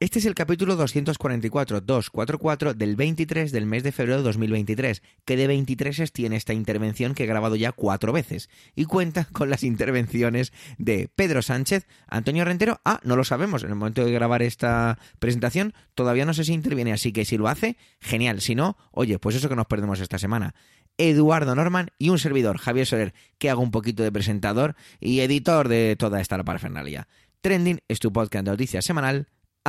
Este 0.00 0.20
es 0.20 0.26
el 0.26 0.36
capítulo 0.36 0.76
244, 0.76 1.80
244 1.80 2.74
del 2.74 2.94
23 2.94 3.50
del 3.50 3.66
mes 3.66 3.82
de 3.82 3.90
febrero 3.90 4.18
de 4.18 4.22
2023, 4.22 5.02
que 5.24 5.36
de 5.36 5.48
23 5.48 6.12
tiene 6.12 6.36
esta 6.36 6.52
intervención 6.52 7.14
que 7.14 7.24
he 7.24 7.26
grabado 7.26 7.56
ya 7.56 7.72
cuatro 7.72 8.12
veces, 8.12 8.48
y 8.76 8.84
cuenta 8.84 9.24
con 9.32 9.50
las 9.50 9.64
intervenciones 9.64 10.52
de 10.78 11.10
Pedro 11.12 11.42
Sánchez, 11.42 11.88
Antonio 12.06 12.44
Rentero, 12.44 12.80
ah, 12.84 13.00
no 13.02 13.16
lo 13.16 13.24
sabemos, 13.24 13.64
en 13.64 13.70
el 13.70 13.74
momento 13.74 14.04
de 14.04 14.12
grabar 14.12 14.42
esta 14.42 15.00
presentación 15.18 15.74
todavía 15.96 16.24
no 16.24 16.32
sé 16.32 16.44
si 16.44 16.52
interviene, 16.52 16.92
así 16.92 17.12
que 17.12 17.24
si 17.24 17.36
lo 17.36 17.48
hace, 17.48 17.76
genial, 17.98 18.40
si 18.40 18.54
no, 18.54 18.76
oye, 18.92 19.18
pues 19.18 19.34
eso 19.34 19.48
que 19.48 19.56
nos 19.56 19.66
perdemos 19.66 19.98
esta 19.98 20.20
semana. 20.20 20.54
Eduardo 20.96 21.56
Norman 21.56 21.90
y 21.98 22.10
un 22.10 22.20
servidor, 22.20 22.58
Javier 22.58 22.86
Soler, 22.86 23.14
que 23.38 23.50
hago 23.50 23.62
un 23.62 23.72
poquito 23.72 24.04
de 24.04 24.12
presentador 24.12 24.76
y 25.00 25.20
editor 25.20 25.66
de 25.66 25.96
toda 25.98 26.20
esta 26.20 26.40
parafernalia. 26.44 27.08
Trending 27.40 27.80
es 27.88 27.98
tu 27.98 28.12
podcast 28.12 28.44
de 28.44 28.52
noticias 28.52 28.84
semanal 28.84 29.26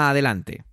Adelante. 0.08 0.63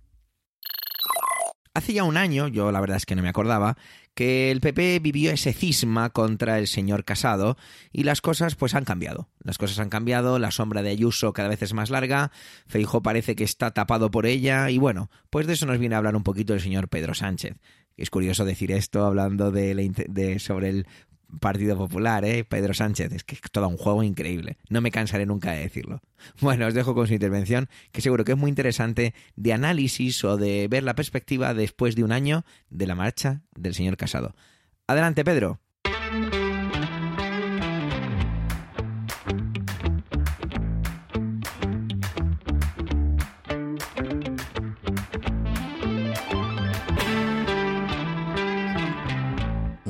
Hace 1.73 1.93
ya 1.93 2.03
un 2.03 2.17
año, 2.17 2.47
yo 2.47 2.71
la 2.71 2.79
verdad 2.79 2.97
es 2.97 3.05
que 3.05 3.15
no 3.15 3.21
me 3.21 3.29
acordaba, 3.29 3.77
que 4.15 4.49
el 4.49 4.61
PP 4.61 4.99
vivió 4.99 5.31
ese 5.31 5.53
cisma 5.53 6.09
contra 6.09 6.57
el 6.57 6.65
señor 6.65 7.05
Casado 7.05 7.55
y 7.91 8.03
las 8.03 8.19
cosas 8.19 8.55
pues 8.55 8.73
han 8.73 8.83
cambiado. 8.83 9.29
Las 9.43 9.59
cosas 9.59 9.77
han 9.77 9.89
cambiado, 9.89 10.39
la 10.39 10.49
sombra 10.49 10.81
de 10.81 10.89
Ayuso 10.89 11.33
cada 11.33 11.49
vez 11.49 11.61
es 11.61 11.73
más 11.73 11.91
larga, 11.91 12.31
Feijo 12.65 13.03
parece 13.03 13.35
que 13.35 13.43
está 13.43 13.71
tapado 13.71 14.09
por 14.09 14.25
ella 14.25 14.71
y 14.71 14.79
bueno, 14.79 15.11
pues 15.29 15.45
de 15.45 15.53
eso 15.53 15.67
nos 15.67 15.77
viene 15.77 15.93
a 15.93 15.99
hablar 15.99 16.15
un 16.15 16.23
poquito 16.23 16.55
el 16.55 16.61
señor 16.61 16.89
Pedro 16.89 17.13
Sánchez. 17.13 17.57
Es 17.97 18.11
curioso 18.11 18.45
decir 18.45 18.71
esto 18.71 19.05
hablando 19.05 19.51
de, 19.51 20.37
sobre 20.39 20.69
el 20.69 20.87
Partido 21.39 21.77
Popular, 21.77 22.23
¿eh? 22.25 22.43
Pedro 22.43 22.73
Sánchez, 22.73 23.11
es 23.11 23.23
que 23.23 23.35
es 23.35 23.41
todo 23.51 23.67
un 23.67 23.77
juego 23.77 24.03
increíble. 24.03 24.57
No 24.69 24.81
me 24.81 24.91
cansaré 24.91 25.25
nunca 25.25 25.51
de 25.51 25.61
decirlo. 25.61 26.01
Bueno, 26.41 26.65
os 26.65 26.73
dejo 26.73 26.95
con 26.95 27.07
su 27.07 27.13
intervención, 27.13 27.69
que 27.91 28.01
seguro 28.01 28.25
que 28.25 28.31
es 28.31 28.37
muy 28.37 28.49
interesante 28.49 29.13
de 29.35 29.53
análisis 29.53 30.23
o 30.23 30.37
de 30.37 30.67
ver 30.67 30.83
la 30.83 30.95
perspectiva 30.95 31.53
después 31.53 31.95
de 31.95 32.03
un 32.03 32.11
año 32.11 32.43
de 32.69 32.87
la 32.87 32.95
marcha 32.95 33.41
del 33.55 33.75
señor 33.75 33.97
Casado. 33.97 34.35
Adelante, 34.87 35.23
Pedro. 35.23 35.59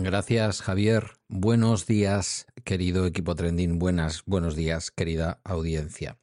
Gracias, 0.07 0.61
Javier. 0.61 1.17
Buenos 1.27 1.85
días, 1.85 2.47
querido 2.63 3.05
equipo 3.05 3.35
Trending. 3.35 3.77
Buenas, 3.77 4.23
buenos 4.25 4.55
días, 4.55 4.89
querida 4.89 5.41
audiencia. 5.43 6.17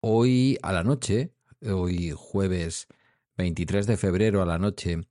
Hoy 0.00 0.58
a 0.60 0.72
la 0.72 0.82
noche, 0.82 1.32
hoy 1.62 2.12
jueves 2.16 2.88
23 3.36 3.86
de 3.86 3.96
febrero 3.96 4.42
a 4.42 4.44
la 4.44 4.58
noche, 4.58 5.06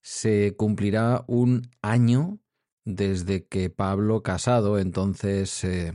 se 0.00 0.56
cumplirá 0.56 1.26
un 1.26 1.70
año 1.82 2.38
desde 2.86 3.44
que 3.44 3.68
Pablo 3.68 4.22
Casado, 4.22 4.78
entonces 4.78 5.62
eh, 5.64 5.92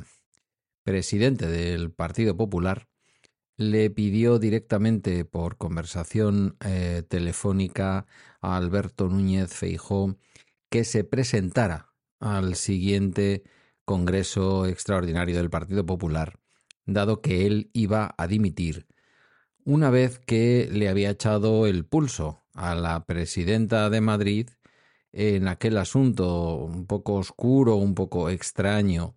presidente 0.83 1.47
del 1.47 1.91
Partido 1.91 2.37
Popular, 2.37 2.87
le 3.57 3.89
pidió 3.89 4.37
directamente 4.37 5.25
por 5.25 5.57
conversación 5.57 6.57
eh, 6.63 7.01
telefónica 7.07 8.05
a 8.39 8.55
Alberto 8.55 9.09
Núñez 9.09 9.51
Feijó 9.51 10.15
que 10.73 10.85
se 10.85 11.03
presentara 11.03 11.93
al 12.19 12.55
siguiente 12.55 13.43
Congreso 13.85 14.65
Extraordinario 14.65 15.37
del 15.37 15.51
Partido 15.51 15.85
Popular, 15.85 16.39
dado 16.87 17.21
que 17.21 17.45
él 17.45 17.69
iba 17.73 18.15
a 18.17 18.25
dimitir 18.25 18.87
una 19.65 19.91
vez 19.91 20.17
que 20.17 20.67
le 20.71 20.89
había 20.89 21.11
echado 21.11 21.67
el 21.67 21.85
pulso 21.85 22.41
a 22.55 22.73
la 22.73 23.05
presidenta 23.05 23.91
de 23.91 24.01
Madrid 24.01 24.49
en 25.11 25.47
aquel 25.47 25.77
asunto 25.77 26.55
un 26.55 26.87
poco 26.87 27.17
oscuro, 27.17 27.75
un 27.75 27.93
poco 27.93 28.31
extraño 28.31 29.15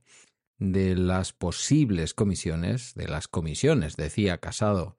de 0.59 0.95
las 0.95 1.33
posibles 1.33 2.13
comisiones, 2.13 2.93
de 2.95 3.09
las 3.09 3.29
comisiones, 3.29 3.97
decía 3.97 4.37
Casado, 4.37 4.99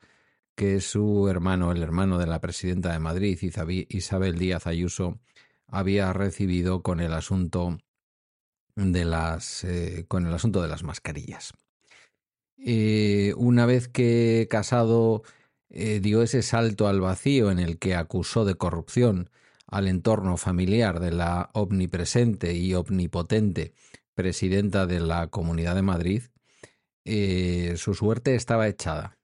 que 0.56 0.82
su 0.82 1.28
hermano, 1.30 1.72
el 1.72 1.84
hermano 1.84 2.18
de 2.18 2.26
la 2.26 2.42
presidenta 2.42 2.94
de 2.94 2.98
Madrid, 2.98 3.38
Isabel 3.90 4.40
Díaz 4.40 4.66
Ayuso, 4.66 5.20
había 5.68 6.14
recibido 6.14 6.82
con 6.82 7.00
el 7.00 7.14
asunto 7.14 7.78
de 8.76 9.06
las 9.06 9.64
eh, 9.64 10.06
con 10.08 10.26
el 10.28 10.34
asunto 10.34 10.62
de 10.62 10.68
las 10.68 10.84
mascarillas. 10.84 11.54
Eh, 12.58 13.34
una 13.38 13.66
vez 13.66 13.88
que 13.88 14.48
Casado 14.50 15.24
eh, 15.70 16.00
dio 16.00 16.22
ese 16.22 16.42
salto 16.42 16.88
al 16.88 17.02
vacío 17.02 17.52
en 17.52 17.60
el 17.60 17.78
que 17.80 17.96
acusó 17.96 18.46
de 18.46 18.56
corrupción 18.56 19.30
al 19.68 19.88
entorno 19.88 20.38
familiar 20.38 21.00
de 21.00 21.12
la 21.12 21.50
omnipresente 21.54 22.54
y 22.54 22.74
omnipotente 22.74 23.74
presidenta 24.14 24.88
de 24.88 25.00
la 25.00 25.28
Comunidad 25.28 25.76
de 25.76 25.82
Madrid, 25.84 26.24
su 27.04 27.94
suerte 27.94 28.36
estaba 28.36 28.68
echada. 28.68 29.20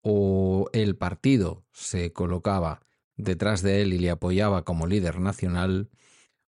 O 0.00 0.70
el 0.72 0.96
partido 0.96 1.64
se 1.72 2.12
colocaba 2.12 2.87
detrás 3.18 3.60
de 3.60 3.82
él 3.82 3.92
y 3.92 3.98
le 3.98 4.10
apoyaba 4.10 4.64
como 4.64 4.86
líder 4.86 5.20
nacional, 5.20 5.90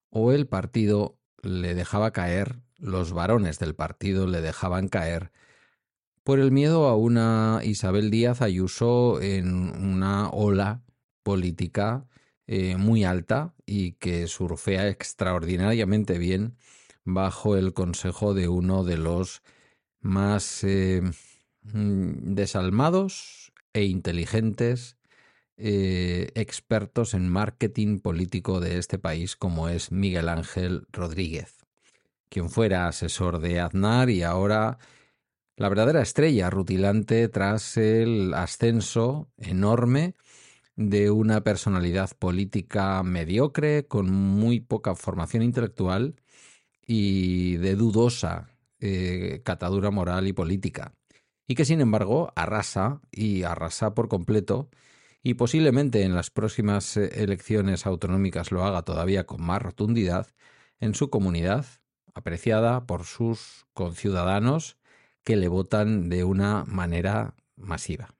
o 0.09 0.31
el 0.31 0.47
partido 0.47 1.19
le 1.43 1.75
dejaba 1.75 2.11
caer, 2.11 2.61
los 2.77 3.13
varones 3.13 3.59
del 3.59 3.75
partido 3.75 4.25
le 4.25 4.41
dejaban 4.41 4.87
caer, 4.87 5.31
por 6.23 6.39
el 6.39 6.51
miedo 6.51 6.87
a 6.87 6.95
una 6.95 7.61
Isabel 7.63 8.09
Díaz 8.09 8.41
Ayuso 8.41 9.21
en 9.21 9.53
una 9.53 10.29
ola 10.29 10.83
política 11.23 12.07
eh, 12.47 12.77
muy 12.77 13.03
alta 13.03 13.53
y 13.65 13.93
que 13.93 14.27
surfea 14.27 14.87
extraordinariamente 14.87 16.17
bien 16.17 16.57
bajo 17.03 17.57
el 17.57 17.73
consejo 17.73 18.33
de 18.33 18.47
uno 18.47 18.83
de 18.83 18.97
los 18.97 19.41
más 19.99 20.63
eh, 20.63 21.01
mm, 21.63 22.33
desalmados 22.33 23.51
e 23.73 23.85
inteligentes 23.85 24.97
eh, 25.57 26.31
expertos 26.35 27.13
en 27.13 27.29
marketing 27.29 27.99
político 27.99 28.59
de 28.59 28.77
este 28.77 28.97
país, 28.97 29.35
como 29.35 29.69
es 29.69 29.91
Miguel 29.91 30.29
Ángel 30.29 30.87
Rodríguez, 30.91 31.57
quien 32.29 32.49
fuera 32.49 32.87
asesor 32.87 33.39
de 33.39 33.59
Aznar 33.59 34.09
y 34.09 34.23
ahora 34.23 34.79
la 35.57 35.69
verdadera 35.69 36.01
estrella 36.01 36.49
rutilante 36.49 37.27
tras 37.27 37.77
el 37.77 38.33
ascenso 38.33 39.29
enorme 39.37 40.15
de 40.75 41.11
una 41.11 41.41
personalidad 41.41 42.09
política 42.17 43.03
mediocre, 43.03 43.85
con 43.87 44.11
muy 44.11 44.59
poca 44.59 44.95
formación 44.95 45.43
intelectual 45.43 46.15
y 46.87 47.57
de 47.57 47.75
dudosa 47.75 48.49
eh, 48.79 49.41
catadura 49.43 49.91
moral 49.91 50.27
y 50.27 50.33
política, 50.33 50.93
y 51.47 51.55
que 51.55 51.65
sin 51.65 51.81
embargo 51.81 52.31
arrasa 52.35 53.01
y 53.11 53.43
arrasa 53.43 53.93
por 53.93 54.07
completo 54.07 54.69
y 55.23 55.35
posiblemente 55.35 56.03
en 56.03 56.15
las 56.15 56.29
próximas 56.29 56.97
eh, 56.97 57.23
elecciones 57.23 57.85
autonómicas 57.85 58.51
lo 58.51 58.63
haga 58.63 58.83
todavía 58.83 59.25
con 59.25 59.41
más 59.41 59.61
rotundidad 59.61 60.27
en 60.79 60.95
su 60.95 61.09
comunidad, 61.09 61.65
apreciada 62.13 62.85
por 62.87 63.05
sus 63.05 63.65
conciudadanos 63.73 64.77
que 65.23 65.35
le 65.35 65.47
votan 65.47 66.09
de 66.09 66.23
una 66.23 66.65
manera 66.65 67.35
masiva. 67.55 68.15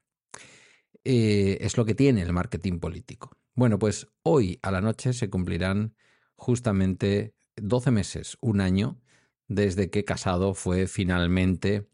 Eh, 1.04 1.58
es 1.62 1.78
lo 1.78 1.86
que 1.86 1.96
tiene 1.96 2.22
el 2.22 2.32
marketing 2.32 2.80
político. 2.80 3.32
Bueno, 3.56 3.80
pues 3.80 4.08
hoy 4.22 4.60
a 4.62 4.72
la 4.72 4.82
noche 4.82 5.14
se 5.14 5.30
cumplirán 5.30 5.96
justamente 6.36 7.34
12 7.56 7.92
meses, 7.92 8.38
un 8.40 8.62
año, 8.62 9.02
desde 9.48 9.90
que 9.90 10.06
Casado 10.06 10.54
fue 10.54 10.88
finalmente 10.88 11.90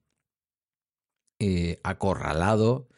eh, 1.39 1.80
acorralado 1.83 2.89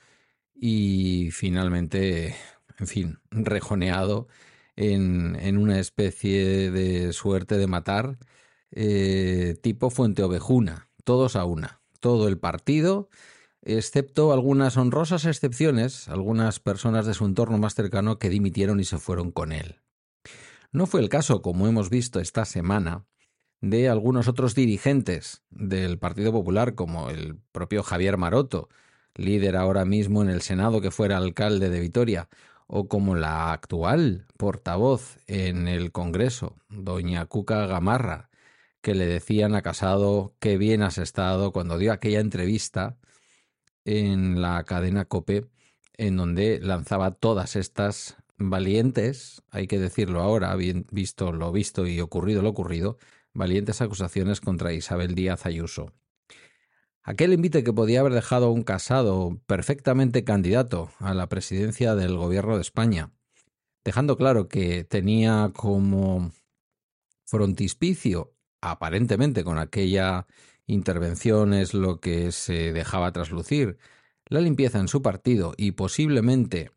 y 0.59 1.31
finalmente, 1.31 2.35
en 2.77 2.87
fin, 2.87 3.19
rejoneado 3.31 4.27
en, 4.75 5.35
en 5.35 5.57
una 5.57 5.79
especie 5.79 6.71
de 6.71 7.13
suerte 7.13 7.57
de 7.57 7.67
matar 7.67 8.17
eh, 8.71 9.57
tipo 9.61 9.89
Fuente 9.89 10.23
Ovejuna, 10.23 10.89
todos 11.03 11.35
a 11.35 11.45
una, 11.45 11.81
todo 11.99 12.27
el 12.27 12.37
partido, 12.37 13.09
excepto 13.61 14.31
algunas 14.31 14.77
honrosas 14.77 15.25
excepciones, 15.25 16.07
algunas 16.07 16.59
personas 16.59 17.05
de 17.05 17.13
su 17.13 17.25
entorno 17.25 17.57
más 17.57 17.75
cercano 17.75 18.19
que 18.19 18.29
dimitieron 18.29 18.79
y 18.79 18.85
se 18.85 18.99
fueron 18.99 19.31
con 19.31 19.51
él. 19.51 19.81
No 20.71 20.85
fue 20.85 21.01
el 21.01 21.09
caso, 21.09 21.41
como 21.41 21.67
hemos 21.67 21.89
visto 21.89 22.19
esta 22.19 22.45
semana, 22.45 23.05
de 23.61 23.89
algunos 23.89 24.27
otros 24.27 24.55
dirigentes 24.55 25.41
del 25.49 25.97
Partido 25.97 26.31
Popular, 26.31 26.75
como 26.75 27.09
el 27.09 27.37
propio 27.51 27.83
Javier 27.83 28.17
Maroto, 28.17 28.69
líder 29.15 29.55
ahora 29.55 29.85
mismo 29.85 30.21
en 30.21 30.29
el 30.29 30.41
Senado 30.41 30.81
que 30.81 30.91
fuera 30.91 31.17
alcalde 31.17 31.69
de 31.69 31.79
Vitoria, 31.79 32.29
o 32.67 32.87
como 32.87 33.15
la 33.15 33.51
actual 33.51 34.27
portavoz 34.37 35.17
en 35.27 35.67
el 35.67 35.91
Congreso, 35.91 36.55
doña 36.69 37.25
Cuca 37.25 37.65
Gamarra, 37.65 38.29
que 38.81 38.95
le 38.95 39.07
decían 39.07 39.55
a 39.55 39.61
Casado 39.61 40.35
qué 40.39 40.57
bien 40.57 40.83
has 40.83 40.97
estado 40.97 41.51
cuando 41.51 41.77
dio 41.77 41.91
aquella 41.91 42.19
entrevista 42.19 42.97
en 43.85 44.41
la 44.41 44.63
cadena 44.65 45.05
Cope, 45.05 45.47
en 45.97 46.15
donde 46.15 46.59
lanzaba 46.61 47.11
todas 47.11 47.55
estas 47.55 48.17
valientes, 48.37 49.41
hay 49.51 49.67
que 49.67 49.79
decirlo 49.79 50.21
ahora, 50.21 50.55
bien 50.55 50.85
visto 50.91 51.33
lo 51.33 51.51
visto 51.51 51.87
y 51.87 51.99
ocurrido 51.99 52.41
lo 52.41 52.49
ocurrido, 52.49 52.97
valientes 53.33 53.81
acusaciones 53.81 54.41
contra 54.41 54.73
Isabel 54.73 55.15
Díaz 55.15 55.45
Ayuso. 55.45 55.91
Aquel 57.03 57.33
invite 57.33 57.63
que 57.63 57.73
podía 57.73 58.01
haber 58.01 58.13
dejado 58.13 58.47
a 58.47 58.51
un 58.51 58.63
casado 58.63 59.39
perfectamente 59.47 60.23
candidato 60.23 60.91
a 60.99 61.13
la 61.13 61.27
presidencia 61.27 61.95
del 61.95 62.17
gobierno 62.17 62.55
de 62.55 62.61
España, 62.61 63.11
dejando 63.83 64.17
claro 64.17 64.47
que 64.47 64.83
tenía 64.83 65.51
como 65.55 66.31
frontispicio, 67.25 68.33
aparentemente 68.61 69.43
con 69.43 69.57
aquella 69.57 70.27
intervención 70.67 71.53
es 71.53 71.73
lo 71.73 71.99
que 71.99 72.31
se 72.31 72.73
dejaba 72.73 73.11
traslucir, 73.11 73.77
la 74.27 74.41
limpieza 74.41 74.79
en 74.79 74.87
su 74.87 75.01
partido 75.01 75.53
y 75.57 75.71
posiblemente 75.71 76.71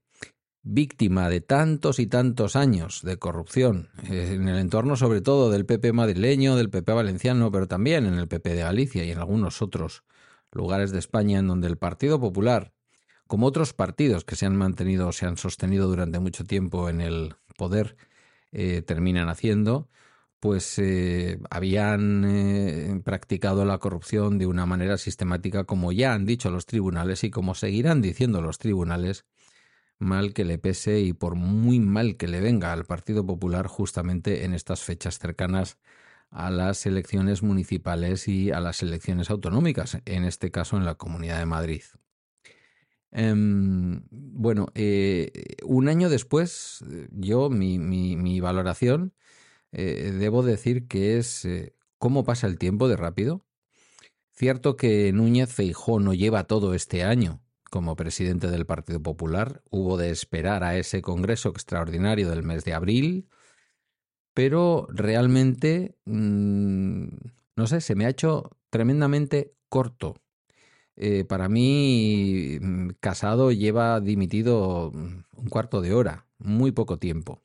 víctima 0.63 1.29
de 1.29 1.41
tantos 1.41 1.99
y 1.99 2.07
tantos 2.07 2.55
años 2.55 3.03
de 3.03 3.19
corrupción 3.19 3.91
en 4.05 4.49
el 4.49 4.59
entorno 4.59 4.97
sobre 4.97 5.21
todo 5.21 5.51
del 5.51 5.67
PP 5.67 5.93
madrileño, 5.93 6.57
del 6.57 6.71
PP 6.71 6.93
valenciano, 6.93 7.51
pero 7.51 7.67
también 7.67 8.07
en 8.07 8.15
el 8.15 8.29
PP 8.29 8.55
de 8.55 8.63
Galicia 8.63 9.05
y 9.05 9.11
en 9.11 9.19
algunos 9.19 9.61
otros 9.61 10.05
lugares 10.53 10.93
de 10.93 10.99
España 10.99 11.39
en 11.39 11.49
donde 11.49 11.69
el 11.69 11.79
Partido 11.79 12.21
Popular, 12.21 12.73
como 13.27 13.47
otros 13.47 13.73
partidos 13.73 14.25
que 14.25 14.37
se 14.37 14.47
han 14.47 14.57
mantenido 14.57 15.09
o 15.09 15.13
se 15.13 15.27
han 15.27 15.37
sostenido 15.37 15.89
durante 15.89 16.21
mucho 16.21 16.45
tiempo 16.45 16.89
en 16.89 17.01
el 17.01 17.35
poder, 17.57 17.97
eh, 18.53 18.83
terminan 18.83 19.29
haciendo, 19.29 19.89
pues 20.39 20.79
eh, 20.79 21.41
habían 21.51 23.03
practicado 23.05 23.65
la 23.65 23.79
corrupción 23.79 24.39
de 24.39 24.47
una 24.47 24.67
manera 24.67 24.99
sistemática, 24.99 25.65
como 25.65 25.93
ya 25.93 26.13
han 26.13 26.27
dicho 26.27 26.51
los 26.51 26.67
tribunales 26.67 27.25
y 27.25 27.31
como 27.31 27.55
seguirán 27.55 28.03
diciendo 28.03 28.43
los 28.43 28.59
tribunales, 28.59 29.25
mal 30.03 30.35
que 30.35 30.45
le 30.45 30.59
pese 30.59 31.01
y 31.01 31.13
por 31.13 31.37
muy 31.37 31.81
mal 31.81 32.17
que 32.17 32.29
le 32.29 32.41
venga 32.41 32.73
al 32.73 32.85
Partido 32.85 33.25
Popular 33.25 33.67
justamente 33.69 34.45
en 34.45 34.53
estas 34.53 34.83
fechas 34.83 35.19
cercanas 35.19 35.79
a 36.33 36.51
las 36.51 36.87
elecciones 36.87 37.43
municipales 37.43 38.27
y 38.27 38.51
a 38.51 38.61
las 38.61 38.83
elecciones 38.83 39.31
autonómicas, 39.31 39.99
en 40.07 40.25
este 40.25 40.51
caso 40.51 40.79
en 40.79 40.87
la 40.87 40.95
Comunidad 40.95 41.39
de 41.39 41.47
Madrid. 41.47 41.83
Em, 43.11 44.03
bueno, 44.11 44.69
eh, 44.75 45.31
un 45.65 45.89
año 45.89 46.09
después, 46.09 46.83
yo, 47.11 47.51
mi, 47.51 48.41
valoración, 48.41 49.13
eh, 49.73 50.13
debo 50.19 50.43
decir 50.43 50.89
que 50.89 51.19
es 51.19 51.45
eh, 51.45 51.77
cómo 51.99 52.25
pasa 52.25 52.47
el 52.47 52.59
tiempo 52.59 52.89
de 52.89 52.97
rápido. 52.97 53.45
Cierto 54.33 54.77
que 54.77 55.13
Núñez 55.13 55.53
Feijó 55.53 56.01
no 56.01 56.15
lleva 56.15 56.45
todo 56.45 56.75
este 56.75 57.05
año 57.05 57.43
como 57.71 57.95
presidente 57.95 58.51
del 58.51 58.65
Partido 58.65 59.03
Popular. 59.03 59.63
Hubo 59.71 59.99
de 59.99 60.11
esperar 60.11 60.65
a 60.65 60.79
ese 60.79 61.03
Congreso 61.03 61.51
extraordinario 61.51 62.31
del 62.31 62.43
mes 62.43 62.65
de 62.65 62.73
abril, 62.73 63.29
pero 64.35 64.87
realmente, 64.91 65.97
mm, 66.05 67.07
no 67.57 67.67
sé, 67.67 67.81
se 67.81 67.95
me 67.95 68.07
ha 68.07 68.11
hecho 68.11 68.51
tremendamente 68.71 69.55
corto. 69.69 70.17
Eh, 70.97 71.25
para 71.25 71.49
mí, 71.49 72.59
mm, 72.61 72.91
Casado 73.01 73.53
lleva 73.53 74.01
dimitido 74.01 74.91
mm, 74.93 75.25
un 75.37 75.49
cuarto 75.49 75.81
de 75.81 75.95
hora, 75.95 76.27
muy 76.39 76.73
poco 76.73 76.99
tiempo. 76.99 77.43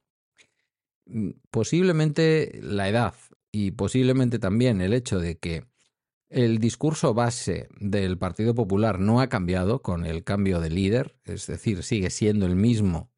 Posiblemente 1.51 2.59
la 2.61 2.89
edad 2.89 3.13
y 3.51 3.71
posiblemente 3.71 4.39
también 4.39 4.81
el 4.81 4.93
hecho 4.93 5.19
de 5.19 5.37
que 5.37 5.65
el 6.29 6.59
discurso 6.59 7.13
base 7.13 7.69
del 7.79 8.17
Partido 8.17 8.53
Popular 8.53 8.99
no 8.99 9.21
ha 9.21 9.29
cambiado 9.29 9.81
con 9.81 10.05
el 10.05 10.25
cambio 10.25 10.59
de 10.59 10.69
líder, 10.69 11.17
es 11.23 11.47
decir, 11.47 11.83
sigue 11.83 12.09
siendo 12.09 12.45
el 12.45 12.55
mismo 12.57 13.09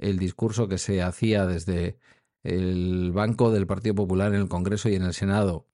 el 0.00 0.18
discurso 0.18 0.66
que 0.66 0.78
se 0.78 1.02
hacía 1.02 1.46
desde 1.46 1.98
el 2.42 3.12
banco 3.12 3.50
del 3.50 3.66
Partido 3.66 3.94
Popular 3.94 4.34
en 4.34 4.40
el 4.40 4.48
Congreso 4.48 4.88
y 4.88 4.94
en 4.94 5.02
el 5.02 5.14
Senado, 5.14 5.66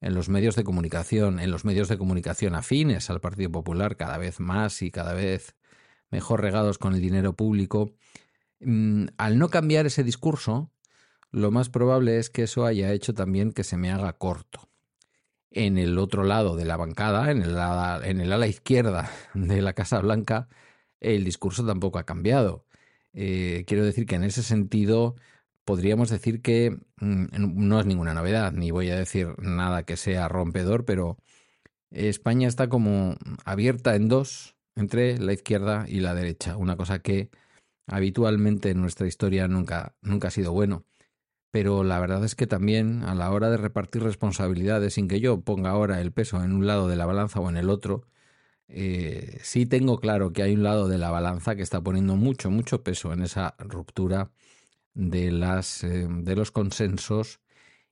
en 0.00 0.14
los 0.14 0.28
medios 0.28 0.56
de 0.56 0.64
comunicación, 0.64 1.40
en 1.40 1.50
los 1.50 1.64
medios 1.64 1.88
de 1.88 1.98
comunicación 1.98 2.54
afines 2.54 3.10
al 3.10 3.20
Partido 3.20 3.50
Popular, 3.50 3.96
cada 3.96 4.18
vez 4.18 4.40
más 4.40 4.82
y 4.82 4.90
cada 4.90 5.14
vez 5.14 5.54
mejor 6.10 6.40
regados 6.42 6.78
con 6.78 6.94
el 6.94 7.00
dinero 7.00 7.34
público. 7.34 7.94
Mm, 8.60 9.06
al 9.18 9.38
no 9.38 9.48
cambiar 9.48 9.86
ese 9.86 10.04
discurso, 10.04 10.70
lo 11.30 11.50
más 11.50 11.68
probable 11.68 12.18
es 12.18 12.30
que 12.30 12.44
eso 12.44 12.64
haya 12.64 12.92
hecho 12.92 13.14
también 13.14 13.52
que 13.52 13.64
se 13.64 13.76
me 13.76 13.90
haga 13.90 14.12
corto 14.14 14.68
en 15.54 15.78
el 15.78 15.98
otro 15.98 16.24
lado 16.24 16.56
de 16.56 16.64
la 16.64 16.76
bancada, 16.76 17.30
en 17.30 17.42
el, 17.42 17.56
ala, 17.56 18.00
en 18.04 18.20
el 18.20 18.32
ala 18.32 18.46
izquierda 18.48 19.10
de 19.34 19.62
la 19.62 19.72
Casa 19.72 20.00
Blanca, 20.00 20.48
el 21.00 21.24
discurso 21.24 21.64
tampoco 21.64 21.98
ha 21.98 22.04
cambiado. 22.04 22.66
Eh, 23.12 23.64
quiero 23.66 23.84
decir 23.84 24.06
que 24.06 24.16
en 24.16 24.24
ese 24.24 24.42
sentido 24.42 25.14
podríamos 25.64 26.10
decir 26.10 26.42
que 26.42 26.78
mm, 27.00 27.26
no 27.38 27.80
es 27.80 27.86
ninguna 27.86 28.14
novedad, 28.14 28.52
ni 28.52 28.70
voy 28.70 28.90
a 28.90 28.96
decir 28.96 29.34
nada 29.38 29.84
que 29.84 29.96
sea 29.96 30.28
rompedor, 30.28 30.84
pero 30.84 31.18
España 31.90 32.48
está 32.48 32.68
como 32.68 33.16
abierta 33.44 33.94
en 33.96 34.08
dos 34.08 34.56
entre 34.76 35.18
la 35.18 35.32
izquierda 35.32 35.86
y 35.88 36.00
la 36.00 36.14
derecha, 36.14 36.56
una 36.56 36.76
cosa 36.76 37.00
que 37.00 37.30
habitualmente 37.86 38.70
en 38.70 38.80
nuestra 38.80 39.06
historia 39.06 39.48
nunca, 39.48 39.94
nunca 40.02 40.28
ha 40.28 40.30
sido 40.30 40.52
bueno. 40.52 40.84
Pero 41.52 41.84
la 41.84 42.00
verdad 42.00 42.24
es 42.24 42.34
que 42.34 42.48
también 42.48 43.04
a 43.04 43.14
la 43.14 43.30
hora 43.30 43.50
de 43.50 43.56
repartir 43.58 44.02
responsabilidades 44.02 44.94
sin 44.94 45.08
que 45.08 45.20
yo 45.20 45.40
ponga 45.42 45.70
ahora 45.70 46.00
el 46.00 46.12
peso 46.12 46.42
en 46.42 46.52
un 46.52 46.66
lado 46.66 46.88
de 46.88 46.96
la 46.96 47.06
balanza 47.06 47.40
o 47.40 47.48
en 47.48 47.56
el 47.56 47.70
otro, 47.70 48.06
eh, 48.68 49.38
sí 49.42 49.66
tengo 49.66 50.00
claro 50.00 50.32
que 50.32 50.42
hay 50.42 50.54
un 50.54 50.64
lado 50.64 50.88
de 50.88 50.98
la 50.98 51.10
balanza 51.10 51.54
que 51.56 51.62
está 51.62 51.80
poniendo 51.82 52.16
mucho, 52.16 52.50
mucho 52.50 52.82
peso 52.82 53.12
en 53.12 53.22
esa 53.22 53.54
ruptura 53.58 54.32
de, 54.94 55.30
las, 55.30 55.84
eh, 55.84 56.06
de 56.08 56.36
los 56.36 56.50
consensos 56.50 57.40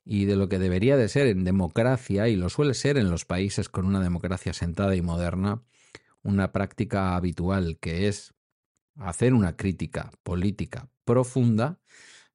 y 0.05 0.25
de 0.25 0.37
lo 0.37 0.49
que 0.49 0.59
debería 0.59 0.97
de 0.97 1.09
ser 1.09 1.27
en 1.27 1.45
democracia, 1.45 2.29
y 2.29 2.37
lo 2.37 2.49
suele 2.49 2.75
ser 2.75 2.99
en 2.99 3.11
los 3.11 3.25
países 3.25 3.69
con 3.69 3.87
una 3.87 4.01
democracia 4.01 4.53
sentada 4.53 4.97
y 4.97 5.03
moderna, 5.03 5.63
una 6.23 6.53
práctica 6.53 7.15
habitual 7.17 7.79
que 7.79 8.09
es 8.09 8.35
hacer 8.97 9.35
una 9.35 9.57
crítica 9.57 10.11
política 10.23 10.89
profunda 11.05 11.79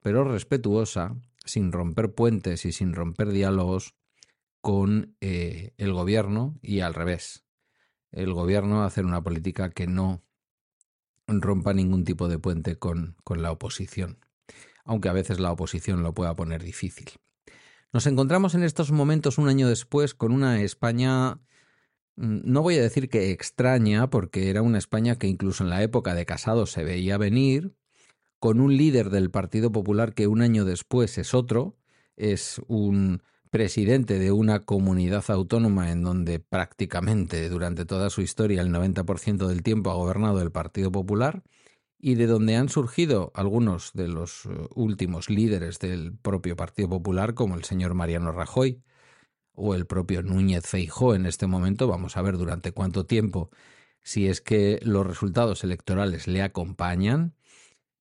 pero 0.07 0.23
respetuosa, 0.23 1.17
sin 1.43 1.73
romper 1.73 2.13
puentes 2.13 2.63
y 2.63 2.71
sin 2.71 2.93
romper 2.93 3.29
diálogos 3.29 3.93
con 4.61 5.17
eh, 5.19 5.73
el 5.77 5.91
gobierno 5.91 6.57
y 6.61 6.79
al 6.79 6.93
revés. 6.93 7.45
El 8.13 8.33
gobierno 8.33 8.83
hacer 8.83 9.05
una 9.05 9.21
política 9.21 9.69
que 9.69 9.85
no 9.85 10.23
rompa 11.27 11.73
ningún 11.73 12.05
tipo 12.05 12.29
de 12.29 12.39
puente 12.39 12.77
con, 12.77 13.17
con 13.25 13.41
la 13.41 13.51
oposición, 13.51 14.17
aunque 14.87 15.09
a 15.09 15.13
veces 15.13 15.39
la 15.39 15.51
oposición 15.51 16.01
lo 16.01 16.13
pueda 16.13 16.35
poner 16.35 16.63
difícil. 16.63 17.11
Nos 17.93 18.07
encontramos 18.07 18.55
en 18.55 18.63
estos 18.63 18.91
momentos 18.91 19.37
un 19.37 19.47
año 19.47 19.69
después 19.69 20.15
con 20.15 20.31
una 20.31 20.61
España, 20.61 21.35
mm, 22.15 22.39
no 22.43 22.61
voy 22.61 22.77
a 22.77 22.81
decir 22.81 23.09
que 23.09 23.31
extraña, 23.31 24.09
porque 24.09 24.49
era 24.49 24.61
una 24.61 24.77
España 24.77 25.17
que 25.17 25.27
incluso 25.27 25.63
en 25.63 25.69
la 25.69 25.83
época 25.83 26.15
de 26.15 26.25
Casado 26.25 26.65
se 26.65 26.83
veía 26.83 27.17
venir, 27.17 27.75
con 28.39 28.59
un 28.59 28.75
líder 28.75 29.09
del 29.09 29.29
Partido 29.29 29.71
Popular 29.71 30.13
que 30.13 30.27
un 30.27 30.41
año 30.41 30.65
después 30.65 31.17
es 31.17 31.33
otro, 31.33 31.77
es 32.15 32.61
un 32.67 33.21
presidente 33.49 34.19
de 34.19 34.31
una 34.31 34.65
comunidad 34.65 35.23
autónoma 35.29 35.91
en 35.91 36.03
donde 36.03 36.39
prácticamente 36.39 37.49
durante 37.49 37.85
toda 37.85 38.09
su 38.09 38.21
historia 38.21 38.61
el 38.61 38.71
90% 38.71 39.47
del 39.47 39.63
tiempo 39.63 39.89
ha 39.89 39.95
gobernado 39.95 40.41
el 40.41 40.51
Partido 40.51 40.91
Popular 40.91 41.43
y 41.99 42.15
de 42.15 42.27
donde 42.27 42.55
han 42.55 42.69
surgido 42.69 43.31
algunos 43.35 43.91
de 43.93 44.07
los 44.07 44.45
eh, 44.45 44.49
últimos 44.75 45.29
líderes 45.29 45.79
del 45.79 46.15
propio 46.17 46.55
Partido 46.55 46.89
Popular 46.89 47.33
como 47.33 47.55
el 47.55 47.63
señor 47.63 47.93
Mariano 47.93 48.31
Rajoy 48.31 48.83
o 49.53 49.75
el 49.75 49.87
propio 49.87 50.21
Núñez 50.21 50.67
Feijó 50.67 51.15
en 51.15 51.25
este 51.25 51.47
momento, 51.47 51.87
vamos 51.87 52.17
a 52.17 52.21
ver 52.21 52.37
durante 52.37 52.71
cuánto 52.71 53.05
tiempo 53.05 53.49
si 54.07 54.27
es 54.27 54.39
que 54.41 54.79
los 54.83 55.05
resultados 55.05 55.65
electorales 55.65 56.27
le 56.27 56.41
acompañan. 56.41 57.35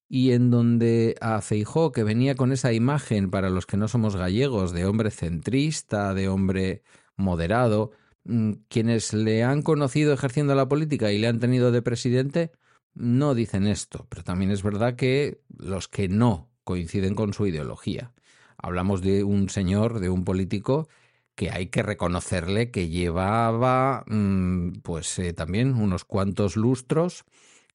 Y 0.09 0.33
en 0.33 0.53
donde 0.53 1.17
a 1.21 1.41
Feijó, 1.41 1.91
que 1.91 2.05
venía 2.05 2.37
con 2.37 2.53
esa 2.53 2.73
imagen 2.73 3.29
para 3.31 3.51
los 3.51 3.67
que 3.67 3.77
no 3.77 3.89
somos 3.89 4.15
gallegos 4.15 4.73
de 4.73 4.87
hombre 4.87 5.11
centrista, 5.11 6.15
de 6.15 6.29
hombre 6.29 6.85
moderado, 7.17 7.91
mm, 8.25 8.53
quienes 8.69 9.13
le 9.15 9.43
han 9.43 9.63
conocido 9.63 10.13
ejerciendo 10.13 10.55
la 10.55 10.69
política 10.69 11.11
y 11.11 11.19
le 11.19 11.27
han 11.27 11.41
tenido 11.41 11.73
de 11.73 11.83
presidente, 11.83 12.53
no 12.97 13.35
dicen 13.35 13.67
esto, 13.67 14.07
pero 14.09 14.25
también 14.25 14.51
es 14.51 14.63
verdad 14.63 14.97
que 14.97 15.41
los 15.57 15.89
que 15.89 16.09
no 16.09 16.51
coinciden 16.65 17.15
con 17.15 17.33
su 17.33 17.47
ideología. 17.47 18.13
Hablamos 18.59 19.03
de 19.03 19.23
un 19.23 19.49
señor, 19.51 20.01
de 20.01 20.09
un 20.09 20.25
político 20.25 20.89
que 21.35 21.51
hay 21.51 21.67
que 21.67 21.83
reconocerle 21.83 22.71
que 22.71 22.89
llevaba 22.89 24.05
mm, 24.09 24.81
pues 24.83 25.19
eh, 25.19 25.35
también 25.35 25.75
unos 25.75 26.05
cuantos 26.05 26.57
lustros 26.57 27.25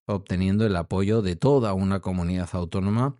obteniendo 0.07 0.65
el 0.65 0.75
apoyo 0.75 1.21
de 1.21 1.35
toda 1.35 1.73
una 1.73 1.99
comunidad 2.01 2.49
autónoma. 2.53 3.15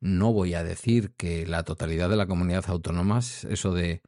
No 0.00 0.32
voy 0.32 0.54
a 0.54 0.64
decir 0.64 1.12
que 1.16 1.46
la 1.46 1.62
totalidad 1.62 2.10
de 2.10 2.16
la 2.16 2.26
comunidad 2.26 2.64
autónoma, 2.68 3.20
eso 3.20 3.72
de 3.72 4.02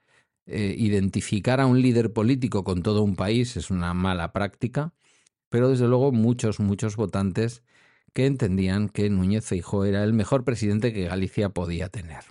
eh, 0.46 0.74
identificar 0.76 1.60
a 1.60 1.66
un 1.66 1.80
líder 1.80 2.12
político 2.12 2.64
con 2.64 2.82
todo 2.82 3.02
un 3.02 3.14
país 3.14 3.56
es 3.56 3.70
una 3.70 3.94
mala 3.94 4.32
práctica, 4.32 4.92
pero 5.50 5.68
desde 5.68 5.86
luego 5.86 6.12
muchos, 6.12 6.58
muchos 6.60 6.96
votantes 6.96 7.62
que 8.14 8.26
entendían 8.26 8.88
que 8.88 9.10
Núñez 9.10 9.44
Feijóo 9.44 9.84
era 9.84 10.02
el 10.02 10.14
mejor 10.14 10.44
presidente 10.44 10.92
que 10.92 11.04
Galicia 11.04 11.50
podía 11.50 11.90
tener. 11.90 12.24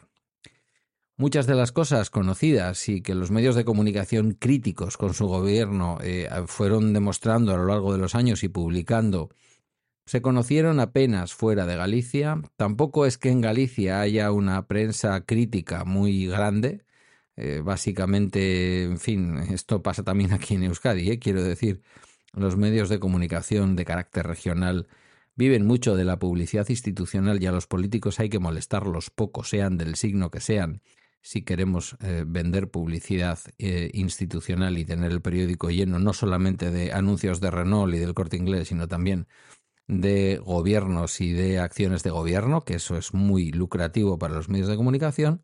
Muchas 1.16 1.48
de 1.48 1.56
las 1.56 1.72
cosas 1.72 2.10
conocidas 2.10 2.88
y 2.90 3.02
que 3.02 3.14
los 3.14 3.30
medios 3.30 3.56
de 3.56 3.66
comunicación 3.66 4.32
críticos 4.32 4.98
con 4.98 5.14
su 5.14 5.28
gobierno 5.28 5.98
eh, 6.02 6.30
fueron 6.48 6.94
demostrando 6.94 7.54
a 7.54 7.58
lo 7.58 7.66
largo 7.66 7.92
de 7.92 8.00
los 8.00 8.16
años 8.16 8.44
y 8.44 8.48
publicando 8.48 9.30
se 10.10 10.24
conocieron 10.24 10.80
apenas 10.80 11.36
fuera 11.36 11.68
de 11.68 11.76
Galicia. 11.76 12.42
Tampoco 12.56 13.06
es 13.06 13.20
que 13.20 13.30
en 13.30 13.42
Galicia 13.42 14.02
haya 14.02 14.32
una 14.32 14.66
prensa 14.66 15.22
crítica 15.24 15.86
muy 15.86 16.26
grande. 16.26 16.84
Eh, 17.36 17.62
básicamente, 17.64 18.86
en 18.86 18.98
fin, 18.98 19.38
esto 19.38 19.84
pasa 19.84 20.04
también 20.04 20.34
aquí 20.34 20.56
en 20.56 20.64
Euskadi, 20.64 21.12
¿eh? 21.12 21.20
quiero 21.20 21.44
decir, 21.44 21.84
los 22.34 22.58
medios 22.58 22.90
de 22.90 23.00
comunicación 23.00 23.76
de 23.76 23.86
carácter 23.86 24.28
regional 24.28 24.88
viven 25.36 25.66
mucho 25.66 25.96
de 25.96 26.06
la 26.06 26.20
publicidad 26.20 26.68
institucional 26.70 27.42
y 27.42 27.48
a 27.48 27.52
los 27.52 27.68
políticos 27.68 28.20
hay 28.20 28.30
que 28.30 28.40
molestarlos 28.40 29.10
poco, 29.10 29.44
sean 29.44 29.78
del 29.78 29.96
signo 29.96 30.30
que 30.32 30.42
sean 30.42 30.82
si 31.22 31.44
queremos 31.44 31.98
eh, 32.02 32.24
vender 32.26 32.70
publicidad 32.70 33.40
eh, 33.58 33.90
institucional 33.94 34.78
y 34.78 34.86
tener 34.86 35.12
el 35.12 35.22
periódico 35.22 35.70
lleno 35.70 36.00
no 36.00 36.14
solamente 36.14 36.72
de 36.72 36.94
anuncios 36.94 37.42
de 37.42 37.52
Renault 37.52 37.94
y 37.94 38.00
del 38.00 38.14
corte 38.14 38.38
inglés, 38.38 38.70
sino 38.70 38.88
también 38.88 39.28
de 39.88 40.40
gobiernos 40.44 41.20
y 41.20 41.34
de 41.34 41.60
acciones 41.60 42.04
de 42.04 42.12
gobierno, 42.12 42.62
que 42.62 42.76
eso 42.76 42.96
es 42.98 43.14
muy 43.14 43.52
lucrativo 43.52 44.18
para 44.20 44.36
los 44.36 44.48
medios 44.48 44.68
de 44.68 44.78
comunicación. 44.78 45.44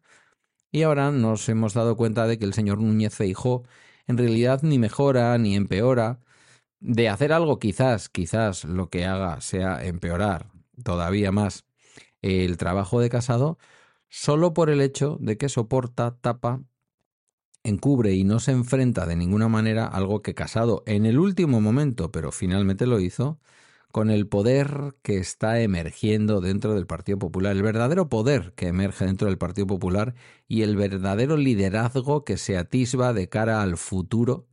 Y 0.72 0.84
ahora 0.84 1.12
nos 1.12 1.48
hemos 1.50 1.74
dado 1.74 1.96
cuenta 1.96 2.27
de 2.27 2.38
que 2.38 2.46
el 2.46 2.54
señor 2.54 2.80
Núñez 2.80 3.15
Feijó 3.15 3.63
en 4.08 4.18
realidad 4.18 4.62
ni 4.62 4.77
mejora 4.77 5.38
ni 5.38 5.56
empeora. 5.56 6.20
De 6.79 7.10
hacer 7.10 7.34
algo 7.34 7.60
quizás, 7.60 8.10
quizás 8.10 8.63
lo 8.65 8.89
que 8.89 9.05
haga 9.05 9.41
sea 9.41 9.86
empeorar 9.86 10.51
todavía 10.84 11.32
más 11.32 11.65
el 12.22 12.58
trabajo 12.58 13.00
de 13.00 13.10
Casado, 13.10 13.58
solo 14.10 14.53
por 14.53 14.70
el 14.70 14.82
hecho 14.82 15.17
de 15.20 15.38
que 15.38 15.50
soporta, 15.50 16.17
tapa, 16.22 16.62
encubre 17.63 18.13
y 18.13 18.24
no 18.24 18.39
se 18.39 18.51
enfrenta 18.51 19.05
de 19.05 19.15
ninguna 19.15 19.48
manera 19.50 19.86
algo 19.88 20.22
que 20.22 20.36
Casado 20.36 20.84
en 20.86 21.05
el 21.05 21.20
último 21.20 21.62
momento, 21.62 22.12
pero 22.12 22.32
finalmente 22.32 22.86
lo 22.86 23.00
hizo, 23.00 23.39
con 23.91 24.10
el 24.12 24.27
poder 24.27 24.96
que 25.03 25.17
está 25.17 25.62
emergiendo 25.62 26.41
dentro 26.41 26.74
del 26.75 26.86
Partido 26.86 27.17
Popular, 27.17 27.55
el 27.55 27.63
verdadero 27.63 28.10
poder 28.10 28.53
que 28.55 28.67
emerge 28.67 29.05
dentro 29.05 29.27
del 29.27 29.38
Partido 29.38 29.67
Popular 29.67 30.15
y 30.48 30.63
el 30.63 30.75
verdadero 30.75 31.38
liderazgo 31.38 32.25
que 32.25 32.38
se 32.38 32.58
atisba 32.58 33.13
de 33.13 33.29
cara 33.29 33.62
al 33.62 33.77
futuro 33.77 34.48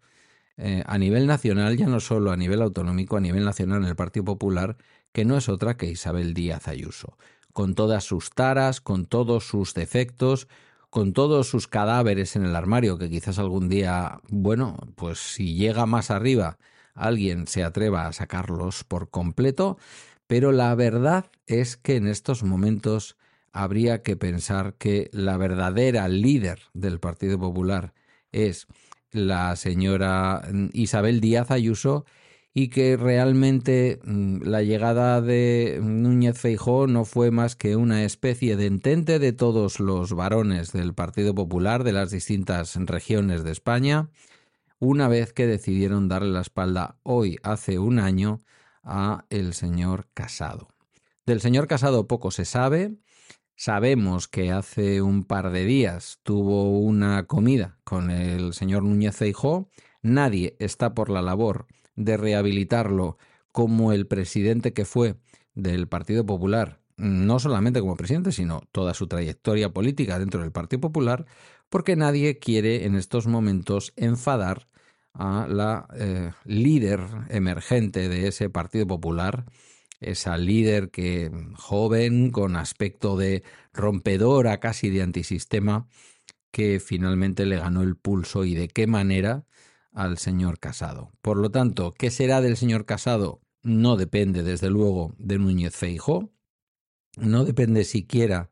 eh, 0.57 0.83
a 0.87 0.99
nivel 0.99 1.27
nacional, 1.27 1.77
ya 1.77 1.87
no 1.87 2.01
solo 2.01 2.31
a 2.31 2.37
nivel 2.37 2.63
autonómico, 2.63 3.17
a 3.17 3.21
nivel 3.21 3.45
nacional 3.45 3.83
en 3.83 3.89
el 3.89 3.97
Partido 3.97 4.25
Popular, 4.25 4.77
que 5.13 5.25
no 5.25 5.37
es 5.37 5.49
otra 5.49 5.77
que 5.77 5.87
Isabel 5.87 6.35
Díaz 6.35 6.69
Ayuso. 6.69 7.17
Con 7.53 7.75
todas 7.75 8.05
sus 8.05 8.31
taras, 8.31 8.81
con 8.81 9.07
todos 9.07 9.45
sus 9.47 9.75
defectos, 9.75 10.49
con 10.91 11.13
todos 11.13 11.49
sus 11.49 11.69
cadáveres 11.69 12.37
en 12.37 12.45
el 12.45 12.55
armario, 12.55 12.99
que 12.99 13.09
quizás 13.09 13.39
algún 13.39 13.69
día, 13.69 14.21
bueno, 14.29 14.77
pues 14.95 15.19
si 15.19 15.55
llega 15.55 15.87
más 15.87 16.11
arriba, 16.11 16.59
alguien 16.95 17.47
se 17.47 17.65
atreva 17.65 18.07
a 18.07 18.13
sacarlos 18.13 18.85
por 18.85 19.11
completo, 19.11 19.79
pero 20.27 20.53
la 20.53 20.75
verdad 20.75 21.31
es 21.47 21.77
que 21.77 21.97
en 21.97 22.07
estos 22.07 22.43
momentos 22.43 23.17
habría 23.53 24.03
que 24.03 24.17
pensar 24.17 24.75
que 24.75 25.11
la 25.13 25.37
verdadera 25.37 26.09
líder 26.09 26.61
del 26.73 27.01
Partido 27.01 27.39
Popular 27.39 27.93
es 28.31 28.67
la 29.13 29.55
señora 29.57 30.43
Isabel 30.73 31.21
Díaz 31.21 31.51
Ayuso 31.51 32.05
y 32.55 32.69
que 32.69 32.97
realmente 32.97 34.01
mm, 34.05 34.43
la 34.43 34.63
llegada 34.63 35.21
de 35.21 35.81
Núñez 35.83 36.39
Feijó 36.39 36.87
no 36.87 37.05
fue 37.05 37.31
más 37.31 37.57
que 37.57 37.77
una 37.77 38.05
especie 38.05 38.57
de 38.57 38.67
entente 38.67 39.19
de 39.19 39.33
todos 39.33 39.81
los 39.81 40.13
varones 40.13 40.73
del 40.73 40.95
Partido 40.95 41.35
Popular 41.35 41.85
de 41.85 41.93
las 41.93 42.11
distintas 42.11 42.77
regiones 42.77 43.45
de 43.45 43.53
España, 43.53 44.11
una 44.79 45.09
vez 45.09 45.33
que 45.33 45.47
decidieron 45.47 46.09
darle 46.09 46.33
la 46.33 46.41
espalda 46.41 46.97
hoy, 47.03 47.39
hace 47.43 47.79
un 47.79 47.99
año, 47.99 48.41
a 48.83 49.25
el 49.31 49.55
señor 49.55 50.09
Casado. 50.13 50.69
Del 51.25 51.41
señor 51.41 51.69
Casado 51.69 52.09
poco 52.09 52.33
se 52.33 52.45
sabe. 52.45 52.97
Sabemos 53.55 54.27
que 54.27 54.51
hace 54.51 55.03
un 55.03 55.23
par 55.25 55.53
de 55.53 55.65
días 55.65 56.19
tuvo 56.25 56.81
una 56.81 57.27
comida 57.27 57.79
con 57.93 58.11
el 58.11 58.55
señor 58.55 58.85
Núñez 58.85 59.15
Feijó. 59.15 59.69
Nadie 60.01 60.57
está 60.59 60.95
por 60.95 61.11
la 61.11 61.21
labor 61.21 61.67
de 61.95 62.17
rehabilitarlo 62.17 63.19
como 63.51 63.93
el 63.93 64.07
presidente 64.07 64.73
que 64.73 64.87
fue 64.87 65.17
del 65.55 65.89
Partido 65.89 66.25
Popular, 66.25 66.81
no 66.97 67.39
solamente 67.39 67.81
como 67.81 67.99
presidente, 67.99 68.33
sino 68.33 68.63
toda 68.73 68.95
su 68.95 69.09
trayectoria 69.09 69.75
política 69.75 70.19
dentro 70.19 70.41
del 70.41 70.53
Partido 70.53 70.81
Popular, 70.81 71.27
porque 71.69 71.95
nadie 71.95 72.39
quiere 72.39 72.87
en 72.87 72.95
estos 72.95 73.27
momentos 73.27 73.93
enfadar 73.97 74.69
a 75.13 75.47
la 75.47 75.87
eh, 75.95 76.31
líder 76.47 77.01
emergente 77.29 78.09
de 78.09 78.27
ese 78.27 78.49
Partido 78.49 78.87
Popular, 78.87 79.45
esa 80.01 80.39
líder 80.39 80.89
que 80.89 81.31
joven, 81.57 82.31
con 82.31 82.57
aspecto 82.57 83.19
de 83.19 83.43
rompedora, 83.75 84.61
casi 84.61 84.89
de 84.89 85.03
antisistema, 85.03 85.89
que 86.53 86.79
finalmente 86.79 87.47
le 87.47 87.57
ganó 87.57 87.83
el 87.83 87.97
pulso 87.97 88.45
y 88.45 88.55
de 88.55 88.69
qué 88.69 88.87
manera 88.87 89.47
al 89.93 90.19
señor 90.19 90.59
Casado. 90.59 91.11
Por 91.21 91.39
lo 91.39 91.51
tanto, 91.51 91.93
¿qué 91.93 92.11
será 92.11 92.41
del 92.41 92.57
señor 92.57 92.85
Casado? 92.85 93.41
No 93.63 93.97
depende, 93.97 94.43
desde 94.43 94.71
luego, 94.71 95.15
de 95.19 95.39
Núñez 95.39 95.75
Feijo, 95.75 96.31
no 97.17 97.45
depende 97.45 97.85
siquiera 97.85 98.51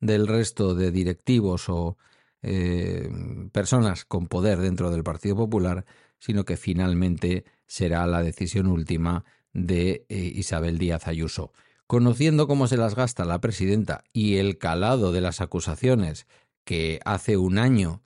del 0.00 0.26
resto 0.26 0.74
de 0.74 0.90
directivos 0.90 1.68
o 1.68 1.96
eh, 2.42 3.08
personas 3.52 4.04
con 4.04 4.28
poder 4.28 4.58
dentro 4.58 4.90
del 4.90 5.02
Partido 5.02 5.36
Popular, 5.36 5.84
sino 6.18 6.44
que 6.44 6.56
finalmente 6.56 7.44
será 7.66 8.06
la 8.06 8.22
decisión 8.22 8.66
última 8.66 9.24
de 9.52 10.06
eh, 10.08 10.32
Isabel 10.34 10.78
Díaz 10.78 11.06
Ayuso. 11.06 11.52
Conociendo 11.86 12.46
cómo 12.46 12.66
se 12.66 12.76
las 12.76 12.94
gasta 12.94 13.24
la 13.24 13.40
presidenta 13.40 14.04
y 14.12 14.36
el 14.36 14.58
calado 14.58 15.12
de 15.12 15.20
las 15.20 15.40
acusaciones 15.40 16.26
que 16.66 17.00
hace 17.06 17.38
un 17.38 17.56
año 17.56 18.02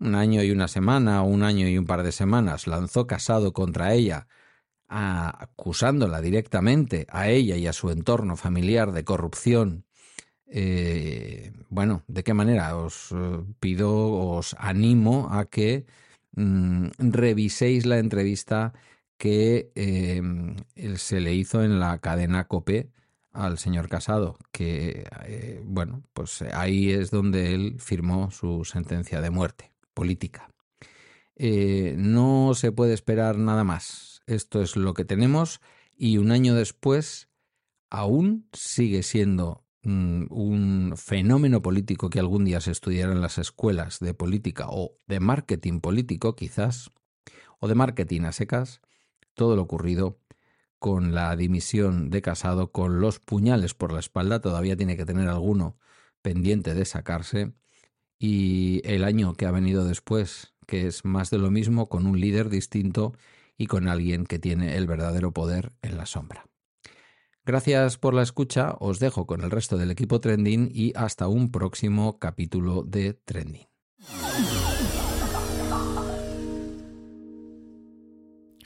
un 0.00 0.14
año 0.14 0.42
y 0.42 0.50
una 0.50 0.68
semana, 0.68 1.22
o 1.22 1.26
un 1.26 1.42
año 1.42 1.68
y 1.68 1.78
un 1.78 1.86
par 1.86 2.02
de 2.02 2.12
semanas, 2.12 2.66
lanzó 2.66 3.06
Casado 3.06 3.52
contra 3.52 3.94
ella, 3.94 4.28
acusándola 4.88 6.20
directamente 6.20 7.06
a 7.10 7.28
ella 7.28 7.56
y 7.56 7.66
a 7.66 7.72
su 7.72 7.90
entorno 7.90 8.36
familiar 8.36 8.92
de 8.92 9.04
corrupción. 9.04 9.84
Eh, 10.46 11.52
bueno, 11.68 12.04
¿de 12.08 12.24
qué 12.24 12.34
manera? 12.34 12.76
Os 12.76 13.12
eh, 13.12 13.40
pido, 13.60 14.12
os 14.12 14.56
animo 14.58 15.28
a 15.30 15.44
que 15.46 15.84
mm, 16.32 16.88
reviséis 16.98 17.84
la 17.86 17.98
entrevista 17.98 18.72
que 19.18 19.72
eh, 19.74 20.22
se 20.96 21.20
le 21.20 21.34
hizo 21.34 21.62
en 21.64 21.80
la 21.80 21.98
cadena 21.98 22.46
COPE 22.46 22.90
al 23.32 23.58
señor 23.58 23.88
Casado, 23.88 24.38
que, 24.52 25.08
bueno, 25.64 26.02
pues 26.12 26.42
ahí 26.42 26.90
es 26.90 27.10
donde 27.10 27.54
él 27.54 27.76
firmó 27.78 28.30
su 28.30 28.64
sentencia 28.64 29.20
de 29.20 29.30
muerte 29.30 29.72
política. 29.94 30.50
Eh, 31.38 31.94
no 31.96 32.52
se 32.54 32.72
puede 32.72 32.94
esperar 32.94 33.38
nada 33.38 33.62
más. 33.62 34.22
Esto 34.26 34.60
es 34.60 34.76
lo 34.76 34.92
que 34.92 35.04
tenemos 35.04 35.60
y 35.96 36.18
un 36.18 36.32
año 36.32 36.54
después 36.54 37.28
aún 37.90 38.48
sigue 38.52 39.02
siendo 39.02 39.64
mm, 39.82 40.26
un 40.30 40.94
fenómeno 40.96 41.62
político 41.62 42.10
que 42.10 42.18
algún 42.18 42.44
día 42.44 42.60
se 42.60 42.72
estudiará 42.72 43.12
en 43.12 43.20
las 43.20 43.38
escuelas 43.38 44.00
de 44.00 44.14
política 44.14 44.66
o 44.68 44.98
de 45.06 45.20
marketing 45.20 45.80
político 45.80 46.34
quizás, 46.34 46.90
o 47.60 47.68
de 47.68 47.74
marketing 47.74 48.22
a 48.22 48.32
secas, 48.32 48.80
todo 49.34 49.54
lo 49.54 49.62
ocurrido 49.62 50.18
con 50.78 51.14
la 51.14 51.34
dimisión 51.36 52.10
de 52.10 52.22
Casado 52.22 52.72
con 52.72 53.00
los 53.00 53.20
puñales 53.20 53.74
por 53.74 53.92
la 53.92 54.00
espalda, 54.00 54.40
todavía 54.40 54.76
tiene 54.76 54.96
que 54.96 55.04
tener 55.04 55.28
alguno 55.28 55.76
pendiente 56.22 56.74
de 56.74 56.84
sacarse, 56.84 57.52
y 58.18 58.80
el 58.84 59.04
año 59.04 59.34
que 59.34 59.46
ha 59.46 59.50
venido 59.50 59.84
después, 59.84 60.54
que 60.66 60.86
es 60.86 61.04
más 61.04 61.30
de 61.30 61.38
lo 61.38 61.50
mismo 61.50 61.88
con 61.88 62.06
un 62.06 62.20
líder 62.20 62.48
distinto 62.48 63.14
y 63.56 63.66
con 63.66 63.88
alguien 63.88 64.26
que 64.26 64.38
tiene 64.38 64.76
el 64.76 64.86
verdadero 64.86 65.32
poder 65.32 65.72
en 65.82 65.96
la 65.96 66.06
sombra. 66.06 66.46
Gracias 67.44 67.96
por 67.96 68.12
la 68.12 68.22
escucha, 68.22 68.76
os 68.78 68.98
dejo 68.98 69.26
con 69.26 69.40
el 69.42 69.50
resto 69.50 69.78
del 69.78 69.90
equipo 69.90 70.20
Trending 70.20 70.70
y 70.72 70.92
hasta 70.94 71.28
un 71.28 71.50
próximo 71.50 72.18
capítulo 72.18 72.82
de 72.82 73.14
Trending. 73.14 73.66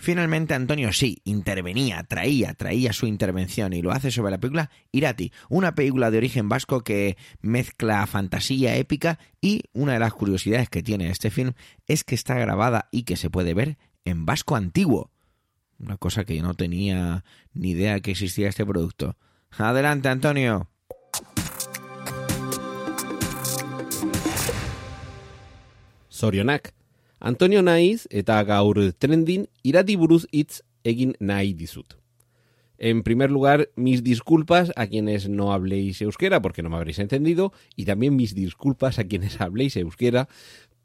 Finalmente 0.03 0.55
Antonio 0.55 0.93
sí, 0.93 1.23
intervenía, 1.23 2.03
traía, 2.03 2.55
traía 2.55 2.93
su 2.93 3.07
intervención 3.07 3.73
y 3.73 3.83
lo 3.83 3.93
hace 3.93 4.11
sobre 4.11 4.33
la 4.33 4.41
película 4.41 4.69
Irati, 4.91 5.31
una 5.49 5.77
película 5.77 6.11
de 6.11 6.19
origen 6.19 6.49
vasco 6.49 6.83
que 6.83 7.17
mezcla 7.41 8.05
fantasía 8.09 8.75
épica 8.75 9.21
y 9.41 9.63
una 9.73 9.93
de 9.93 10.01
las 10.01 10.13
curiosidades 10.13 10.69
que 10.69 10.83
tiene 10.83 11.09
este 11.09 11.31
film 11.31 11.53
es 11.87 12.03
que 12.03 12.17
está 12.17 12.35
grabada 12.35 12.89
y 12.91 13.05
que 13.05 13.15
se 13.15 13.31
puede 13.31 13.55
ver 13.55 13.79
en 14.05 14.27
vasco 14.27 14.57
antiguo. 14.57 15.13
Una 15.79 15.97
cosa 15.99 16.25
que 16.25 16.35
yo 16.35 16.43
no 16.43 16.55
tenía 16.55 17.23
ni 17.53 17.71
idea 17.71 18.01
que 18.01 18.11
existía 18.11 18.49
este 18.49 18.67
producto. 18.67 19.17
Adelante, 19.53 20.09
Antonio. 20.09 20.69
Sorionak. 26.09 26.75
Antonio 27.23 27.63
naiz 27.63 28.09
eta 28.11 28.43
gaur 28.43 28.81
trendin 28.99 29.45
irati 29.63 29.95
buruz 29.95 30.25
hitz 30.35 30.65
egin 30.83 31.15
nahi. 31.21 31.55
En 32.79 33.05
primer 33.05 33.31
lugar, 33.31 33.69
mis 33.77 34.03
disculpas 34.03 34.73
a 34.75 34.89
quienes 34.89 35.29
no 35.29 35.53
habléis 35.53 36.03
euskera 36.03 36.43
porque 36.43 36.65
no 36.65 36.69
me 36.69 36.75
habréis 36.75 36.99
entendido 36.99 37.53
y 37.77 37.85
también 37.85 38.17
mis 38.17 38.35
disculpas 38.35 38.99
a 38.99 39.05
quienes 39.05 39.41
habléis 39.41 39.77
euskera 39.77 40.29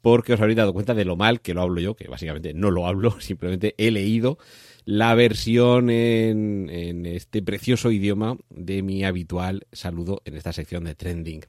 porque 0.00 0.34
os 0.34 0.40
habréis 0.40 0.58
dado 0.58 0.72
cuenta 0.72 0.94
de 0.94 1.04
lo 1.04 1.16
mal 1.16 1.40
que 1.40 1.54
lo 1.54 1.62
hablo 1.62 1.80
yo, 1.80 1.96
que 1.96 2.06
básicamente 2.06 2.54
no 2.54 2.70
lo 2.70 2.86
hablo, 2.86 3.20
simplemente 3.20 3.74
he 3.76 3.90
leído 3.90 4.38
la 4.84 5.16
versión 5.16 5.90
en, 5.90 6.70
en 6.70 7.04
este 7.04 7.42
precioso 7.42 7.90
idioma 7.90 8.36
de 8.48 8.82
mi 8.84 9.02
habitual 9.02 9.66
saludo 9.72 10.22
en 10.24 10.36
esta 10.36 10.52
sección 10.52 10.84
de 10.84 10.94
trending. 10.94 11.40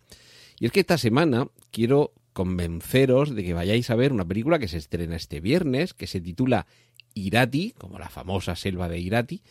Y 0.60 0.65
es 0.65 0.72
que 0.72 0.79
esta 0.79 0.98
semana 0.98 1.48
quiero 1.69 2.12
convenceros 2.39 3.36
de 3.36 3.43
que 3.43 3.53
vayáis 3.53 3.89
a 3.89 3.98
ver 3.98 4.13
una 4.13 4.25
película 4.25 4.60
que 4.60 4.69
se 4.69 4.77
estrena 4.77 5.17
este 5.17 5.41
viernes, 5.41 5.93
que 5.93 6.08
se 6.08 6.22
titula 6.22 6.67
Irati, 7.13 7.74
como 7.77 8.00
la 8.00 8.08
famosa 8.08 8.55
selva 8.55 8.88
de 8.88 8.98
Irati, 8.98 9.41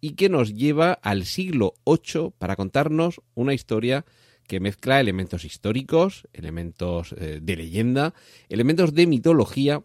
y 0.00 0.10
que 0.10 0.28
nos 0.28 0.54
lleva 0.54 0.92
al 0.92 1.24
siglo 1.24 1.74
VIII 1.84 2.30
para 2.38 2.54
contarnos 2.54 3.20
una 3.34 3.54
historia 3.54 4.04
que 4.46 4.60
mezcla 4.60 5.00
elementos 5.00 5.44
históricos, 5.44 6.28
elementos 6.32 7.12
eh, 7.18 7.40
de 7.42 7.56
leyenda, 7.56 8.14
elementos 8.48 8.94
de 8.94 9.08
mitología, 9.08 9.82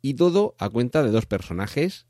y 0.00 0.14
todo 0.14 0.54
a 0.60 0.70
cuenta 0.70 1.02
de 1.02 1.10
dos 1.10 1.26
personajes, 1.26 2.06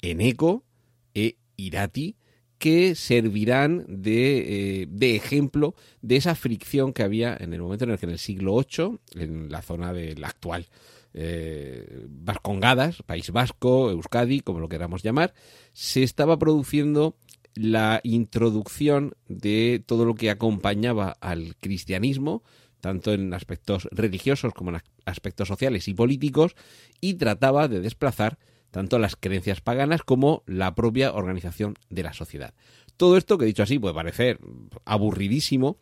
Eneco 0.00 0.64
e 1.12 1.38
Irati, 1.56 2.14
que 2.60 2.94
servirán 2.94 3.86
de, 3.88 4.82
eh, 4.82 4.86
de, 4.90 5.16
ejemplo 5.16 5.74
de 6.02 6.16
esa 6.16 6.34
fricción 6.34 6.92
que 6.92 7.02
había 7.02 7.34
en 7.40 7.54
el 7.54 7.62
momento 7.62 7.84
en 7.84 7.92
el 7.92 7.98
que 7.98 8.04
en 8.04 8.12
el 8.12 8.18
siglo 8.18 8.54
VIII, 8.54 8.98
en 9.14 9.50
la 9.50 9.62
zona 9.62 9.94
del 9.94 10.22
actual 10.22 10.66
eh, 11.14 12.04
Vascongadas, 12.06 13.02
País 13.02 13.30
Vasco, 13.30 13.90
Euskadi, 13.90 14.40
como 14.40 14.60
lo 14.60 14.68
queramos 14.68 15.02
llamar, 15.02 15.32
se 15.72 16.02
estaba 16.02 16.38
produciendo 16.38 17.16
la 17.54 18.00
introducción 18.04 19.14
de 19.26 19.82
todo 19.86 20.04
lo 20.04 20.14
que 20.14 20.28
acompañaba 20.28 21.16
al 21.22 21.56
cristianismo, 21.56 22.42
tanto 22.82 23.14
en 23.14 23.32
aspectos 23.32 23.88
religiosos 23.90 24.52
como 24.52 24.70
en 24.72 24.82
aspectos 25.06 25.48
sociales 25.48 25.88
y 25.88 25.94
políticos, 25.94 26.54
y 27.00 27.14
trataba 27.14 27.68
de 27.68 27.80
desplazar 27.80 28.38
tanto 28.70 28.98
las 28.98 29.16
creencias 29.16 29.60
paganas 29.60 30.02
como 30.02 30.42
la 30.46 30.74
propia 30.74 31.12
organización 31.12 31.74
de 31.88 32.02
la 32.02 32.12
sociedad. 32.12 32.54
Todo 32.96 33.16
esto, 33.16 33.38
que 33.38 33.46
dicho 33.46 33.62
así 33.62 33.78
puede 33.78 33.94
parecer 33.94 34.40
aburridísimo, 34.84 35.78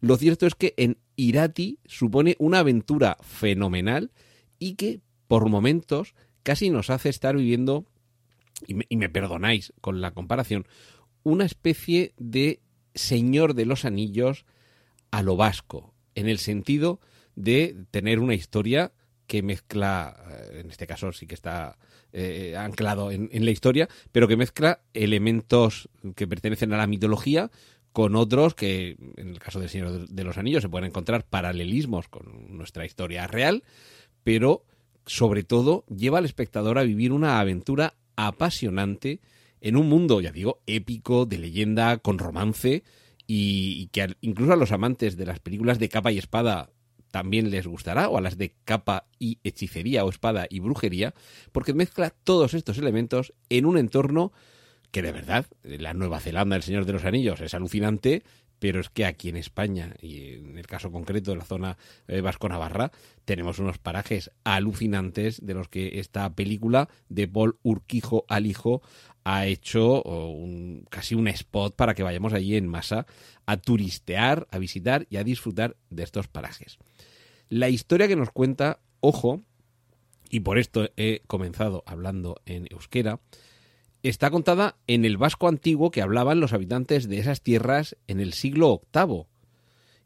lo 0.00 0.16
cierto 0.16 0.46
es 0.46 0.54
que 0.54 0.74
en 0.76 0.98
Irati 1.16 1.78
supone 1.84 2.36
una 2.38 2.60
aventura 2.60 3.16
fenomenal 3.20 4.10
y 4.58 4.74
que 4.74 5.00
por 5.28 5.48
momentos 5.48 6.14
casi 6.42 6.70
nos 6.70 6.90
hace 6.90 7.08
estar 7.08 7.36
viviendo, 7.36 7.86
y 8.66 8.74
me, 8.74 8.86
y 8.88 8.96
me 8.96 9.08
perdonáis 9.08 9.72
con 9.80 10.00
la 10.00 10.12
comparación, 10.12 10.66
una 11.22 11.44
especie 11.44 12.14
de 12.18 12.60
Señor 12.94 13.54
de 13.54 13.66
los 13.66 13.84
Anillos 13.84 14.44
a 15.10 15.22
lo 15.22 15.36
vasco, 15.36 15.94
en 16.14 16.28
el 16.28 16.38
sentido 16.38 17.00
de 17.36 17.86
tener 17.90 18.18
una 18.18 18.34
historia 18.34 18.92
que 19.26 19.42
mezcla, 19.42 20.16
eh, 20.28 20.60
en 20.60 20.70
este 20.70 20.86
caso 20.86 21.12
sí 21.12 21.26
que 21.26 21.34
está 21.34 21.78
eh, 22.12 22.54
anclado 22.58 23.10
en, 23.10 23.28
la 23.32 23.50
historia, 23.50 23.88
pero 24.12 24.28
que 24.28 24.36
mezcla 24.36 24.80
elementos 24.92 25.88
que 26.14 26.26
pertenecen 26.26 26.72
a 26.72 26.76
la 26.76 26.86
mitología 26.86 27.50
con 27.92 28.16
otros 28.16 28.54
que, 28.54 28.96
en 29.16 29.28
el 29.28 29.38
caso 29.38 29.60
del 29.60 29.68
Señor 29.68 30.08
de 30.08 30.24
los 30.24 30.38
Anillos, 30.38 30.62
se 30.62 30.68
pueden 30.68 30.88
encontrar 30.88 31.24
paralelismos 31.24 32.08
con 32.08 32.56
nuestra 32.56 32.84
historia 32.84 33.26
real, 33.26 33.64
pero 34.24 34.64
sobre 35.06 35.42
todo 35.42 35.84
lleva 35.86 36.18
al 36.18 36.24
espectador 36.24 36.78
a 36.78 36.84
vivir 36.84 37.12
una 37.12 37.40
aventura 37.40 37.94
apasionante 38.16 39.20
en 39.60 39.76
un 39.76 39.88
mundo, 39.88 40.20
ya 40.20 40.32
digo, 40.32 40.60
épico, 40.66 41.24
de 41.24 41.38
leyenda, 41.38 41.98
con 41.98 42.18
romance, 42.18 42.82
y 43.26 43.86
que 43.86 44.16
incluso 44.20 44.52
a 44.52 44.56
los 44.56 44.72
amantes 44.72 45.16
de 45.16 45.24
las 45.24 45.38
películas 45.38 45.78
de 45.78 45.88
capa 45.88 46.12
y 46.12 46.18
espada 46.18 46.70
también 47.12 47.52
les 47.52 47.68
gustará, 47.68 48.08
o 48.08 48.18
a 48.18 48.20
las 48.20 48.36
de 48.36 48.56
capa 48.64 49.06
y 49.20 49.38
hechicería 49.44 50.04
o 50.04 50.10
espada 50.10 50.46
y 50.50 50.58
brujería, 50.58 51.14
porque 51.52 51.74
mezcla 51.74 52.10
todos 52.10 52.54
estos 52.54 52.78
elementos 52.78 53.34
en 53.48 53.66
un 53.66 53.78
entorno 53.78 54.32
que 54.90 55.02
de 55.02 55.12
verdad, 55.12 55.46
la 55.62 55.94
Nueva 55.94 56.20
Zelanda 56.20 56.54
del 56.54 56.62
Señor 56.62 56.84
de 56.84 56.92
los 56.92 57.04
Anillos 57.04 57.40
es 57.40 57.54
alucinante, 57.54 58.22
pero 58.58 58.78
es 58.78 58.90
que 58.90 59.06
aquí 59.06 59.28
en 59.28 59.36
España, 59.36 59.94
y 60.00 60.34
en 60.34 60.58
el 60.58 60.66
caso 60.66 60.92
concreto 60.92 61.32
de 61.32 61.38
la 61.38 61.44
zona 61.44 61.78
eh, 62.06 62.20
vasco-navarra, 62.20 62.92
tenemos 63.24 63.58
unos 63.58 63.78
parajes 63.78 64.30
alucinantes 64.44 65.44
de 65.44 65.54
los 65.54 65.68
que 65.68 65.98
esta 65.98 66.32
película 66.34 66.88
de 67.08 67.26
Paul 67.26 67.56
Urquijo 67.62 68.24
al 68.28 68.46
hijo 68.46 68.82
ha 69.24 69.46
hecho 69.46 70.02
un, 70.02 70.86
casi 70.90 71.14
un 71.14 71.28
spot 71.28 71.76
para 71.76 71.94
que 71.94 72.02
vayamos 72.02 72.32
allí 72.32 72.56
en 72.56 72.66
masa 72.66 73.06
a 73.46 73.56
turistear, 73.56 74.46
a 74.50 74.58
visitar 74.58 75.06
y 75.10 75.16
a 75.16 75.24
disfrutar 75.24 75.76
de 75.90 76.02
estos 76.02 76.28
parajes. 76.28 76.78
La 77.48 77.68
historia 77.68 78.08
que 78.08 78.16
nos 78.16 78.30
cuenta, 78.30 78.80
ojo, 79.00 79.42
y 80.30 80.40
por 80.40 80.58
esto 80.58 80.88
he 80.96 81.22
comenzado 81.26 81.84
hablando 81.86 82.40
en 82.46 82.66
euskera, 82.70 83.20
está 84.02 84.30
contada 84.30 84.76
en 84.86 85.04
el 85.04 85.18
vasco 85.18 85.48
antiguo 85.48 85.90
que 85.90 86.02
hablaban 86.02 86.40
los 86.40 86.52
habitantes 86.52 87.08
de 87.08 87.18
esas 87.18 87.42
tierras 87.42 87.96
en 88.08 88.20
el 88.20 88.32
siglo 88.32 88.82
VIII. 88.92 89.26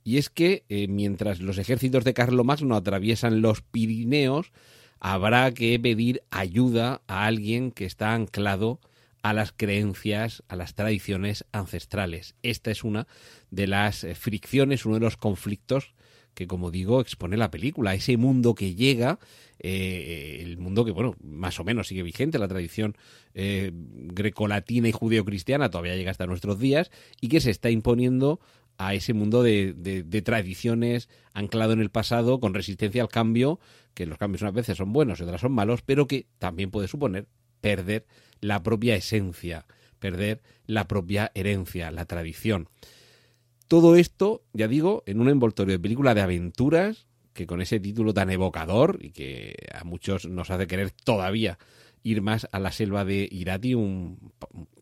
Y 0.04 0.18
es 0.18 0.30
que 0.30 0.64
eh, 0.68 0.88
mientras 0.88 1.40
los 1.40 1.58
ejércitos 1.58 2.04
de 2.04 2.14
Carlomagno 2.14 2.76
atraviesan 2.76 3.40
los 3.40 3.62
Pirineos, 3.62 4.52
habrá 5.00 5.52
que 5.52 5.78
pedir 5.80 6.22
ayuda 6.30 7.02
a 7.06 7.26
alguien 7.26 7.70
que 7.70 7.84
está 7.84 8.12
anclado 8.12 8.80
a 9.26 9.32
las 9.32 9.50
creencias, 9.50 10.44
a 10.46 10.54
las 10.54 10.74
tradiciones 10.76 11.44
ancestrales. 11.50 12.36
Esta 12.44 12.70
es 12.70 12.84
una 12.84 13.08
de 13.50 13.66
las 13.66 14.04
eh, 14.04 14.14
fricciones, 14.14 14.86
uno 14.86 14.94
de 14.94 15.00
los 15.00 15.16
conflictos 15.16 15.94
que, 16.34 16.46
como 16.46 16.70
digo, 16.70 17.00
expone 17.00 17.36
la 17.36 17.50
película, 17.50 17.94
ese 17.94 18.16
mundo 18.18 18.54
que 18.54 18.76
llega, 18.76 19.18
eh, 19.58 20.38
el 20.42 20.58
mundo 20.58 20.84
que, 20.84 20.92
bueno, 20.92 21.16
más 21.20 21.58
o 21.58 21.64
menos 21.64 21.88
sigue 21.88 22.04
vigente, 22.04 22.38
la 22.38 22.46
tradición 22.46 22.96
eh, 23.34 23.72
grecolatina 23.74 24.86
y 24.86 24.92
judeocristiana 24.92 25.70
todavía 25.70 25.96
llega 25.96 26.12
hasta 26.12 26.28
nuestros 26.28 26.60
días, 26.60 26.92
y 27.20 27.26
que 27.26 27.40
se 27.40 27.50
está 27.50 27.68
imponiendo 27.70 28.38
a 28.78 28.94
ese 28.94 29.12
mundo 29.12 29.42
de, 29.42 29.72
de, 29.72 30.04
de, 30.04 30.22
tradiciones 30.22 31.08
anclado 31.32 31.72
en 31.72 31.80
el 31.80 31.90
pasado, 31.90 32.38
con 32.38 32.54
resistencia 32.54 33.02
al 33.02 33.08
cambio, 33.08 33.58
que 33.94 34.06
los 34.06 34.18
cambios 34.18 34.42
unas 34.42 34.54
veces 34.54 34.76
son 34.76 34.92
buenos 34.92 35.18
y 35.18 35.24
otras 35.24 35.40
son 35.40 35.50
malos, 35.50 35.82
pero 35.82 36.06
que 36.06 36.26
también 36.38 36.70
puede 36.70 36.86
suponer 36.86 37.26
perder 37.60 38.06
la 38.40 38.62
propia 38.62 38.94
esencia, 38.94 39.66
perder 39.98 40.42
la 40.66 40.88
propia 40.88 41.30
herencia, 41.34 41.90
la 41.90 42.04
tradición. 42.04 42.68
Todo 43.68 43.96
esto, 43.96 44.44
ya 44.52 44.68
digo, 44.68 45.02
en 45.06 45.20
un 45.20 45.28
envoltorio 45.28 45.72
de 45.72 45.80
película 45.80 46.14
de 46.14 46.20
aventuras, 46.20 47.06
que 47.32 47.46
con 47.46 47.60
ese 47.60 47.80
título 47.80 48.14
tan 48.14 48.30
evocador 48.30 48.98
y 49.00 49.10
que 49.10 49.54
a 49.72 49.84
muchos 49.84 50.26
nos 50.26 50.50
hace 50.50 50.66
querer 50.66 50.90
todavía 50.90 51.58
ir 52.02 52.22
más 52.22 52.48
a 52.52 52.60
la 52.60 52.70
selva 52.70 53.04
de 53.04 53.28
Irati, 53.30 53.74
un, 53.74 54.32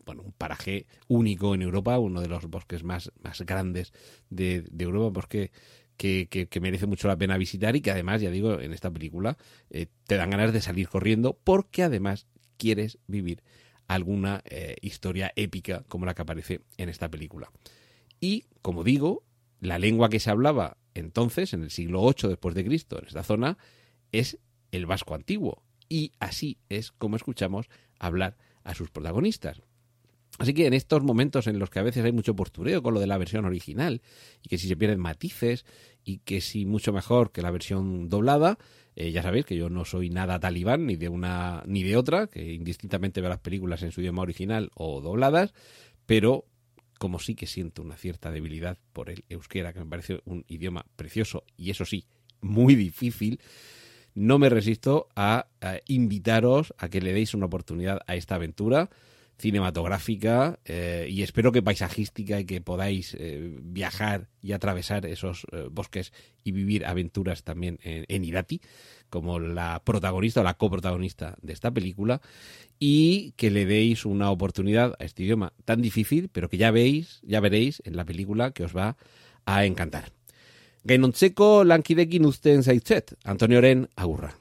bueno, 0.05 0.21
un 0.21 0.31
paraje 0.31 0.85
único 1.07 1.55
en 1.55 1.63
Europa, 1.63 1.97
uno 1.97 2.21
de 2.21 2.27
los 2.27 2.45
bosques 2.45 2.83
más, 2.83 3.11
más 3.23 3.41
grandes 3.41 3.93
de, 4.29 4.63
de 4.71 4.83
Europa, 4.83 5.09
bosque 5.09 5.51
que, 5.97 6.27
que, 6.29 6.47
que, 6.47 6.59
merece 6.59 6.85
mucho 6.85 7.07
la 7.07 7.17
pena 7.17 7.37
visitar 7.37 7.75
y 7.75 7.81
que 7.81 7.89
además, 7.91 8.21
ya 8.21 8.29
digo, 8.29 8.59
en 8.59 8.73
esta 8.73 8.91
película 8.91 9.37
eh, 9.69 9.87
te 10.05 10.17
dan 10.17 10.29
ganas 10.29 10.53
de 10.53 10.61
salir 10.61 10.87
corriendo 10.87 11.39
porque 11.43 11.83
además 11.83 12.27
quieres 12.57 12.99
vivir 13.07 13.43
alguna 13.87 14.41
eh, 14.45 14.75
historia 14.81 15.31
épica 15.35 15.83
como 15.87 16.05
la 16.05 16.13
que 16.13 16.21
aparece 16.23 16.61
en 16.77 16.89
esta 16.89 17.09
película. 17.09 17.51
Y, 18.19 18.45
como 18.61 18.83
digo, 18.83 19.23
la 19.59 19.79
lengua 19.79 20.09
que 20.09 20.19
se 20.19 20.29
hablaba 20.29 20.77
entonces, 20.95 21.53
en 21.53 21.61
el 21.61 21.69
siglo 21.69 22.01
VIII 22.01 22.29
después 22.29 22.55
de 22.55 22.65
Cristo, 22.65 22.97
en 22.97 23.05
esta 23.05 23.21
zona, 23.21 23.57
es 24.11 24.39
el 24.71 24.85
vasco 24.85 25.13
antiguo. 25.13 25.61
Y 25.87 26.13
así 26.19 26.57
es 26.69 26.93
como 26.93 27.17
escuchamos 27.17 27.67
hablar 27.99 28.37
a 28.63 28.73
sus 28.73 28.89
protagonistas. 28.89 29.61
Así 30.39 30.53
que 30.53 30.65
en 30.65 30.73
estos 30.73 31.03
momentos 31.03 31.47
en 31.47 31.59
los 31.59 31.69
que 31.69 31.79
a 31.79 31.83
veces 31.83 32.03
hay 32.03 32.11
mucho 32.11 32.35
postureo 32.35 32.81
con 32.81 32.93
lo 32.93 32.99
de 32.99 33.07
la 33.07 33.17
versión 33.17 33.45
original 33.45 34.01
y 34.41 34.49
que 34.49 34.57
si 34.57 34.67
se 34.67 34.75
pierden 34.75 34.99
matices 34.99 35.65
y 36.03 36.17
que 36.19 36.41
si 36.41 36.65
mucho 36.65 36.91
mejor 36.91 37.31
que 37.31 37.41
la 37.41 37.51
versión 37.51 38.09
doblada, 38.09 38.57
Eh, 38.95 39.11
ya 39.11 39.21
sabéis 39.21 39.45
que 39.45 39.57
yo 39.57 39.69
no 39.69 39.83
soy 39.83 40.09
nada 40.09 40.39
talibán 40.39 40.85
ni 40.85 40.95
de 40.95 41.09
una 41.09 41.63
ni 41.65 41.83
de 41.83 41.97
otra, 41.97 42.27
que 42.27 42.53
indistintamente 42.53 43.21
veo 43.21 43.29
las 43.29 43.39
películas 43.39 43.83
en 43.83 43.91
su 43.91 44.01
idioma 44.01 44.21
original 44.21 44.71
o 44.75 45.01
dobladas, 45.01 45.53
pero 46.05 46.45
como 46.97 47.19
sí 47.19 47.35
que 47.35 47.45
siento 47.45 47.81
una 47.81 47.97
cierta 47.97 48.31
debilidad 48.31 48.77
por 48.93 49.09
el 49.09 49.25
euskera, 49.27 49.73
que 49.73 49.79
me 49.79 49.85
parece 49.85 50.21
un 50.23 50.45
idioma 50.47 50.85
precioso 50.95 51.43
y 51.57 51.71
eso 51.71 51.83
sí, 51.83 52.05
muy 52.39 52.75
difícil, 52.75 53.41
no 54.13 54.39
me 54.39 54.49
resisto 54.49 55.09
a, 55.13 55.47
a 55.59 55.79
invitaros 55.87 56.73
a 56.77 56.87
que 56.87 57.01
le 57.01 57.11
deis 57.11 57.33
una 57.33 57.47
oportunidad 57.47 57.99
a 58.07 58.15
esta 58.15 58.35
aventura 58.35 58.89
cinematográfica 59.37 60.59
eh, 60.65 61.07
y 61.09 61.21
espero 61.21 61.51
que 61.51 61.61
paisajística 61.61 62.39
y 62.39 62.45
que 62.45 62.61
podáis 62.61 63.15
eh, 63.19 63.57
viajar 63.61 64.29
y 64.41 64.53
atravesar 64.53 65.05
esos 65.05 65.45
eh, 65.51 65.67
bosques 65.69 66.13
y 66.43 66.51
vivir 66.51 66.85
aventuras 66.85 67.43
también 67.43 67.79
en, 67.83 68.05
en, 68.07 68.23
como 69.09 69.39
la 69.39 69.81
protagonista 69.83 70.41
o 70.41 70.43
la 70.43 70.55
coprotagonista 70.55 71.35
de 71.41 71.53
esta 71.53 71.71
película, 71.71 72.21
y 72.79 73.33
que 73.37 73.51
le 73.51 73.65
deis 73.65 74.05
una 74.05 74.31
oportunidad 74.31 74.95
a 74.99 75.05
este 75.05 75.23
idioma 75.23 75.53
tan 75.63 75.81
difícil, 75.81 76.29
pero 76.29 76.49
que 76.49 76.57
ya 76.57 76.71
veis, 76.71 77.21
ya 77.23 77.39
veréis 77.39 77.81
en 77.85 77.95
la 77.95 78.05
película 78.05 78.51
que 78.51 78.63
os 78.63 78.75
va 78.75 78.97
a 79.45 79.65
encantar. 79.65 80.11
Gainontzeko 80.83 81.63
lankidekin 81.63 82.25
uzten 82.25 82.63
zaitzet, 82.63 83.15
Antonio 83.23 83.57
Oren, 83.57 83.87
agurra. 83.95 84.35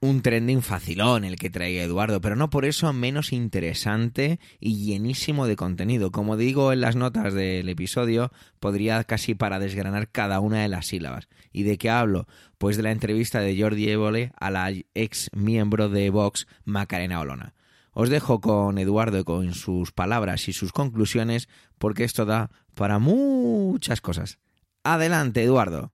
Un 0.00 0.22
trending 0.22 0.62
facilón 0.62 1.24
el 1.24 1.36
que 1.36 1.50
trae 1.50 1.82
Eduardo, 1.82 2.20
pero 2.20 2.36
no 2.36 2.50
por 2.50 2.64
eso 2.64 2.92
menos 2.92 3.32
interesante 3.32 4.38
y 4.60 4.84
llenísimo 4.84 5.46
de 5.46 5.56
contenido. 5.56 6.12
Como 6.12 6.36
digo 6.36 6.72
en 6.72 6.80
las 6.80 6.96
notas 6.96 7.34
del 7.34 7.68
episodio, 7.68 8.30
podría 8.60 9.02
casi 9.04 9.34
para 9.34 9.58
desgranar 9.58 10.10
cada 10.10 10.40
una 10.40 10.62
de 10.62 10.68
las 10.68 10.86
sílabas. 10.86 11.28
¿Y 11.52 11.64
de 11.64 11.78
qué 11.78 11.90
hablo? 11.90 12.26
Pues 12.58 12.76
de 12.76 12.82
la 12.82 12.92
entrevista 12.92 13.40
de 13.40 13.60
Jordi 13.60 13.88
Évole 13.88 14.32
a 14.38 14.50
la 14.50 14.72
ex 14.94 15.30
miembro 15.34 15.88
de 15.88 16.10
Vox, 16.10 16.46
Macarena 16.64 17.20
Olona. 17.20 17.54
Os 17.92 18.10
dejo 18.10 18.40
con 18.40 18.78
Eduardo 18.78 19.24
con 19.24 19.54
sus 19.54 19.90
palabras 19.90 20.48
y 20.48 20.52
sus 20.52 20.72
conclusiones, 20.72 21.48
porque 21.78 22.04
esto 22.04 22.24
da 22.24 22.50
para 22.74 23.00
muchas 23.00 24.00
cosas. 24.00 24.38
Adelante, 24.84 25.42
Eduardo. 25.42 25.92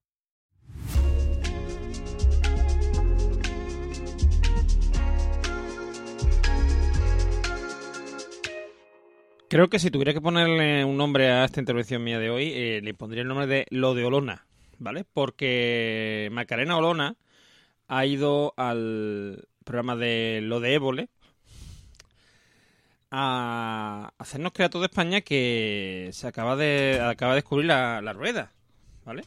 Creo 9.54 9.70
que 9.70 9.78
si 9.78 9.92
tuviera 9.92 10.12
que 10.12 10.20
ponerle 10.20 10.84
un 10.84 10.96
nombre 10.96 11.30
a 11.30 11.44
esta 11.44 11.60
intervención 11.60 12.02
mía 12.02 12.18
de 12.18 12.28
hoy, 12.28 12.50
eh, 12.52 12.80
le 12.82 12.92
pondría 12.92 13.22
el 13.22 13.28
nombre 13.28 13.46
de 13.46 13.66
Lo 13.70 13.94
de 13.94 14.04
Olona, 14.04 14.48
¿vale? 14.80 15.04
Porque 15.04 16.28
Macarena 16.32 16.76
Olona 16.76 17.14
ha 17.86 18.04
ido 18.04 18.52
al 18.56 19.46
programa 19.62 19.94
de 19.94 20.40
Lo 20.42 20.58
de 20.58 20.74
Évole 20.74 21.08
a 23.12 24.12
hacernos 24.18 24.50
creer 24.50 24.66
a 24.66 24.70
toda 24.70 24.86
España 24.86 25.20
que 25.20 26.10
se 26.12 26.26
acaba 26.26 26.56
de, 26.56 27.00
acaba 27.00 27.34
de 27.34 27.42
descubrir 27.42 27.66
la, 27.66 28.12
rueda, 28.12 28.50
¿vale? 29.04 29.22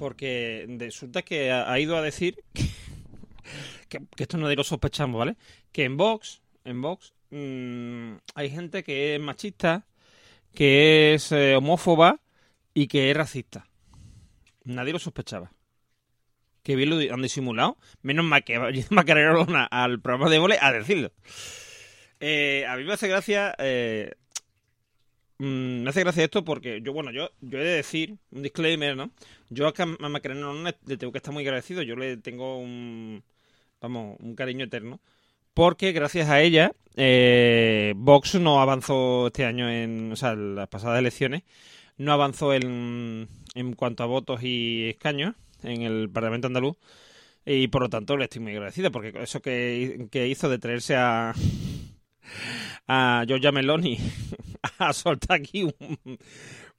Porque 0.00 0.66
resulta 0.76 1.22
que 1.22 1.52
ha, 1.52 1.78
ido 1.78 1.96
a 1.96 2.02
decir 2.02 2.42
que, 3.88 4.00
que, 4.16 4.24
esto 4.24 4.38
no 4.38 4.52
lo 4.52 4.64
sospechamos, 4.64 5.20
¿vale? 5.20 5.36
Que 5.70 5.84
en 5.84 5.96
Vox, 5.96 6.42
en 6.64 6.82
Vox 6.82 7.14
mmm, 7.30 8.16
hay 8.34 8.50
gente 8.50 8.82
que 8.82 9.14
es 9.14 9.20
machista, 9.20 9.86
que 10.54 11.14
es 11.14 11.32
eh, 11.32 11.56
homófoba 11.56 12.20
y 12.74 12.88
que 12.88 13.10
es 13.10 13.16
racista. 13.16 13.66
Nadie 14.64 14.92
lo 14.92 14.98
sospechaba. 14.98 15.52
Que 16.62 16.76
bien 16.76 16.90
lo 16.90 17.14
han 17.14 17.22
disimulado. 17.22 17.78
Menos 18.02 18.24
mal 18.24 18.44
que 18.44 18.56
al 19.70 20.00
programa 20.00 20.30
de 20.30 20.38
vole 20.38 20.58
a 20.60 20.72
decirlo. 20.72 21.12
Eh, 22.20 22.66
a 22.68 22.76
mí 22.76 22.84
me 22.84 22.92
hace 22.92 23.08
gracia. 23.08 23.54
Eh, 23.58 24.12
mmm, 25.38 25.82
me 25.82 25.90
hace 25.90 26.00
gracia 26.00 26.24
esto 26.24 26.44
porque 26.44 26.80
yo, 26.82 26.92
bueno, 26.92 27.10
yo, 27.10 27.30
yo 27.40 27.58
he 27.58 27.64
de 27.64 27.76
decir, 27.76 28.16
un 28.30 28.42
disclaimer, 28.42 28.96
¿no? 28.96 29.10
Yo 29.48 29.66
a 29.66 30.08
Macarena 30.08 30.52
le 30.86 30.96
tengo 30.96 31.12
que 31.12 31.18
estar 31.18 31.32
muy 31.32 31.44
agradecido. 31.44 31.82
Yo 31.82 31.96
le 31.96 32.16
tengo 32.18 32.58
un. 32.58 33.22
Vamos, 33.80 34.18
un 34.20 34.34
cariño 34.34 34.66
eterno 34.66 35.00
porque 35.60 35.92
gracias 35.92 36.30
a 36.30 36.40
ella 36.40 36.72
eh, 36.96 37.92
Vox 37.94 38.36
no 38.36 38.62
avanzó 38.62 39.26
este 39.26 39.44
año 39.44 39.68
en, 39.68 40.10
o 40.10 40.16
sea, 40.16 40.34
las 40.34 40.68
pasadas 40.68 40.98
elecciones, 40.98 41.42
no 41.98 42.14
avanzó 42.14 42.54
en, 42.54 43.28
en 43.54 43.74
cuanto 43.74 44.02
a 44.02 44.06
votos 44.06 44.42
y 44.42 44.88
escaños 44.88 45.34
en 45.62 45.82
el 45.82 46.08
Parlamento 46.08 46.46
andaluz 46.46 46.78
y 47.44 47.68
por 47.68 47.82
lo 47.82 47.90
tanto 47.90 48.16
le 48.16 48.24
estoy 48.24 48.40
muy 48.40 48.52
agradecido 48.52 48.90
porque 48.90 49.12
eso 49.22 49.42
que, 49.42 50.08
que 50.10 50.28
hizo 50.28 50.48
de 50.48 50.58
traerse 50.58 50.96
a 50.96 51.34
a 52.88 53.24
Giorgia 53.26 53.52
Meloni 53.52 53.98
a 54.78 54.94
soltar 54.94 55.40
aquí 55.40 55.68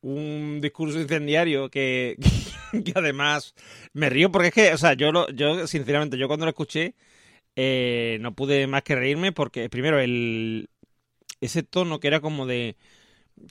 un, 0.01 0.59
discurso 0.59 0.99
incendiario 0.99 1.69
que, 1.69 2.17
que, 2.83 2.93
además 2.95 3.53
me 3.93 4.09
río 4.09 4.31
porque 4.31 4.47
es 4.47 4.53
que, 4.55 4.73
o 4.73 4.77
sea, 4.79 4.93
yo 4.93 5.11
lo, 5.11 5.29
yo 5.29 5.67
sinceramente 5.67 6.17
yo 6.17 6.27
cuando 6.27 6.47
lo 6.47 6.49
escuché 6.49 6.95
eh, 7.55 8.17
no 8.21 8.33
pude 8.33 8.67
más 8.67 8.83
que 8.83 8.95
reírme 8.95 9.31
porque 9.31 9.69
primero 9.69 9.99
el 9.99 10.69
ese 11.41 11.63
tono 11.63 11.99
que 11.99 12.07
era 12.07 12.21
como 12.21 12.45
de 12.45 12.77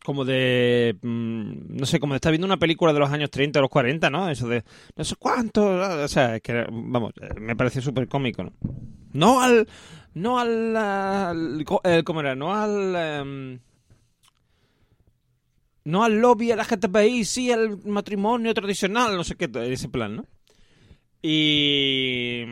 como 0.05 0.25
de 0.25 0.97
mmm, 1.03 1.77
no 1.77 1.87
sé 1.87 2.01
como 2.01 2.15
de 2.15 2.19
estar 2.19 2.33
viendo 2.33 2.47
una 2.47 2.59
película 2.59 2.93
de 2.93 3.01
los 3.01 3.11
años 3.11 3.31
30 3.31 3.59
o 3.59 3.63
los 3.63 3.71
40 3.71 4.11
no 4.11 4.29
eso 4.31 4.49
de 4.49 4.65
no 4.97 5.05
sé 5.05 5.17
cuánto 5.17 5.67
o 5.67 6.09
sea 6.09 6.37
es 6.37 6.43
que 6.43 6.67
vamos 6.71 7.13
me 7.41 7.57
pareció 7.57 7.83
súper 7.83 8.09
cómico 8.09 8.45
no 8.45 8.53
no 9.13 9.41
al 9.43 9.69
no 10.15 10.39
al, 10.39 10.77
al, 10.77 11.65
al 11.83 12.05
cómo 12.05 12.21
era 12.21 12.35
no 12.35 12.55
al 12.55 13.23
um, 13.23 13.59
no 15.85 16.05
al 16.05 16.21
lobby 16.21 16.53
a 16.53 16.57
la 16.57 16.65
GTPI 16.65 17.25
sí 17.25 17.51
al 17.51 17.85
matrimonio 17.85 18.55
tradicional 18.55 19.17
no 19.17 19.25
sé 19.25 19.37
qué 19.37 19.51
ese 19.73 19.89
plan 19.89 20.17
no 20.17 20.25
y 21.23 22.45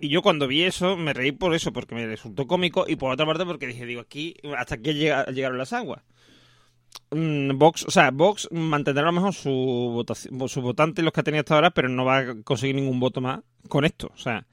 y 0.00 0.08
yo 0.08 0.22
cuando 0.22 0.46
vi 0.46 0.62
eso 0.62 0.96
me 0.96 1.12
reí 1.12 1.32
por 1.32 1.54
eso, 1.54 1.72
porque 1.72 1.94
me 1.94 2.06
resultó 2.06 2.46
cómico, 2.46 2.84
y 2.88 2.96
por 2.96 3.12
otra 3.12 3.26
parte 3.26 3.44
porque 3.44 3.66
dije, 3.66 3.86
digo, 3.86 4.00
aquí, 4.00 4.34
hasta 4.56 4.76
aquí 4.76 4.94
llega, 4.94 5.26
llegaron 5.26 5.58
las 5.58 5.72
aguas. 5.72 6.02
Mm, 7.10 7.56
Vox, 7.58 7.84
o 7.84 7.90
sea, 7.90 8.10
Vox 8.10 8.48
mantendrá 8.50 9.02
a 9.04 9.06
lo 9.06 9.12
mejor 9.12 9.34
su, 9.34 9.50
votación, 9.50 10.48
su 10.48 10.62
votante, 10.62 11.02
los 11.02 11.12
que 11.12 11.20
ha 11.20 11.22
tenido 11.22 11.40
hasta 11.40 11.54
ahora, 11.54 11.70
pero 11.70 11.88
no 11.88 12.04
va 12.04 12.18
a 12.18 12.42
conseguir 12.42 12.76
ningún 12.76 13.00
voto 13.00 13.20
más 13.20 13.40
con 13.68 13.84
esto. 13.84 14.10
O 14.14 14.18
sea, 14.18 14.46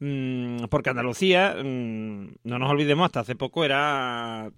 mmm, 0.00 0.64
porque 0.70 0.90
Andalucía, 0.90 1.56
mmm, 1.62 2.34
no 2.44 2.58
nos 2.58 2.70
olvidemos, 2.70 3.06
hasta 3.06 3.20
hace 3.20 3.36
poco 3.36 3.64
era 3.64 4.50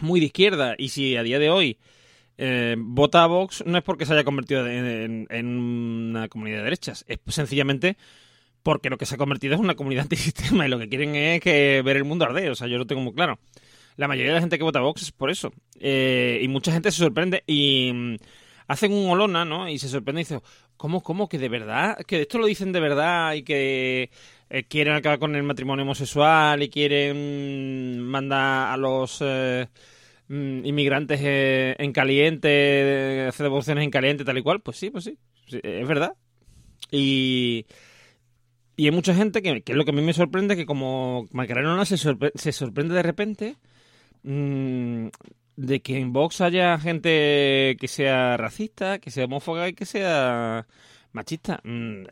muy 0.00 0.20
de 0.20 0.26
izquierda, 0.26 0.74
y 0.78 0.88
si 0.88 1.16
a 1.16 1.22
día 1.22 1.38
de 1.38 1.50
hoy 1.50 1.78
eh, 2.38 2.76
vota 2.78 3.22
a 3.24 3.26
Vox, 3.26 3.62
no 3.66 3.78
es 3.78 3.84
porque 3.84 4.06
se 4.06 4.14
haya 4.14 4.24
convertido 4.24 4.66
en 4.66 5.26
una 5.30 6.28
comunidad 6.28 6.58
de 6.58 6.64
derechas, 6.64 7.04
es 7.08 7.18
sencillamente 7.28 7.96
porque 8.62 8.90
lo 8.90 8.98
que 8.98 9.06
se 9.06 9.14
ha 9.14 9.18
convertido 9.18 9.54
es 9.54 9.60
una 9.60 9.74
comunidad 9.74 10.02
antisistema 10.04 10.66
y 10.66 10.70
lo 10.70 10.78
que 10.78 10.88
quieren 10.88 11.14
es 11.14 11.40
que 11.40 11.82
ver 11.84 11.96
el 11.96 12.04
mundo 12.04 12.24
arder. 12.24 12.50
O 12.50 12.54
sea, 12.54 12.68
yo 12.68 12.78
lo 12.78 12.86
tengo 12.86 13.02
muy 13.02 13.14
claro. 13.14 13.38
La 13.96 14.08
mayoría 14.08 14.30
de 14.30 14.36
la 14.36 14.40
gente 14.40 14.58
que 14.58 14.64
vota 14.64 14.80
Vox 14.80 15.02
es 15.02 15.12
por 15.12 15.30
eso. 15.30 15.52
Eh, 15.78 16.40
y 16.42 16.48
mucha 16.48 16.72
gente 16.72 16.90
se 16.90 16.98
sorprende 16.98 17.42
y 17.46 17.92
mm, 17.92 18.16
hacen 18.68 18.92
un 18.92 19.10
olona, 19.10 19.44
¿no? 19.44 19.68
Y 19.68 19.78
se 19.78 19.88
sorprende 19.88 20.22
y 20.22 20.24
dice, 20.24 20.40
¿cómo, 20.76 21.02
cómo? 21.02 21.28
¿Que 21.28 21.38
de 21.38 21.48
verdad? 21.48 21.98
¿Que 22.06 22.22
esto 22.22 22.38
lo 22.38 22.46
dicen 22.46 22.72
de 22.72 22.80
verdad 22.80 23.34
y 23.34 23.42
que 23.42 24.10
eh, 24.50 24.64
quieren 24.64 24.94
acabar 24.94 25.18
con 25.18 25.34
el 25.36 25.42
matrimonio 25.42 25.84
homosexual 25.84 26.62
y 26.62 26.68
quieren 26.68 28.00
mandar 28.00 28.72
a 28.72 28.76
los... 28.76 29.18
Eh, 29.20 29.66
mm, 30.28 30.64
inmigrantes 30.64 31.20
eh, 31.22 31.76
en 31.78 31.92
caliente, 31.92 33.26
hacer 33.28 33.44
devoluciones 33.44 33.84
en 33.84 33.90
caliente, 33.90 34.24
tal 34.24 34.38
y 34.38 34.42
cual, 34.42 34.60
pues 34.60 34.78
sí, 34.78 34.90
pues 34.90 35.04
sí 35.04 35.18
es 35.62 35.88
verdad. 35.88 36.14
Y, 36.90 37.66
y 38.82 38.86
hay 38.86 38.90
mucha 38.90 39.14
gente 39.14 39.42
que, 39.42 39.62
que, 39.62 39.70
es 39.70 39.78
lo 39.78 39.84
que 39.84 39.92
a 39.92 39.94
mí 39.94 40.02
me 40.02 40.12
sorprende, 40.12 40.56
que 40.56 40.66
como 40.66 41.28
Macarena 41.30 41.84
se, 41.84 41.96
se 41.96 42.52
sorprende 42.52 42.96
de 42.96 43.02
repente 43.04 43.56
mmm, 44.24 45.06
de 45.54 45.80
que 45.82 46.00
en 46.00 46.12
Vox 46.12 46.40
haya 46.40 46.76
gente 46.80 47.76
que 47.78 47.86
sea 47.86 48.36
racista, 48.36 48.98
que 48.98 49.12
sea 49.12 49.26
homófoba 49.26 49.68
y 49.68 49.74
que 49.74 49.86
sea 49.86 50.66
machista. 51.12 51.60
Mm, 51.62 52.06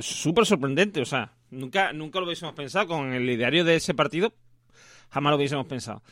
Súper 0.00 0.46
sorprendente, 0.46 1.00
o 1.00 1.04
sea, 1.04 1.32
nunca, 1.50 1.92
nunca 1.92 2.18
lo 2.18 2.26
hubiésemos 2.26 2.56
pensado 2.56 2.88
con 2.88 3.12
el 3.12 3.30
ideario 3.30 3.62
de 3.62 3.76
ese 3.76 3.94
partido, 3.94 4.34
jamás 5.10 5.30
lo 5.30 5.36
hubiésemos 5.36 5.66
pensado. 5.66 6.02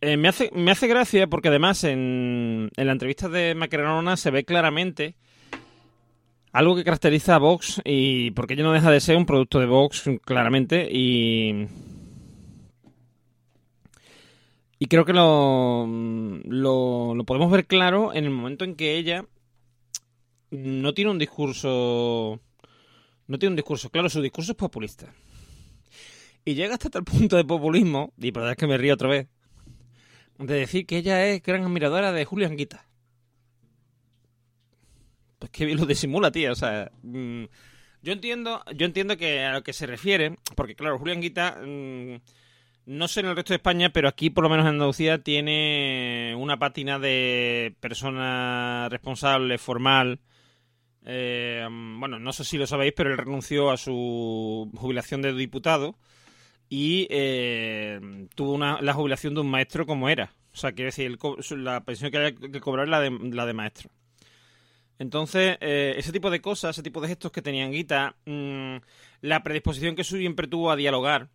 Eh, 0.00 0.16
me, 0.16 0.28
hace, 0.28 0.50
me 0.54 0.70
hace 0.70 0.86
gracia 0.86 1.26
porque 1.26 1.48
además 1.48 1.84
en, 1.84 2.70
en 2.74 2.86
la 2.86 2.92
entrevista 2.92 3.28
de 3.28 3.54
Macarena 3.54 4.16
se 4.16 4.30
ve 4.30 4.44
claramente 4.44 5.14
algo 6.52 6.76
que 6.76 6.84
caracteriza 6.84 7.34
a 7.34 7.38
Vox 7.38 7.80
y 7.84 8.30
porque 8.32 8.54
ella 8.54 8.64
no 8.64 8.72
deja 8.72 8.90
de 8.90 9.00
ser 9.00 9.16
un 9.16 9.26
producto 9.26 9.60
de 9.60 9.66
Vox 9.66 10.04
claramente 10.24 10.88
y 10.90 11.66
Y 14.80 14.86
creo 14.86 15.04
que 15.04 15.12
lo, 15.12 15.86
lo, 16.44 17.24
podemos 17.26 17.50
ver 17.50 17.66
claro 17.66 18.14
en 18.14 18.24
el 18.24 18.30
momento 18.30 18.64
en 18.64 18.76
que 18.76 18.96
ella 18.96 19.24
no 20.50 20.94
tiene 20.94 21.10
un 21.10 21.18
discurso. 21.18 22.40
No 23.26 23.38
tiene 23.38 23.50
un 23.50 23.56
discurso 23.56 23.90
claro, 23.90 24.08
su 24.08 24.22
discurso 24.22 24.52
es 24.52 24.56
populista. 24.56 25.12
Y 26.44 26.54
llega 26.54 26.74
hasta 26.74 26.90
tal 26.90 27.04
punto 27.04 27.36
de 27.36 27.44
populismo, 27.44 28.12
y 28.16 28.30
por 28.30 28.42
verdad 28.42 28.52
es 28.52 28.56
que 28.56 28.66
me 28.66 28.78
río 28.78 28.94
otra 28.94 29.08
vez, 29.08 29.26
de 30.38 30.54
decir 30.54 30.86
que 30.86 30.96
ella 30.96 31.26
es 31.26 31.42
gran 31.42 31.64
admiradora 31.64 32.12
de 32.12 32.24
Julián 32.24 32.56
Guita. 32.56 32.87
Pues 35.38 35.50
que 35.52 35.64
bien 35.64 35.78
lo 35.78 35.86
disimula, 35.86 36.30
tía. 36.30 36.52
O 36.52 36.56
sea, 36.56 36.90
mm, 37.02 37.44
yo 38.02 38.12
entiendo, 38.12 38.62
yo 38.74 38.86
entiendo 38.86 39.16
que 39.16 39.44
a 39.44 39.54
lo 39.54 39.62
que 39.62 39.72
se 39.72 39.86
refiere, 39.86 40.36
porque 40.56 40.74
claro, 40.74 40.98
Julián 40.98 41.20
Guita, 41.20 41.58
mm, 41.64 42.16
no 42.86 43.08
sé 43.08 43.20
en 43.20 43.26
el 43.26 43.36
resto 43.36 43.52
de 43.52 43.56
España, 43.56 43.90
pero 43.90 44.08
aquí 44.08 44.30
por 44.30 44.44
lo 44.44 44.50
menos 44.50 44.64
en 44.64 44.74
Andalucía 44.74 45.22
tiene 45.22 46.34
una 46.38 46.58
pátina 46.58 46.98
de 46.98 47.74
persona 47.80 48.88
responsable, 48.90 49.58
formal. 49.58 50.20
Eh, 51.04 51.66
bueno, 51.70 52.18
no 52.18 52.32
sé 52.32 52.44
si 52.44 52.58
lo 52.58 52.66
sabéis, 52.66 52.92
pero 52.96 53.10
él 53.10 53.18
renunció 53.18 53.70
a 53.70 53.76
su 53.76 54.70
jubilación 54.74 55.22
de 55.22 55.34
diputado 55.34 55.98
y 56.68 57.06
eh, 57.10 58.00
tuvo 58.34 58.52
una, 58.52 58.80
la 58.82 58.94
jubilación 58.94 59.34
de 59.34 59.40
un 59.40 59.50
maestro 59.50 59.86
como 59.86 60.08
era. 60.08 60.32
O 60.52 60.56
sea, 60.56 60.72
quiere 60.72 60.86
decir, 60.86 61.06
el 61.06 61.64
la 61.64 61.84
pensión 61.84 62.10
que 62.10 62.16
había 62.18 62.34
que 62.34 62.60
cobrar 62.60 62.88
la 62.88 63.00
de, 63.00 63.10
la 63.10 63.46
de 63.46 63.52
maestro. 63.54 63.90
Entonces, 64.98 65.56
eh, 65.60 65.94
ese 65.96 66.12
tipo 66.12 66.30
de 66.30 66.40
cosas, 66.40 66.76
ese 66.76 66.82
tipo 66.82 67.00
de 67.00 67.08
gestos 67.08 67.30
que 67.30 67.42
tenían 67.42 67.70
Guita, 67.70 68.16
mm, 68.26 68.76
la 69.22 69.42
predisposición 69.42 69.94
que 69.94 70.04
siempre 70.04 70.48
tuvo 70.48 70.70
a 70.70 70.76
dialogar, 70.76 71.28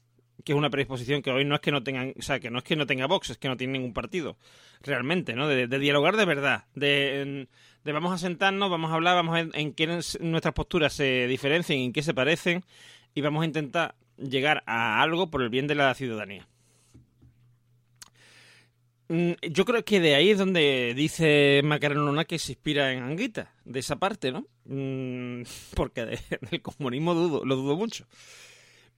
que 0.43 0.51
es 0.51 0.57
una 0.57 0.69
predisposición 0.69 1.21
que 1.21 1.31
hoy 1.31 1.45
no 1.45 1.55
es 1.55 1.61
que 1.61 1.71
no 1.71 1.83
tengan, 1.83 2.13
o 2.17 2.21
sea, 2.21 2.39
que 2.39 2.49
no 2.49 2.57
es 2.57 2.63
que 2.65 2.75
no 2.75 2.85
tenga 2.85 3.07
Vox, 3.07 3.29
es 3.29 3.37
que 3.37 3.47
no 3.47 3.55
tiene 3.55 3.73
ningún 3.73 3.93
partido, 3.93 4.37
realmente, 4.81 5.33
¿no? 5.33 5.47
De, 5.47 5.67
dialogar 5.67 6.17
de 6.17 6.25
verdad, 6.25 6.65
de, 6.75 7.47
de 7.83 7.91
vamos 7.91 8.13
a 8.13 8.17
sentarnos, 8.17 8.69
vamos 8.69 8.91
a 8.91 8.95
hablar, 8.95 9.15
vamos 9.15 9.35
a 9.35 9.43
ver 9.43 9.51
en 9.53 9.73
qué 9.73 9.87
nuestras 9.87 10.53
posturas 10.53 10.93
se 10.93 11.27
diferencian, 11.27 11.79
en 11.79 11.93
qué 11.93 12.03
se 12.03 12.13
parecen, 12.13 12.63
y 13.15 13.21
vamos 13.21 13.43
a 13.43 13.45
intentar 13.45 13.95
llegar 14.17 14.63
a 14.65 15.01
algo 15.01 15.29
por 15.29 15.41
el 15.41 15.49
bien 15.49 15.67
de 15.67 15.75
la 15.75 15.93
ciudadanía. 15.93 16.47
Mm, 19.09 19.33
Yo 19.51 19.65
creo 19.65 19.83
que 19.83 19.99
de 19.99 20.15
ahí 20.15 20.29
es 20.31 20.37
donde 20.37 20.93
dice 20.95 21.61
Macarena 21.63 22.01
Luna 22.01 22.25
que 22.25 22.39
se 22.39 22.53
inspira 22.53 22.91
en 22.93 23.03
Anguita, 23.03 23.53
de 23.65 23.79
esa 23.79 23.97
parte, 23.97 24.31
¿no? 24.31 24.45
Mm, 24.65 25.43
Porque 25.75 26.05
de- 26.05 26.19
del 26.51 26.61
comunismo 26.61 27.13
dudo, 27.13 27.45
lo 27.45 27.55
dudo 27.55 27.75
mucho. 27.75 28.07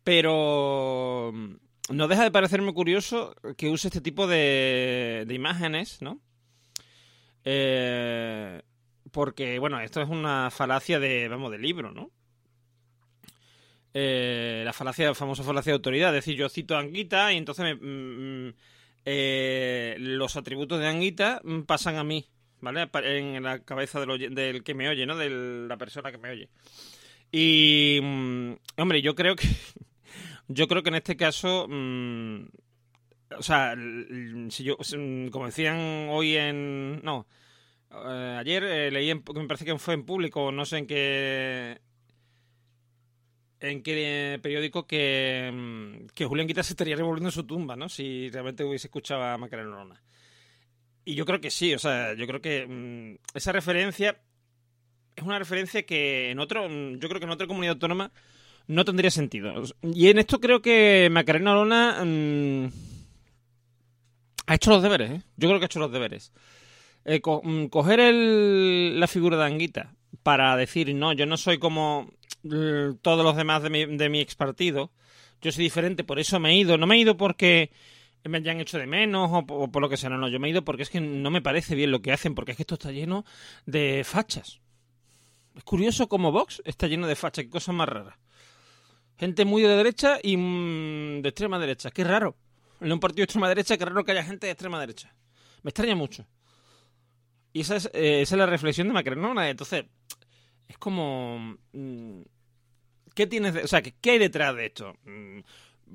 Pero 0.03 1.31
mm, 1.33 1.55
no 1.95 2.07
deja 2.07 2.23
de 2.23 2.31
parecerme 2.31 2.73
curioso 2.73 3.35
que 3.57 3.69
use 3.69 3.87
este 3.87 4.01
tipo 4.01 4.27
de, 4.27 5.25
de 5.27 5.33
imágenes, 5.33 6.01
¿no? 6.01 6.19
Eh, 7.43 8.61
porque, 9.11 9.59
bueno, 9.59 9.79
esto 9.79 10.01
es 10.01 10.09
una 10.09 10.49
falacia 10.51 10.99
de, 10.99 11.27
vamos, 11.27 11.51
de 11.51 11.59
libro, 11.59 11.91
¿no? 11.91 12.11
Eh, 13.93 14.63
la 14.65 14.73
falacia, 14.73 15.07
la 15.07 15.15
famosa 15.15 15.43
falacia 15.43 15.71
de 15.71 15.75
autoridad. 15.75 16.09
Es 16.09 16.25
decir, 16.25 16.35
yo 16.35 16.49
cito 16.49 16.75
a 16.75 16.79
Anguita 16.79 17.31
y 17.31 17.37
entonces 17.37 17.77
me, 17.79 18.53
eh, 19.05 19.95
los 19.99 20.35
atributos 20.35 20.79
de 20.79 20.87
Anguita 20.87 21.39
mm, 21.43 21.61
pasan 21.61 21.95
a 21.95 22.03
mí, 22.03 22.25
¿vale? 22.59 22.89
En 23.03 23.43
la 23.43 23.59
cabeza 23.59 23.99
del, 23.99 24.63
que 24.63 24.73
me 24.73 24.89
oye, 24.89 25.05
¿no? 25.05 25.15
De 25.15 25.29
la 25.29 25.77
persona 25.77 26.11
que 26.11 26.17
me 26.17 26.31
oye. 26.31 26.49
Y, 27.31 27.99
mm, 28.01 28.53
hombre, 28.77 29.01
yo 29.01 29.15
creo 29.15 29.35
que, 29.35 29.47
yo 30.47 30.67
creo 30.67 30.81
que 30.81 30.89
en 30.89 30.95
este 30.95 31.15
caso, 31.15 31.67
mm, 31.69 32.45
o 33.37 33.43
sea, 33.43 33.75
si 34.49 34.63
yo, 34.63 34.77
como 35.31 35.45
decían 35.45 36.07
hoy 36.09 36.35
en, 36.35 37.01
no, 37.03 37.27
eh, 37.91 38.37
ayer 38.39 38.63
eh, 38.63 38.91
leí, 38.91 39.09
en, 39.11 39.23
me 39.35 39.47
parece 39.47 39.65
que 39.65 39.77
fue 39.77 39.93
en 39.93 40.05
público, 40.05 40.51
no 40.51 40.65
sé 40.65 40.79
en 40.79 40.87
qué, 40.87 41.79
en 43.59 43.81
qué 43.83 44.39
periódico 44.41 44.85
que, 44.87 45.49
mm, 45.53 46.07
que 46.13 46.25
Julián 46.25 46.47
Guita 46.47 46.63
se 46.63 46.73
estaría 46.73 46.95
revolviendo 46.95 47.29
en 47.29 47.33
su 47.33 47.43
tumba, 47.43 47.75
¿no? 47.75 47.89
Si 47.89 48.29
realmente 48.29 48.63
hubiese 48.63 48.87
escuchado 48.87 49.23
a 49.23 49.37
Macarena 49.37 49.69
Olona. 49.69 50.01
Y 51.05 51.15
yo 51.15 51.25
creo 51.25 51.39
que 51.41 51.51
sí, 51.51 51.73
o 51.73 51.79
sea, 51.79 52.13
yo 52.15 52.25
creo 52.27 52.41
que 52.41 52.65
mm, 52.67 53.37
esa 53.37 53.51
referencia 53.51 54.19
es 55.15 55.23
una 55.23 55.39
referencia 55.39 55.83
que 55.85 56.31
en 56.31 56.39
otro, 56.39 56.67
mm, 56.67 56.99
yo 56.99 57.07
creo 57.07 57.19
que 57.19 57.25
en 57.25 57.31
otra 57.31 57.47
comunidad 57.47 57.73
autónoma 57.73 58.11
no 58.67 58.83
tendría 58.83 59.11
sentido. 59.11 59.53
Y 59.83 60.09
en 60.09 60.17
esto 60.19 60.39
creo 60.39 60.61
que 60.61 61.07
Macarena 61.11 61.53
Olona 61.53 62.03
mm, 62.03 62.65
ha 64.47 64.55
hecho 64.55 64.71
los 64.71 64.83
deberes, 64.83 65.11
¿eh? 65.11 65.21
Yo 65.37 65.47
creo 65.49 65.59
que 65.59 65.65
ha 65.65 65.67
hecho 65.67 65.79
los 65.79 65.91
deberes. 65.91 66.31
Eh, 67.05 67.21
co- 67.21 67.41
coger 67.69 67.99
el- 67.99 68.99
la 68.99 69.07
figura 69.07 69.37
de 69.37 69.45
Anguita 69.45 69.93
para 70.23 70.55
decir, 70.57 70.93
no, 70.95 71.13
yo 71.13 71.25
no 71.25 71.37
soy 71.37 71.59
como 71.59 72.11
todos 73.01 73.23
los 73.23 73.36
demás 73.36 73.63
de 73.63 73.69
mi, 73.69 73.86
de 73.86 74.10
mi 74.10 74.19
ex 74.19 74.36
partido, 74.36 74.91
yo 75.41 75.51
soy 75.51 75.63
diferente, 75.63 76.03
por 76.03 76.19
eso 76.19 76.39
me 76.39 76.51
he 76.51 76.55
ido. 76.58 76.77
No 76.77 76.88
me 76.88 76.95
he 76.95 76.99
ido 76.99 77.17
porque 77.17 77.71
me 78.23 78.38
hayan 78.39 78.60
hecho 78.60 78.77
de 78.77 78.88
menos 78.88 79.29
o 79.31 79.45
por, 79.45 79.81
lo 79.81 79.89
que 79.89 79.97
sea, 79.97 80.10
no, 80.10 80.17
no, 80.17 80.27
yo 80.27 80.39
me 80.39 80.47
he 80.47 80.51
ido 80.51 80.63
porque 80.63 80.84
es 80.84 80.89
que 80.89 80.99
no 80.99 81.29
me 81.29 81.41
parece 81.41 81.75
bien 81.75 81.91
lo 81.91 82.01
que 82.01 82.12
hacen, 82.12 82.36
porque 82.36 82.51
es 82.51 82.58
que 82.58 82.63
esto 82.63 82.75
está 82.75 82.91
lleno 82.91 83.25
de 83.65 84.03
fachas. 84.03 84.60
Es 85.55 85.63
curioso 85.63 86.08
cómo 86.08 86.31
Vox 86.31 86.62
está 86.65 86.88
lleno 86.88 87.08
de 87.08 87.15
fachas, 87.15 87.45
qué 87.45 87.49
cosas 87.49 87.75
más 87.75 87.88
raras. 87.88 88.15
Gente 89.17 89.45
muy 89.45 89.62
de 89.62 89.69
derecha 89.69 90.19
y 90.21 90.36
mm, 90.36 91.21
de 91.21 91.29
extrema 91.29 91.60
derecha, 91.60 91.91
qué 91.91 92.03
raro. 92.03 92.36
En 92.81 92.91
un 92.91 92.99
partido 92.99 93.21
de 93.21 93.23
extrema 93.25 93.47
derecha, 93.47 93.77
qué 93.77 93.86
raro 93.86 94.03
que 94.03 94.12
haya 94.12 94.23
gente 94.23 94.47
de 94.47 94.51
extrema 94.51 94.79
derecha. 94.79 95.15
Me 95.63 95.69
extraña 95.69 95.95
mucho. 95.95 96.25
Y 97.53 97.62
esa 97.62 97.77
es, 97.77 97.86
eh, 97.93 98.21
esa 98.21 98.36
es 98.36 98.39
la 98.39 98.45
reflexión 98.45 98.88
de 98.88 98.93
Macrenona. 98.93 99.49
Entonces, 99.49 99.86
es 100.67 100.77
como... 100.77 101.58
mm, 101.71 102.21
¿Qué 103.15 103.25
tienes 103.28 103.56
o 103.63 103.67
sea, 103.67 103.82
¿qué, 103.82 104.12
hay 104.12 104.19
detrás 104.19 104.56
de 104.56 104.65
esto? 104.67 104.95
Mm, 105.06 105.39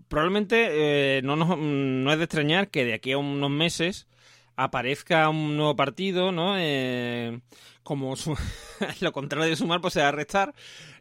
Probablemente 0.09 1.18
eh, 1.18 1.22
no, 1.22 1.37
nos- 1.37 1.48
mm, 1.56 2.02
no 2.04 2.12
es 2.12 2.18
de 2.18 2.24
extrañar 2.24 2.68
que 2.70 2.85
de 2.85 2.94
aquí 2.94 3.12
a 3.12 3.18
unos 3.18 3.50
meses 3.50 4.09
aparezca 4.56 5.28
un 5.28 5.56
nuevo 5.56 5.76
partido, 5.76 6.33
¿no? 6.33 6.54
Eh, 6.59 7.40
como 7.83 8.16
su- 8.16 8.37
lo 9.00 9.12
contrario 9.12 9.48
de 9.50 9.56
sumar, 9.56 9.80
pues 9.80 9.94
se 9.94 10.00
va 10.00 10.09
a 10.09 10.12
restar, 10.12 10.54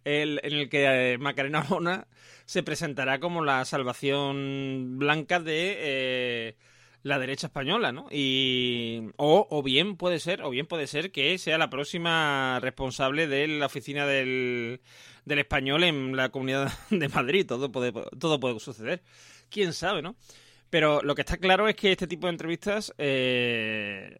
el- 0.06 0.40
en 0.44 0.54
el 0.54 0.70
que 0.70 1.14
eh, 1.14 1.18
Macarena 1.20 1.66
Olona 1.70 2.08
se 2.46 2.64
presentará 2.64 3.20
como 3.20 3.44
la 3.44 3.64
salvación 3.66 4.98
blanca 4.98 5.40
de 5.40 6.56
la 7.04 7.20
derecha 7.20 7.48
española, 7.48 7.92
¿no? 7.92 8.08
Y 8.12 9.04
o 9.18 9.62
bien 9.64 9.96
puede 9.96 10.20
ser, 10.20 10.42
o 10.42 10.50
bien 10.50 10.66
puede 10.66 10.88
ser 10.88 11.12
que 11.12 11.38
sea 11.38 11.58
la 11.58 11.70
próxima 11.70 12.60
responsable 12.62 13.28
de 13.28 13.48
la 13.48 13.68
oficina 13.68 14.06
del, 14.06 14.82
del 15.30 15.40
español 15.40 15.84
en 15.84 16.16
la 16.16 16.30
comunidad 16.30 16.72
de 16.90 17.08
Madrid. 17.08 17.46
Todo 17.46 17.72
puede, 17.72 17.94
todo 18.20 18.40
puede 18.40 18.60
suceder. 18.60 19.02
Quién 19.50 19.72
sabe, 19.72 20.02
¿no? 20.02 20.16
Pero 20.70 21.02
lo 21.02 21.16
que 21.16 21.22
está 21.22 21.38
claro 21.38 21.68
es 21.68 21.76
que 21.76 21.92
este 21.92 22.08
tipo 22.08 22.28
de 22.28 22.32
entrevistas 22.32 22.94
eh, 22.98 24.18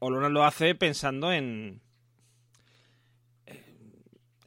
Olona 0.00 0.28
lo 0.28 0.44
hace 0.44 0.74
pensando 0.74 1.32
en 1.32 1.80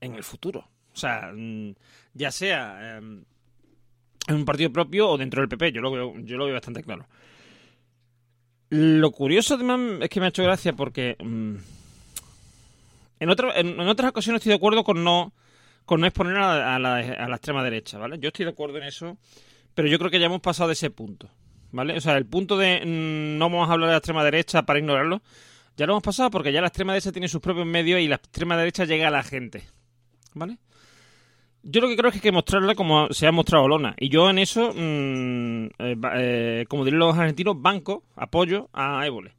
en 0.01 0.15
el 0.15 0.23
futuro. 0.23 0.69
O 0.93 0.97
sea, 0.97 1.31
mm, 1.35 1.73
ya 2.13 2.31
sea 2.31 2.97
eh, 2.97 2.97
en 2.97 4.35
un 4.35 4.45
partido 4.45 4.71
propio 4.71 5.09
o 5.09 5.17
dentro 5.17 5.41
del 5.41 5.49
PP, 5.49 5.71
yo 5.71 5.81
lo 5.81 5.91
veo, 5.91 6.13
yo 6.19 6.37
lo 6.37 6.45
veo 6.45 6.53
bastante 6.53 6.83
claro. 6.83 7.07
Lo 8.69 9.11
curioso 9.11 9.55
además 9.55 9.79
es 10.01 10.09
que 10.09 10.19
me 10.19 10.27
ha 10.27 10.29
hecho 10.29 10.43
gracia 10.43 10.73
porque 10.73 11.15
mm, 11.19 11.55
en, 13.19 13.29
otras 13.29 14.09
ocasiones 14.09 14.39
estoy 14.39 14.51
de 14.51 14.55
acuerdo 14.55 14.83
con 14.83 15.03
no 15.03 15.33
exponer 16.05 16.37
a, 16.37 16.79
la, 16.79 17.01
extrema 17.35 17.63
derecha, 17.63 17.97
¿vale? 17.97 18.17
Yo 18.19 18.27
estoy 18.27 18.45
de 18.45 18.51
acuerdo 18.51 18.77
en 18.77 18.83
eso, 18.83 19.17
pero 19.73 19.87
yo 19.87 19.97
creo 19.99 20.11
que 20.11 20.19
ya 20.19 20.27
hemos 20.27 20.41
pasado 20.41 20.67
de 20.67 20.73
ese 20.73 20.89
punto, 20.89 21.29
¿vale? 21.71 21.97
O 21.97 22.01
sea, 22.01 22.17
el 22.17 22.25
punto 22.25 22.57
de 22.57 22.81
mm, 22.85 23.37
no 23.37 23.49
vamos 23.49 23.69
a 23.69 23.73
hablar 23.73 23.89
de 23.89 23.93
la 23.93 23.97
extrema 23.97 24.23
derecha 24.23 24.63
para 24.63 24.79
ignorarlo, 24.79 25.21
ya 25.77 25.85
lo 25.85 25.93
hemos 25.93 26.03
pasado 26.03 26.29
porque 26.29 26.51
ya 26.51 26.61
la 26.61 26.67
extrema 26.67 26.93
derecha 26.93 27.11
tiene 27.11 27.27
sus 27.27 27.41
propios 27.41 27.65
medios 27.65 27.99
y 28.01 28.07
la 28.07 28.15
extrema 28.15 28.57
derecha 28.57 28.85
llega 28.85 29.07
a 29.07 29.11
la 29.11 29.23
gente, 29.23 29.63
¿vale? 30.33 30.57
Yo 31.63 31.81
lo 31.81 31.89
que 31.89 31.97
creo 31.97 32.09
es 32.09 32.13
que 32.13 32.17
hay 32.19 32.21
que 32.21 32.31
mostrarla 32.31 32.73
como 32.73 33.11
se 33.11 33.27
ha 33.27 33.31
mostrado 33.31 33.65
Olona. 33.65 33.93
Y 33.99 34.09
yo 34.09 34.29
en 34.29 34.39
eso, 34.39 34.71
mm, 34.73 35.65
eh, 35.79 35.97
eh, 36.15 36.65
como 36.69 36.85
dirían 36.85 36.99
los 36.99 37.17
argentinos, 37.17 37.61
banco, 37.61 38.03
apoyo 38.15 38.69
a 38.71 39.05
Évole. 39.05 39.35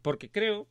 Porque 0.00 0.30
creo, 0.30 0.66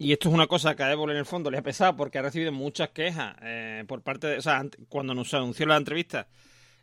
y 0.00 0.14
esto 0.14 0.30
es 0.30 0.34
una 0.34 0.46
cosa 0.46 0.74
que 0.74 0.82
a 0.82 0.90
Évole 0.90 1.12
en 1.12 1.18
el 1.18 1.26
fondo 1.26 1.50
le 1.50 1.58
ha 1.58 1.62
pesado 1.62 1.94
porque 1.94 2.18
ha 2.18 2.22
recibido 2.22 2.52
muchas 2.52 2.88
quejas 2.88 3.36
eh, 3.42 3.84
por 3.86 4.00
parte 4.00 4.28
de... 4.28 4.38
O 4.38 4.40
sea, 4.40 4.64
cuando 4.88 5.14
nos 5.14 5.34
anunció 5.34 5.66
la 5.66 5.76
entrevista, 5.76 6.26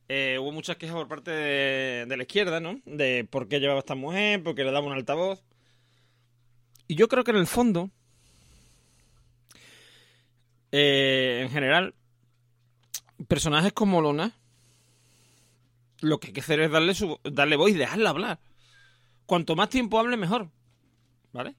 eh, 0.08 0.38
hubo 0.40 0.52
muchas 0.52 0.78
quejas 0.78 0.98
por 0.98 1.08
parte 1.08 1.32
de, 1.32 2.06
de 2.06 2.16
la 2.16 2.22
izquierda, 2.22 2.60
¿no? 2.60 2.80
De 2.86 3.28
por 3.28 3.48
qué 3.48 3.60
llevaba 3.60 3.80
esta 3.80 3.96
mujer, 3.96 4.44
por 4.44 4.54
qué 4.54 4.64
le 4.64 4.72
daba 4.72 4.86
un 4.86 4.94
altavoz. 4.94 5.44
Y 6.88 6.94
yo 6.94 7.08
creo 7.08 7.24
que 7.24 7.32
en 7.32 7.38
el 7.38 7.48
fondo, 7.48 7.90
eh, 10.72 11.40
en 11.42 11.50
general, 11.50 11.96
personajes 13.28 13.74
como 13.74 14.00
Lona 14.00 14.32
lo 16.02 16.20
que 16.20 16.28
hay 16.28 16.34
que 16.34 16.42
hacer 16.42 16.60
es 16.60 16.70
darle, 16.70 16.94
su, 16.94 17.20
darle 17.24 17.56
voz 17.56 17.72
y 17.72 17.74
dejarla 17.74 18.12
hablar. 18.12 18.40
Cuanto 19.26 19.56
más 19.56 19.70
tiempo 19.70 19.98
hable, 19.98 20.18
mejor. 20.18 20.52
¿Vale? 21.34 21.56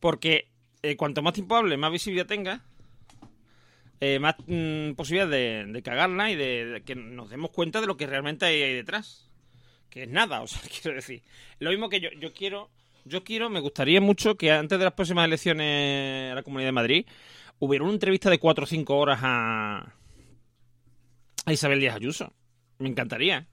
Porque 0.00 0.48
eh, 0.82 0.96
cuanto 0.96 1.22
más 1.22 1.34
tiempo 1.34 1.56
hable, 1.56 1.76
más 1.76 1.92
visibilidad 1.92 2.26
tenga, 2.26 2.64
eh, 4.00 4.18
más 4.18 4.36
mm, 4.46 4.92
posibilidad 4.92 5.28
de, 5.28 5.82
cagarla 5.82 6.30
y 6.30 6.36
de, 6.36 6.66
de 6.66 6.82
que 6.82 6.94
nos 6.94 7.30
demos 7.30 7.50
cuenta 7.50 7.80
de 7.80 7.86
lo 7.86 7.96
que 7.96 8.06
realmente 8.06 8.46
hay 8.46 8.62
ahí 8.62 8.74
detrás. 8.74 9.28
Que 9.90 10.04
es 10.04 10.08
nada, 10.08 10.40
o 10.42 10.46
sea, 10.46 10.60
quiero 10.82 10.96
decir. 10.96 11.22
Lo 11.58 11.70
mismo 11.70 11.88
que 11.88 12.00
yo, 12.00 12.10
yo 12.20 12.32
quiero, 12.32 12.70
yo 13.04 13.24
quiero, 13.24 13.50
me 13.50 13.60
gustaría 13.60 14.00
mucho 14.00 14.36
que 14.36 14.52
antes 14.52 14.78
de 14.78 14.84
las 14.84 14.94
próximas 14.94 15.26
elecciones 15.26 16.32
a 16.32 16.34
la 16.34 16.42
Comunidad 16.42 16.68
de 16.68 16.72
Madrid 16.72 17.06
hubiera 17.58 17.84
una 17.84 17.94
entrevista 17.94 18.30
de 18.30 18.38
4 18.38 18.64
o 18.64 18.66
5 18.66 18.96
horas 18.96 19.18
a, 19.22 19.94
a 21.44 21.52
Isabel 21.52 21.80
Díaz 21.80 21.96
Ayuso. 21.96 22.32
Me 22.78 22.88
encantaría. 22.88 23.48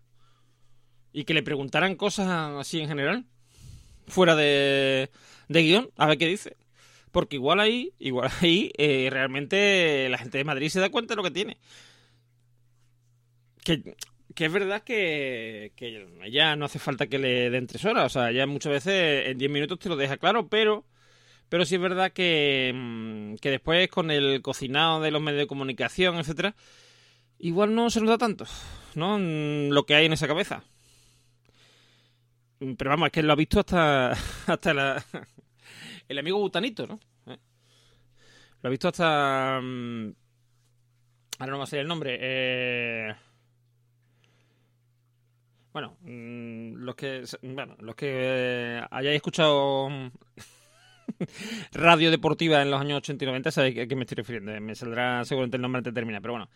Y 1.11 1.23
que 1.23 1.33
le 1.33 1.41
preguntaran 1.41 1.95
cosas 1.95 2.27
así 2.59 2.81
en 2.81 2.89
general, 2.89 3.25
fuera 4.05 4.35
de, 4.35 5.09
de 5.47 5.63
guion, 5.63 5.89
a 5.95 6.07
ver 6.07 6.17
qué 6.17 6.27
dice. 6.27 6.57
Porque 7.15 7.37
igual 7.37 7.61
ahí, 7.61 7.93
igual 7.97 8.29
ahí, 8.41 8.73
eh, 8.77 9.07
realmente 9.09 10.09
la 10.09 10.17
gente 10.17 10.37
de 10.37 10.43
Madrid 10.43 10.67
se 10.67 10.81
da 10.81 10.89
cuenta 10.89 11.13
de 11.13 11.15
lo 11.15 11.23
que 11.23 11.31
tiene. 11.31 11.57
Que, 13.63 13.95
que 14.35 14.45
es 14.45 14.51
verdad 14.51 14.83
que, 14.83 15.71
ya 16.29 16.57
no 16.57 16.65
hace 16.65 16.77
falta 16.77 17.07
que 17.07 17.17
le 17.17 17.49
den 17.51 17.67
tres 17.67 17.85
horas. 17.85 18.07
O 18.07 18.09
sea, 18.09 18.33
ya 18.33 18.45
muchas 18.47 18.73
veces 18.73 19.27
en 19.27 19.37
diez 19.37 19.49
minutos 19.49 19.79
te 19.79 19.87
lo 19.87 19.95
deja 19.95 20.17
claro, 20.17 20.49
pero, 20.49 20.83
pero 21.47 21.65
sí 21.65 21.75
es 21.75 21.81
verdad 21.81 22.11
que, 22.11 22.73
mm, 22.75 23.35
que 23.35 23.49
después 23.51 23.87
con 23.89 24.11
el 24.11 24.41
cocinado 24.41 24.99
de 24.99 25.11
los 25.11 25.21
medios 25.21 25.39
de 25.39 25.47
comunicación, 25.47 26.17
etcétera, 26.17 26.53
igual 27.39 27.75
no 27.75 27.89
se 27.91 28.01
nota 28.01 28.17
tanto, 28.17 28.45
¿no? 28.95 29.19
Mm, 29.19 29.69
Lo 29.71 29.85
que 29.85 29.95
hay 29.95 30.07
en 30.07 30.13
esa 30.13 30.27
cabeza. 30.27 30.63
Mm, 32.59 32.73
Pero 32.75 32.89
vamos, 32.89 33.07
es 33.07 33.11
que 33.13 33.23
lo 33.23 33.33
ha 33.33 33.35
visto 33.35 33.59
hasta, 33.59 34.11
hasta 34.47 34.73
la, 34.73 35.05
el 36.07 36.19
amigo 36.19 36.39
Butanito, 36.39 36.87
¿no? 36.87 36.99
¿Eh? 37.27 37.37
Lo 38.61 38.67
ha 38.67 38.71
visto 38.71 38.87
hasta... 38.87 39.59
mm, 39.61 40.13
Ahora 41.39 41.51
no 41.53 41.61
a 41.61 41.65
ser 41.67 41.79
el 41.79 41.87
nombre. 41.87 42.17
Eh... 42.19 43.13
Bueno, 45.73 45.97
mm, 46.01 46.75
los 46.75 46.95
que 46.95 47.23
bueno, 47.41 47.75
los 47.79 47.95
que 47.95 48.07
eh, 48.09 48.81
hayáis 48.89 49.17
escuchado 49.17 49.89
mm, 49.89 50.07
radio 51.73 52.11
deportiva 52.11 52.61
en 52.61 52.71
los 52.71 52.79
años 52.79 52.99
80 52.99 53.25
y 53.25 53.27
90 53.27 53.51
sabéis 53.51 53.79
a 53.79 53.87
qué 53.87 53.95
me 53.95 54.03
estoy 54.03 54.15
refiriendo. 54.15 54.59
Me 54.61 54.75
saldrá 54.75 55.25
seguramente 55.25 55.57
el 55.57 55.61
nombre 55.61 55.79
antes 55.79 55.93
de 55.93 55.99
terminar, 55.99 56.21
pero 56.21 56.33
bueno. 56.33 56.49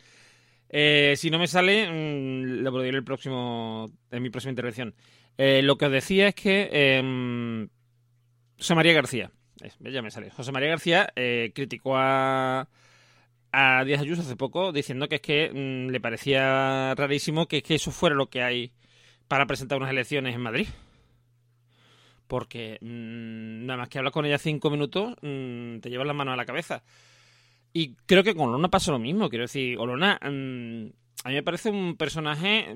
Eh, 0.69 1.15
si 1.17 1.31
no 1.31 1.39
me 1.39 1.47
sale, 1.47 1.88
lo 1.91 2.81
diré 2.81 2.97
el 2.97 3.03
próximo, 3.03 3.91
en 4.12 4.23
mi 4.23 4.29
próxima 4.29 4.51
intervención. 4.51 4.95
Eh, 5.38 5.62
lo 5.63 5.77
que 5.77 5.88
os 5.88 5.91
decía 5.91 6.29
es 6.29 6.35
que 6.35 6.69
eh, 6.71 7.67
María 8.75 8.93
García, 8.93 9.31
ya 9.80 10.02
me 10.02 10.12
sale, 10.12 10.30
José 10.30 10.52
María 10.52 10.69
García 10.69 11.12
eh, 11.15 11.52
criticó 11.54 11.98
a, 11.98 12.67
a 13.52 13.84
Díaz 13.86 14.02
Ayuso 14.02 14.22
hace 14.22 14.36
poco 14.36 14.72
diciendo 14.72 15.08
que 15.08 15.15
es 15.15 15.22
que 15.22 15.52
mm, 15.52 15.91
le 15.91 16.00
parecía 16.00 16.93
rarísimo 16.95 17.48
que, 17.48 17.62
que 17.62 17.76
eso 17.76 17.91
fuera 17.91 18.15
lo 18.15 18.30
que 18.30 18.43
hay 18.43 18.72
para 19.28 19.45
presentar 19.45 19.78
unas 19.78 19.91
elecciones 19.91 20.36
en 20.36 20.41
Madrid. 20.41 20.67
Porque 22.28 22.78
mm, 22.82 23.65
nada 23.65 23.78
más 23.78 23.89
que 23.89 23.98
hablas 23.98 24.13
con 24.13 24.26
ella 24.26 24.38
cinco 24.38 24.69
minutos, 24.69 25.15
mm, 25.22 25.80
te 25.80 25.89
llevas 25.89 26.08
las 26.08 26.15
manos 26.15 26.34
a 26.34 26.38
la 26.38 26.45
cabeza. 26.45 26.84
Y 27.72 27.95
creo 28.06 28.24
que 28.24 28.36
con 28.36 28.50
Olona 28.50 28.69
pasa 28.69 28.91
lo 28.91 29.00
mismo. 29.00 29.30
Quiero 29.30 29.43
decir, 29.43 29.78
Olona 29.78 30.19
a 30.22 30.30
mí 30.30 31.36
me 31.36 31.43
parece 31.43 31.69
un 31.69 31.95
personaje 31.98 32.74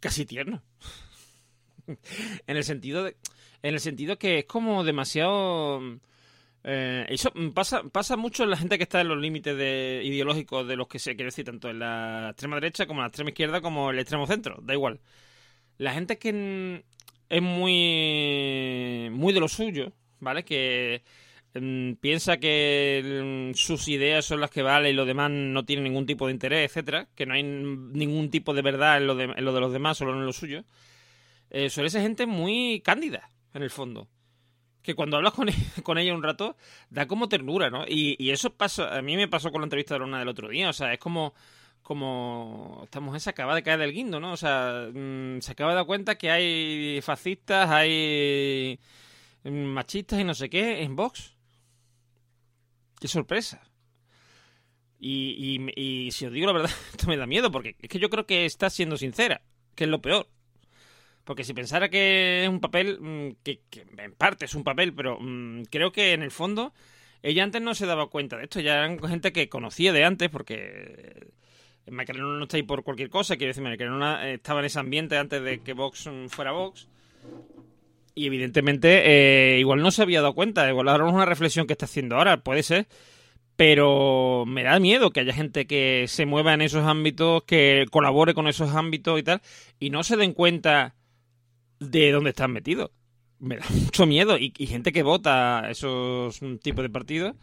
casi 0.00 0.24
tierno. 0.26 0.62
en 2.46 2.56
el 2.56 2.64
sentido 2.64 3.04
de, 3.04 3.16
en 3.62 3.74
el 3.74 3.80
sentido 3.80 4.18
que 4.18 4.40
es 4.40 4.44
como 4.44 4.84
demasiado 4.84 5.80
eh, 6.64 7.06
eso 7.08 7.32
pasa 7.54 7.82
pasa 7.84 8.16
mucho 8.16 8.44
en 8.44 8.50
la 8.50 8.56
gente 8.56 8.76
que 8.78 8.84
está 8.84 9.00
en 9.00 9.08
los 9.08 9.18
límites 9.18 9.56
de, 9.56 10.02
ideológicos 10.04 10.66
de 10.68 10.76
los 10.76 10.86
que 10.86 11.00
se 11.00 11.16
quiere 11.16 11.26
decir 11.26 11.44
tanto 11.44 11.68
en 11.70 11.80
la 11.80 12.28
extrema 12.30 12.56
derecha 12.56 12.86
como 12.86 13.00
en 13.00 13.04
la 13.04 13.08
extrema 13.08 13.30
izquierda 13.30 13.60
como 13.60 13.90
en 13.90 13.96
el 13.96 14.00
extremo 14.00 14.26
centro 14.26 14.58
da 14.62 14.74
igual. 14.74 15.00
La 15.78 15.92
gente 15.92 16.18
que 16.18 16.32
mm, 16.32 16.92
es 17.28 17.42
muy 17.42 19.08
muy 19.10 19.32
de 19.32 19.40
lo 19.40 19.48
suyo 19.48 19.92
vale 20.20 20.44
que 20.44 21.02
mm, 21.54 21.94
piensa 21.94 22.36
que 22.38 23.50
mm, 23.52 23.54
sus 23.54 23.88
ideas 23.88 24.24
son 24.24 24.40
las 24.40 24.50
que 24.50 24.62
valen 24.62 24.92
y 24.92 24.94
lo 24.96 25.04
demás 25.04 25.30
no 25.30 25.64
tiene 25.64 25.82
ningún 25.82 26.06
tipo 26.06 26.26
de 26.26 26.32
interés 26.32 26.70
etcétera 26.70 27.08
que 27.16 27.26
no 27.26 27.34
hay 27.34 27.42
ningún 27.42 28.30
tipo 28.30 28.54
de 28.54 28.62
verdad 28.62 28.98
en 28.98 29.06
lo 29.08 29.14
de, 29.16 29.26
lo 29.28 29.52
de 29.52 29.60
los 29.60 29.72
demás 29.72 29.98
solo 29.98 30.12
en 30.14 30.26
lo 30.26 30.32
suyo 30.32 30.64
eh, 31.50 31.70
suele 31.70 31.90
ser 31.90 32.02
gente 32.02 32.26
muy 32.26 32.80
cándida 32.84 33.28
en 33.54 33.62
el 33.62 33.70
fondo 33.70 34.08
que 34.82 34.94
cuando 34.94 35.16
hablas 35.16 35.32
con, 35.32 35.48
e- 35.48 35.54
con 35.84 35.96
ella 35.98 36.12
un 36.14 36.22
rato, 36.22 36.56
da 36.90 37.06
como 37.06 37.28
ternura, 37.28 37.70
¿no? 37.70 37.84
Y, 37.86 38.16
y 38.18 38.30
eso 38.30 38.52
pasa, 38.54 38.96
a 38.96 39.00
mí 39.02 39.16
me 39.16 39.28
pasó 39.28 39.52
con 39.52 39.60
la 39.60 39.66
entrevista 39.66 39.94
de 39.94 40.00
Lorna 40.00 40.18
del 40.18 40.28
otro 40.28 40.48
día, 40.48 40.68
o 40.68 40.72
sea, 40.72 40.92
es 40.92 40.98
como, 40.98 41.34
como 41.82 42.80
esta 42.84 42.98
mujer 43.00 43.20
se 43.20 43.30
acaba 43.30 43.54
de 43.54 43.62
caer 43.62 43.78
del 43.78 43.92
guindo, 43.92 44.18
¿no? 44.18 44.32
O 44.32 44.36
sea, 44.36 44.88
mm, 44.92 45.40
se 45.40 45.52
acaba 45.52 45.70
de 45.70 45.76
dar 45.76 45.86
cuenta 45.86 46.16
que 46.18 46.30
hay 46.32 47.00
fascistas, 47.00 47.70
hay 47.70 48.78
mm, 49.44 49.50
machistas 49.66 50.18
y 50.20 50.24
no 50.24 50.34
sé 50.34 50.50
qué 50.50 50.82
en 50.82 50.96
Vox. 50.96 51.36
¡Qué 53.00 53.08
sorpresa! 53.08 53.60
Y, 54.98 55.58
y, 55.76 55.80
y 56.06 56.12
si 56.12 56.26
os 56.26 56.32
digo 56.32 56.46
la 56.46 56.52
verdad, 56.52 56.70
esto 56.90 57.06
me 57.08 57.16
da 57.16 57.26
miedo, 57.26 57.50
porque 57.50 57.76
es 57.80 57.88
que 57.88 57.98
yo 57.98 58.10
creo 58.10 58.26
que 58.26 58.46
está 58.46 58.70
siendo 58.70 58.96
sincera, 58.96 59.42
que 59.74 59.84
es 59.84 59.90
lo 59.90 60.00
peor. 60.00 60.28
Porque 61.24 61.44
si 61.44 61.54
pensara 61.54 61.88
que 61.88 62.42
es 62.42 62.48
un 62.48 62.60
papel, 62.60 62.98
mm, 63.00 63.36
que, 63.44 63.60
en 63.98 64.12
parte 64.12 64.44
es 64.44 64.54
un 64.54 64.64
papel, 64.64 64.92
pero 64.92 65.18
mm, 65.20 65.64
creo 65.70 65.92
que 65.92 66.12
en 66.12 66.22
el 66.22 66.30
fondo 66.30 66.72
ella 67.22 67.44
antes 67.44 67.62
no 67.62 67.74
se 67.74 67.86
daba 67.86 68.08
cuenta 68.08 68.36
de 68.36 68.44
esto. 68.44 68.60
Ya 68.60 68.78
eran 68.78 68.98
gente 68.98 69.32
que 69.32 69.48
conocía 69.48 69.92
de 69.92 70.04
antes, 70.04 70.28
porque 70.30 71.28
Macarena 71.90 72.26
no 72.26 72.42
está 72.42 72.56
ahí 72.56 72.64
por 72.64 72.82
cualquier 72.82 73.10
cosa. 73.10 73.36
Quiero 73.36 73.50
decir, 73.50 73.62
Macarena 73.62 74.28
estaba 74.30 74.60
en 74.60 74.66
ese 74.66 74.80
ambiente 74.80 75.16
antes 75.16 75.42
de 75.42 75.60
que 75.60 75.72
Vox 75.72 76.08
mm, 76.08 76.26
fuera 76.26 76.52
Vox. 76.52 76.88
Y 78.14 78.26
evidentemente, 78.26 79.02
eh, 79.54 79.58
igual 79.60 79.80
no 79.80 79.90
se 79.90 80.02
había 80.02 80.20
dado 80.20 80.34
cuenta. 80.34 80.68
Igual 80.68 80.88
ahora 80.88 81.06
es 81.06 81.12
una 81.12 81.24
reflexión 81.24 81.66
que 81.66 81.74
está 81.74 81.86
haciendo 81.86 82.16
ahora, 82.16 82.42
puede 82.42 82.62
ser. 82.62 82.88
Pero 83.56 84.44
me 84.46 84.64
da 84.64 84.78
miedo 84.80 85.10
que 85.10 85.20
haya 85.20 85.32
gente 85.32 85.66
que 85.66 86.06
se 86.08 86.26
mueva 86.26 86.54
en 86.54 86.62
esos 86.62 86.84
ámbitos, 86.84 87.44
que 87.44 87.86
colabore 87.90 88.34
con 88.34 88.48
esos 88.48 88.74
ámbitos 88.74 89.20
y 89.20 89.22
tal, 89.22 89.42
y 89.78 89.90
no 89.90 90.02
se 90.02 90.16
den 90.16 90.32
cuenta 90.32 90.94
de 91.90 92.12
dónde 92.12 92.30
están 92.30 92.52
metidos. 92.52 92.90
Me 93.38 93.56
da 93.56 93.64
mucho 93.70 94.06
miedo. 94.06 94.38
Y, 94.38 94.52
y 94.56 94.66
gente 94.66 94.92
que 94.92 95.02
vota 95.02 95.68
esos 95.70 96.40
tipos 96.62 96.82
de 96.82 96.90
partidos 96.90 97.34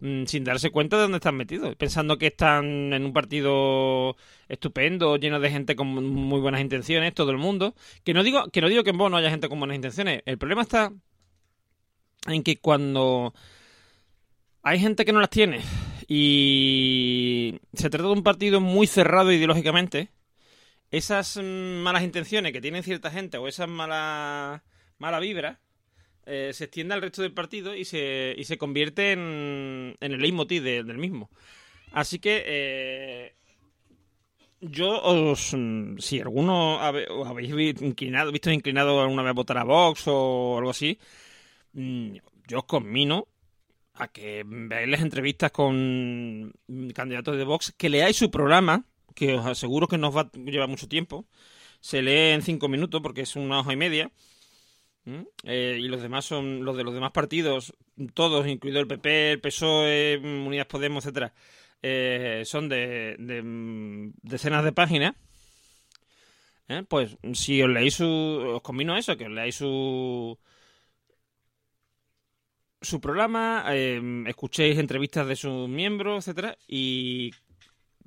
mm, 0.00 0.24
sin 0.24 0.44
darse 0.44 0.70
cuenta 0.70 0.96
de 0.96 1.02
dónde 1.02 1.18
están 1.18 1.36
metidos. 1.36 1.76
Pensando 1.76 2.18
que 2.18 2.28
están 2.28 2.92
en 2.92 3.04
un 3.04 3.12
partido 3.12 4.16
estupendo, 4.48 5.16
lleno 5.16 5.40
de 5.40 5.50
gente 5.50 5.76
con 5.76 5.88
muy 5.88 6.40
buenas 6.40 6.60
intenciones, 6.60 7.14
todo 7.14 7.30
el 7.30 7.38
mundo. 7.38 7.74
Que 8.04 8.14
no 8.14 8.22
digo 8.22 8.48
que, 8.50 8.60
no, 8.60 8.68
digo 8.68 8.84
que 8.84 8.90
en 8.90 8.98
Vox 8.98 9.10
no 9.10 9.16
haya 9.16 9.30
gente 9.30 9.48
con 9.48 9.58
buenas 9.58 9.76
intenciones. 9.76 10.22
El 10.26 10.38
problema 10.38 10.62
está 10.62 10.92
en 12.26 12.42
que 12.42 12.58
cuando 12.58 13.32
hay 14.62 14.78
gente 14.78 15.04
que 15.04 15.12
no 15.12 15.20
las 15.20 15.30
tiene 15.30 15.60
y 16.06 17.60
se 17.72 17.88
trata 17.88 18.08
de 18.08 18.12
un 18.12 18.22
partido 18.22 18.60
muy 18.60 18.86
cerrado 18.86 19.32
ideológicamente, 19.32 20.10
esas 20.90 21.36
malas 21.36 22.02
intenciones 22.02 22.52
que 22.52 22.60
tienen 22.60 22.82
cierta 22.82 23.10
gente 23.10 23.38
o 23.38 23.46
esas 23.48 23.68
malas 23.68 24.62
mala 24.98 25.18
vibras 25.20 25.58
eh, 26.26 26.50
se 26.52 26.64
extiende 26.64 26.94
al 26.94 27.02
resto 27.02 27.22
del 27.22 27.32
partido 27.32 27.74
y 27.74 27.84
se, 27.84 28.34
y 28.36 28.44
se 28.44 28.58
convierte 28.58 29.12
en, 29.12 29.96
en 30.00 30.12
el 30.12 30.20
leitmotiv 30.20 30.62
de- 30.62 30.84
del 30.84 30.98
mismo. 30.98 31.30
Así 31.92 32.18
que 32.18 32.42
eh, 32.46 33.34
yo 34.60 35.00
os, 35.02 35.56
si 35.98 36.20
alguno 36.20 36.76
os 36.76 37.28
habéis 37.28 37.50
inclinado, 37.80 38.30
visto 38.30 38.50
inclinado 38.50 39.00
alguna 39.00 39.22
vez 39.22 39.30
a 39.30 39.34
votar 39.34 39.58
a 39.58 39.64
Vox 39.64 40.02
o 40.06 40.58
algo 40.58 40.70
así, 40.70 40.98
mm, 41.72 42.16
yo 42.46 42.58
os 42.58 42.64
conmino 42.64 43.26
a 43.94 44.08
que 44.08 44.44
veáis 44.46 44.88
las 44.88 45.00
entrevistas 45.00 45.50
con 45.50 46.52
candidatos 46.94 47.36
de 47.36 47.44
Vox, 47.44 47.74
que 47.76 47.88
leáis 47.88 48.16
su 48.16 48.30
programa, 48.30 48.84
que 49.20 49.34
os 49.34 49.44
aseguro 49.44 49.86
que 49.86 49.98
nos 49.98 50.16
va 50.16 50.22
a 50.22 50.30
llevar 50.50 50.68
mucho 50.68 50.88
tiempo. 50.88 51.26
Se 51.80 52.00
lee 52.00 52.32
en 52.32 52.40
cinco 52.40 52.68
minutos 52.68 53.02
porque 53.02 53.22
es 53.22 53.36
una 53.36 53.60
hoja 53.60 53.74
y 53.74 53.76
media. 53.76 54.10
Eh, 55.44 55.78
y 55.78 55.88
los 55.88 56.00
demás 56.00 56.24
son 56.24 56.64
los 56.64 56.76
de 56.76 56.84
los 56.84 56.94
demás 56.94 57.10
partidos, 57.12 57.74
todos, 58.14 58.46
incluido 58.46 58.80
el 58.80 58.86
PP, 58.86 59.32
el 59.32 59.40
PSOE, 59.40 60.20
Unidas 60.22 60.66
Podemos, 60.66 61.04
etcétera, 61.04 61.34
eh, 61.82 62.42
son 62.46 62.68
de, 62.68 63.16
mm, 63.18 64.12
decenas 64.22 64.64
de 64.64 64.72
páginas. 64.72 65.14
¿Eh? 66.68 66.84
Pues 66.88 67.16
si 67.34 67.62
os 67.62 67.68
leéis 67.68 67.94
su. 67.94 68.06
Os 68.56 68.62
convino 68.62 68.96
eso, 68.96 69.16
que 69.16 69.26
os 69.26 69.32
leáis 69.32 69.56
su. 69.56 70.38
su 72.80 73.00
programa, 73.00 73.66
escuchéis 74.26 74.78
entrevistas 74.78 75.26
de 75.26 75.36
sus 75.36 75.68
miembros, 75.68 76.26
etcétera, 76.26 76.56
y 76.68 77.32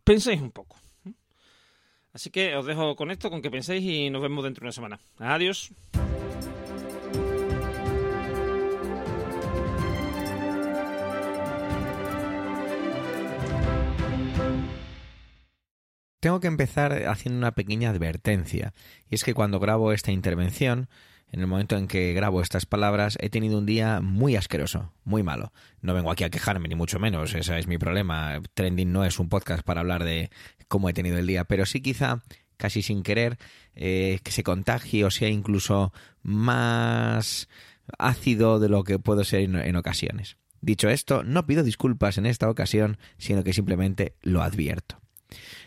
penséis 0.03 0.41
un 0.41 0.51
poco. 0.51 0.82
Así 2.13 2.29
que 2.29 2.55
os 2.55 2.65
dejo 2.65 2.95
con 2.95 3.09
esto, 3.09 3.29
con 3.31 3.41
que 3.41 3.49
penséis 3.49 3.83
y 3.83 4.09
nos 4.11 4.21
vemos 4.21 4.43
dentro 4.43 4.61
de 4.61 4.67
una 4.67 4.71
semana. 4.71 4.99
Adiós. 5.17 5.71
Tengo 16.19 16.39
que 16.39 16.47
empezar 16.47 16.93
haciendo 17.07 17.37
una 17.39 17.51
pequeña 17.51 17.89
advertencia, 17.89 18.73
y 19.09 19.15
es 19.15 19.25
que 19.25 19.33
cuando 19.33 19.59
grabo 19.59 19.91
esta 19.91 20.13
intervención, 20.13 20.87
en 21.33 21.39
el 21.39 21.47
momento 21.47 21.75
en 21.75 21.87
que 21.87 22.13
grabo 22.13 22.41
estas 22.41 22.67
palabras, 22.67 23.17
he 23.19 23.31
tenido 23.31 23.57
un 23.57 23.65
día 23.65 24.01
muy 24.01 24.35
asqueroso, 24.35 24.93
muy 25.03 25.23
malo. 25.23 25.51
No 25.81 25.95
vengo 25.95 26.11
aquí 26.11 26.23
a 26.23 26.29
quejarme, 26.29 26.67
ni 26.67 26.75
mucho 26.75 26.99
menos, 26.99 27.33
ese 27.33 27.57
es 27.57 27.65
mi 27.65 27.79
problema. 27.79 28.39
Trending 28.53 28.91
no 28.91 29.03
es 29.03 29.17
un 29.17 29.29
podcast 29.29 29.63
para 29.63 29.81
hablar 29.81 30.03
de 30.03 30.29
cómo 30.67 30.89
he 30.89 30.93
tenido 30.93 31.17
el 31.17 31.25
día, 31.25 31.43
pero 31.45 31.65
sí 31.65 31.81
quizá, 31.81 32.21
casi 32.55 32.83
sin 32.83 33.01
querer, 33.01 33.39
eh, 33.73 34.19
que 34.23 34.29
se 34.29 34.43
contagie 34.43 35.05
o 35.05 35.09
sea 35.09 35.27
incluso 35.27 35.91
más 36.21 37.49
ácido 37.97 38.59
de 38.59 38.69
lo 38.69 38.83
que 38.83 38.99
puedo 38.99 39.23
ser 39.23 39.41
en, 39.41 39.55
en 39.55 39.75
ocasiones. 39.75 40.37
Dicho 40.61 40.87
esto, 40.87 41.23
no 41.23 41.47
pido 41.47 41.63
disculpas 41.63 42.19
en 42.19 42.27
esta 42.27 42.47
ocasión, 42.47 42.99
sino 43.17 43.43
que 43.43 43.53
simplemente 43.53 44.13
lo 44.21 44.43
advierto. 44.43 45.02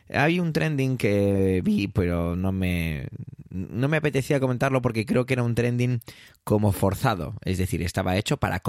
Hay 0.08 0.40
un 0.40 0.52
trending 0.52 0.96
que 0.96 1.60
vi, 1.64 1.88
pero 1.88 2.36
no 2.36 2.52
me, 2.52 3.08
no 3.50 3.88
me 3.88 3.96
apetecía 3.96 4.40
comentarlo 4.40 4.82
porque 4.82 5.06
creo 5.06 5.26
que 5.26 5.34
era 5.34 5.42
un 5.42 5.54
trending 5.54 6.00
como 6.44 6.72
forzado. 6.72 7.34
Es 7.44 7.58
decir, 7.58 7.82
estaba 7.82 8.16
hecho 8.16 8.36
para, 8.36 8.62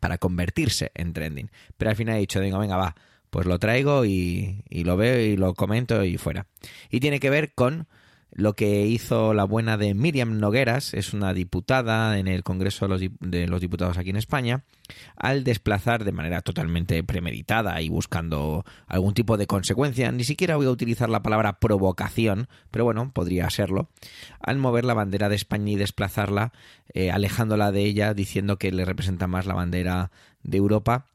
para 0.00 0.18
convertirse 0.18 0.90
en 0.94 1.12
trending. 1.12 1.50
Pero 1.76 1.90
al 1.90 1.96
final 1.96 2.16
he 2.16 2.20
dicho, 2.20 2.40
digo, 2.40 2.58
venga, 2.58 2.76
va, 2.76 2.94
pues 3.30 3.46
lo 3.46 3.58
traigo 3.58 4.04
y, 4.04 4.62
y 4.68 4.84
lo 4.84 4.96
veo 4.96 5.20
y 5.20 5.36
lo 5.36 5.54
comento 5.54 6.04
y 6.04 6.16
fuera. 6.16 6.46
Y 6.90 7.00
tiene 7.00 7.20
que 7.20 7.30
ver 7.30 7.52
con 7.54 7.86
lo 8.30 8.54
que 8.54 8.86
hizo 8.86 9.34
la 9.34 9.44
buena 9.44 9.76
de 9.76 9.94
Miriam 9.94 10.38
Nogueras, 10.38 10.94
es 10.94 11.12
una 11.12 11.32
diputada 11.34 12.18
en 12.18 12.28
el 12.28 12.42
Congreso 12.42 12.86
de 12.86 13.46
los, 13.46 13.60
Diputados 13.60 13.98
aquí 13.98 14.10
en 14.10 14.16
España, 14.16 14.64
al 15.16 15.44
desplazar 15.44 16.04
de 16.04 16.12
manera 16.12 16.40
totalmente 16.42 17.02
premeditada 17.02 17.80
y 17.80 17.88
buscando 17.88 18.64
algún 18.86 19.14
tipo 19.14 19.36
de 19.36 19.46
consecuencia, 19.46 20.12
ni 20.12 20.24
siquiera 20.24 20.56
voy 20.56 20.66
a 20.66 20.70
utilizar 20.70 21.08
la 21.08 21.22
palabra 21.22 21.58
provocación, 21.58 22.48
pero 22.70 22.84
bueno, 22.84 23.10
podría 23.12 23.50
serlo, 23.50 23.88
al 24.40 24.58
mover 24.58 24.84
la 24.84 24.94
bandera 24.94 25.28
de 25.28 25.36
España 25.36 25.72
y 25.72 25.76
desplazarla, 25.76 26.52
eh, 26.94 27.10
alejándola 27.10 27.72
de 27.72 27.84
ella, 27.84 28.14
diciendo 28.14 28.58
que 28.58 28.72
le 28.72 28.84
representa 28.84 29.26
más 29.26 29.46
la 29.46 29.54
bandera 29.54 30.10
de 30.42 30.58
Europa 30.58 31.06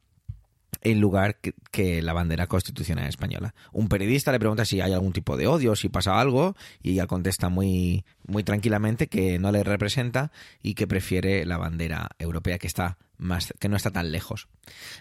en 0.83 0.99
lugar 0.99 1.37
que, 1.71 2.01
la 2.01 2.13
bandera 2.13 2.47
constitucional 2.47 3.07
española. 3.07 3.55
Un 3.71 3.87
periodista 3.87 4.31
le 4.31 4.39
pregunta 4.39 4.65
si 4.65 4.81
hay 4.81 4.93
algún 4.93 5.13
tipo 5.13 5.37
de 5.37 5.47
odio, 5.47 5.75
si 5.75 5.89
pasa 5.89 6.19
algo, 6.19 6.55
y 6.81 6.91
ella 6.91 7.07
contesta 7.07 7.49
muy, 7.49 8.05
muy 8.27 8.43
tranquilamente 8.43 9.07
que 9.07 9.39
no 9.39 9.51
le 9.51 9.63
representa 9.63 10.31
y 10.61 10.75
que 10.75 10.87
prefiere 10.87 11.45
la 11.45 11.57
bandera 11.57 12.09
europea 12.19 12.59
que 12.59 12.67
está 12.67 12.97
más, 13.17 13.53
que 13.59 13.69
no 13.69 13.77
está 13.77 13.91
tan 13.91 14.11
lejos. 14.11 14.47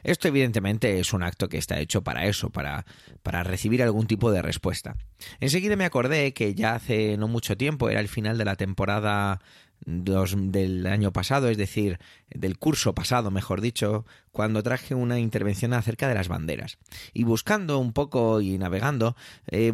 Esto 0.05 0.29
evidentemente 0.29 1.01
es 1.01 1.13
un 1.13 1.23
acto 1.23 1.49
que 1.49 1.59
está 1.59 1.81
hecho 1.81 2.03
para 2.03 2.27
eso, 2.27 2.51
para, 2.51 2.87
para 3.23 3.43
recibir 3.43 3.83
algún 3.83 4.07
tipo 4.07 4.31
de 4.31 4.43
respuesta. 4.43 4.97
Enseguida 5.41 5.77
me 5.77 5.85
acordé 5.85 6.33
que 6.33 6.55
ya 6.55 6.75
hace 6.75 7.17
no 7.17 7.29
mucho 7.29 7.57
tiempo, 7.57 7.91
era 7.91 8.01
el 8.01 8.09
final 8.09 8.39
de 8.39 8.45
la 8.45 8.57
temporada 8.57 9.41
del 9.85 10.87
año 10.87 11.13
pasado, 11.13 11.49
es 11.49 11.57
decir, 11.57 11.99
del 12.31 12.59
curso 12.59 12.95
pasado, 12.95 13.31
mejor 13.31 13.61
dicho, 13.61 14.07
cuando 14.31 14.63
traje 14.63 14.95
una 14.95 15.19
intervención 15.19 15.73
acerca 15.73 16.09
de 16.09 16.15
las 16.15 16.29
banderas. 16.29 16.79
Y 17.13 17.25
buscando 17.25 17.79
un 17.79 17.93
poco 17.93 18.41
y 18.41 18.59
navegando, 18.59 19.17
eh, 19.49 19.73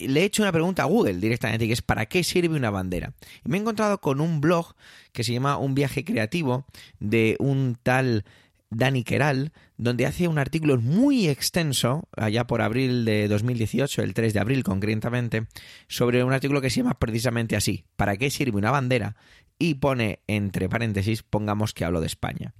le 0.00 0.20
he 0.20 0.24
hecho 0.24 0.42
una 0.42 0.52
pregunta 0.52 0.82
a 0.82 0.86
Google 0.86 1.14
directamente, 1.14 1.66
que 1.66 1.72
es 1.72 1.82
¿para 1.82 2.06
qué 2.06 2.22
sirve 2.22 2.56
una 2.56 2.70
bandera? 2.70 3.14
Y 3.44 3.48
me 3.48 3.56
he 3.56 3.60
encontrado 3.60 4.00
con 4.00 4.20
un 4.20 4.40
blog 4.40 4.74
que 5.12 5.24
se 5.24 5.32
llama 5.32 5.56
Un 5.56 5.74
viaje 5.74 6.04
creativo 6.04 6.64
de 7.00 7.36
un 7.40 7.76
tal 7.82 8.24
Dani 8.70 9.02
Keral, 9.02 9.52
donde 9.76 10.06
hace 10.06 10.28
un 10.28 10.38
artículo 10.38 10.78
muy 10.78 11.28
extenso, 11.28 12.08
allá 12.16 12.46
por 12.46 12.60
abril 12.60 13.04
de 13.04 13.28
2018, 13.28 14.02
el 14.02 14.14
3 14.14 14.34
de 14.34 14.40
abril 14.40 14.62
concretamente, 14.62 15.46
sobre 15.88 16.22
un 16.24 16.32
artículo 16.32 16.60
que 16.60 16.70
se 16.70 16.78
llama 16.78 16.98
precisamente 16.98 17.56
así, 17.56 17.84
¿para 17.96 18.16
qué 18.16 18.30
sirve 18.30 18.58
una 18.58 18.70
bandera? 18.70 19.16
Y 19.58 19.74
pone 19.74 20.20
entre 20.28 20.68
paréntesis, 20.68 21.22
pongamos 21.22 21.74
que 21.74 21.84
hablo 21.84 22.00
de 22.00 22.06
España. 22.06 22.54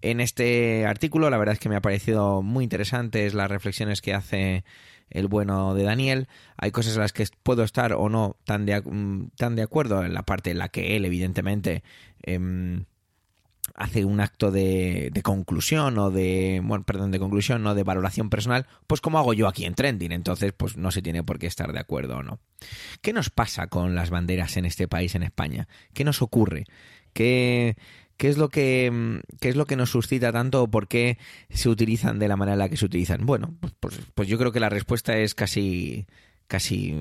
En 0.00 0.20
este 0.20 0.86
artículo, 0.86 1.28
la 1.28 1.38
verdad 1.38 1.54
es 1.54 1.58
que 1.58 1.68
me 1.68 1.76
ha 1.76 1.80
parecido 1.80 2.42
muy 2.42 2.62
interesantes 2.62 3.34
las 3.34 3.50
reflexiones 3.50 4.00
que 4.00 4.14
hace 4.14 4.64
el 5.10 5.26
bueno 5.26 5.74
de 5.74 5.84
Daniel. 5.84 6.28
Hay 6.56 6.70
cosas 6.70 6.94
en 6.94 7.00
las 7.00 7.12
que 7.12 7.26
puedo 7.42 7.64
estar 7.64 7.92
o 7.94 8.08
no 8.08 8.36
tan 8.44 8.66
de, 8.66 8.80
mm, 8.80 9.30
tan 9.36 9.56
de 9.56 9.62
acuerdo 9.62 10.04
en 10.04 10.14
la 10.14 10.22
parte 10.22 10.50
en 10.50 10.58
la 10.58 10.68
que 10.68 10.96
él, 10.96 11.04
evidentemente, 11.04 11.82
em, 12.22 12.84
hace 13.76 14.04
un 14.04 14.20
acto 14.20 14.50
de, 14.50 15.10
de, 15.12 15.22
conclusión 15.22 15.98
o 15.98 16.10
de, 16.10 16.60
bueno, 16.64 16.84
perdón, 16.84 17.10
de 17.10 17.18
conclusión, 17.18 17.62
no 17.62 17.74
de 17.74 17.82
valoración 17.82 18.30
personal, 18.30 18.66
pues 18.86 19.00
como 19.00 19.18
hago 19.18 19.34
yo 19.34 19.46
aquí 19.46 19.64
en 19.66 19.74
Trending, 19.74 20.12
entonces 20.12 20.52
pues 20.56 20.76
no 20.76 20.90
se 20.90 21.02
tiene 21.02 21.22
por 21.22 21.38
qué 21.38 21.46
estar 21.46 21.72
de 21.72 21.78
acuerdo 21.78 22.16
o 22.16 22.22
no. 22.22 22.40
¿Qué 23.02 23.12
nos 23.12 23.28
pasa 23.28 23.66
con 23.66 23.94
las 23.94 24.10
banderas 24.10 24.56
en 24.56 24.64
este 24.64 24.88
país, 24.88 25.14
en 25.14 25.22
España? 25.22 25.68
¿Qué 25.92 26.04
nos 26.04 26.22
ocurre? 26.22 26.64
¿Qué, 27.12 27.76
qué 28.16 28.28
es 28.28 28.38
lo 28.38 28.48
que 28.48 29.20
qué 29.40 29.50
es 29.50 29.56
lo 29.56 29.66
que 29.66 29.76
nos 29.76 29.90
suscita 29.90 30.32
tanto 30.32 30.62
o 30.62 30.70
por 30.70 30.88
qué 30.88 31.18
se 31.50 31.68
utilizan 31.68 32.18
de 32.18 32.28
la 32.28 32.36
manera 32.36 32.54
en 32.54 32.60
la 32.60 32.68
que 32.70 32.78
se 32.78 32.86
utilizan? 32.86 33.26
Bueno, 33.26 33.54
pues, 33.60 33.74
pues, 33.78 34.00
pues 34.14 34.26
yo 34.26 34.38
creo 34.38 34.52
que 34.52 34.60
la 34.60 34.70
respuesta 34.70 35.18
es 35.18 35.34
casi 35.34 36.06
casi 36.46 36.94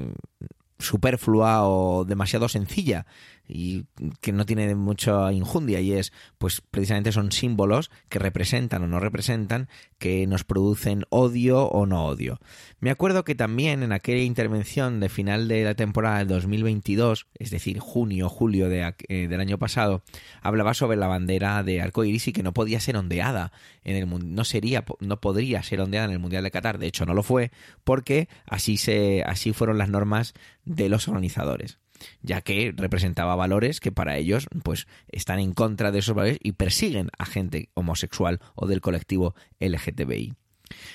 superflua 0.79 1.67
o 1.67 2.03
demasiado 2.03 2.49
sencilla 2.49 3.05
y 3.47 3.85
que 4.21 4.31
no 4.31 4.45
tiene 4.45 4.73
mucha 4.75 5.31
injundia 5.31 5.79
y 5.81 5.93
es 5.93 6.13
pues 6.37 6.61
precisamente 6.61 7.11
son 7.11 7.31
símbolos 7.31 7.91
que 8.09 8.19
representan 8.19 8.83
o 8.83 8.87
no 8.87 8.99
representan 8.99 9.69
que 9.97 10.27
nos 10.27 10.43
producen 10.43 11.05
odio 11.09 11.65
o 11.65 11.85
no 11.85 12.05
odio. 12.05 12.39
Me 12.79 12.91
acuerdo 12.91 13.23
que 13.23 13.35
también 13.35 13.83
en 13.83 13.91
aquella 13.91 14.23
intervención 14.23 14.99
de 14.99 15.09
final 15.09 15.47
de 15.47 15.63
la 15.63 15.75
temporada 15.75 16.19
del 16.19 16.27
2022, 16.27 17.27
es 17.35 17.49
decir, 17.49 17.79
junio, 17.79 18.29
julio 18.29 18.69
de, 18.69 18.93
eh, 19.07 19.27
del 19.27 19.39
año 19.39 19.57
pasado, 19.57 20.03
hablaba 20.41 20.73
sobre 20.73 20.97
la 20.97 21.07
bandera 21.07 21.63
de 21.63 21.81
arcoiris 21.81 22.27
y 22.27 22.33
que 22.33 22.43
no 22.43 22.53
podía 22.53 22.79
ser 22.79 22.97
ondeada 22.97 23.51
en 23.83 23.95
el 23.95 24.35
no 24.35 24.43
sería 24.43 24.85
no 24.99 25.19
podría 25.19 25.63
ser 25.63 25.81
ondeada 25.81 26.05
en 26.05 26.11
el 26.11 26.19
Mundial 26.19 26.43
de 26.43 26.51
Qatar, 26.51 26.77
de 26.77 26.87
hecho 26.87 27.05
no 27.05 27.13
lo 27.13 27.23
fue 27.23 27.51
porque 27.83 28.27
así 28.45 28.77
se 28.77 29.23
así 29.23 29.53
fueron 29.53 29.77
las 29.77 29.89
normas 29.89 30.33
de 30.65 30.89
los 30.89 31.07
organizadores 31.07 31.79
ya 32.21 32.41
que 32.41 32.73
representaba 32.75 33.35
valores 33.35 33.79
que 33.79 33.91
para 33.91 34.17
ellos 34.17 34.47
pues 34.63 34.87
están 35.07 35.39
en 35.39 35.53
contra 35.53 35.91
de 35.91 35.99
esos 35.99 36.15
valores 36.15 36.39
y 36.41 36.53
persiguen 36.53 37.09
a 37.17 37.25
gente 37.25 37.69
homosexual 37.73 38.39
o 38.55 38.67
del 38.67 38.81
colectivo 38.81 39.35
LGTBI. 39.59 40.33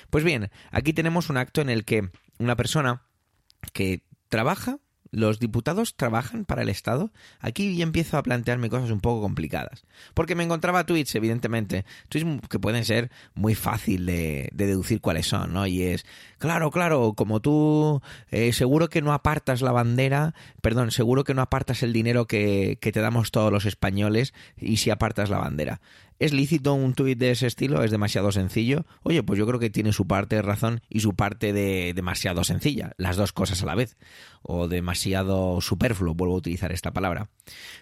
Pues 0.09 0.23
bien, 0.23 0.49
aquí 0.71 0.93
tenemos 0.93 1.29
un 1.29 1.37
acto 1.37 1.61
en 1.61 1.69
el 1.69 1.85
que 1.85 2.09
una 2.39 2.55
persona 2.55 3.03
que 3.73 4.03
trabaja 4.29 4.79
¿Los 5.11 5.39
diputados 5.39 5.95
trabajan 5.95 6.45
para 6.45 6.61
el 6.61 6.69
Estado? 6.69 7.11
Aquí 7.41 7.75
ya 7.75 7.83
empiezo 7.83 8.17
a 8.17 8.23
plantearme 8.23 8.69
cosas 8.69 8.91
un 8.91 9.01
poco 9.01 9.21
complicadas. 9.21 9.83
Porque 10.13 10.35
me 10.35 10.43
encontraba 10.43 10.85
tweets, 10.85 11.15
evidentemente, 11.15 11.85
tweets 12.07 12.47
que 12.47 12.59
pueden 12.59 12.85
ser 12.85 13.11
muy 13.33 13.53
fácil 13.53 14.05
de, 14.05 14.49
deducir 14.53 15.01
cuáles 15.01 15.27
son, 15.27 15.51
¿no? 15.51 15.67
Y 15.67 15.83
es, 15.83 16.05
claro, 16.37 16.71
claro, 16.71 17.13
como 17.13 17.41
tú 17.41 18.01
eh, 18.29 18.53
seguro 18.53 18.87
que 18.87 19.01
no 19.01 19.11
apartas 19.11 19.61
la 19.61 19.73
bandera, 19.73 20.33
perdón, 20.61 20.91
seguro 20.91 21.25
que 21.25 21.33
no 21.33 21.41
apartas 21.41 21.83
el 21.83 21.91
dinero 21.91 22.25
que, 22.25 22.77
que 22.79 22.93
te 22.93 23.01
damos 23.01 23.31
todos 23.31 23.51
los 23.51 23.65
españoles 23.65 24.33
y 24.55 24.77
si 24.77 24.91
apartas 24.91 25.29
la 25.29 25.39
bandera. 25.39 25.81
¿Es 26.21 26.33
lícito 26.33 26.75
un 26.75 26.93
tuit 26.93 27.17
de 27.17 27.31
ese 27.31 27.47
estilo? 27.47 27.83
¿Es 27.83 27.89
demasiado 27.89 28.31
sencillo? 28.31 28.85
Oye, 29.01 29.23
pues 29.23 29.39
yo 29.39 29.47
creo 29.47 29.59
que 29.59 29.71
tiene 29.71 29.91
su 29.91 30.05
parte 30.05 30.35
de 30.35 30.43
razón 30.43 30.81
y 30.87 30.99
su 30.99 31.15
parte 31.15 31.51
de 31.51 31.93
demasiado 31.95 32.43
sencilla, 32.43 32.91
las 32.97 33.17
dos 33.17 33.33
cosas 33.33 33.63
a 33.63 33.65
la 33.65 33.73
vez, 33.73 33.97
o 34.43 34.67
demasiado 34.67 35.61
superfluo, 35.61 36.13
vuelvo 36.13 36.35
a 36.35 36.37
utilizar 36.37 36.71
esta 36.73 36.93
palabra. 36.93 37.31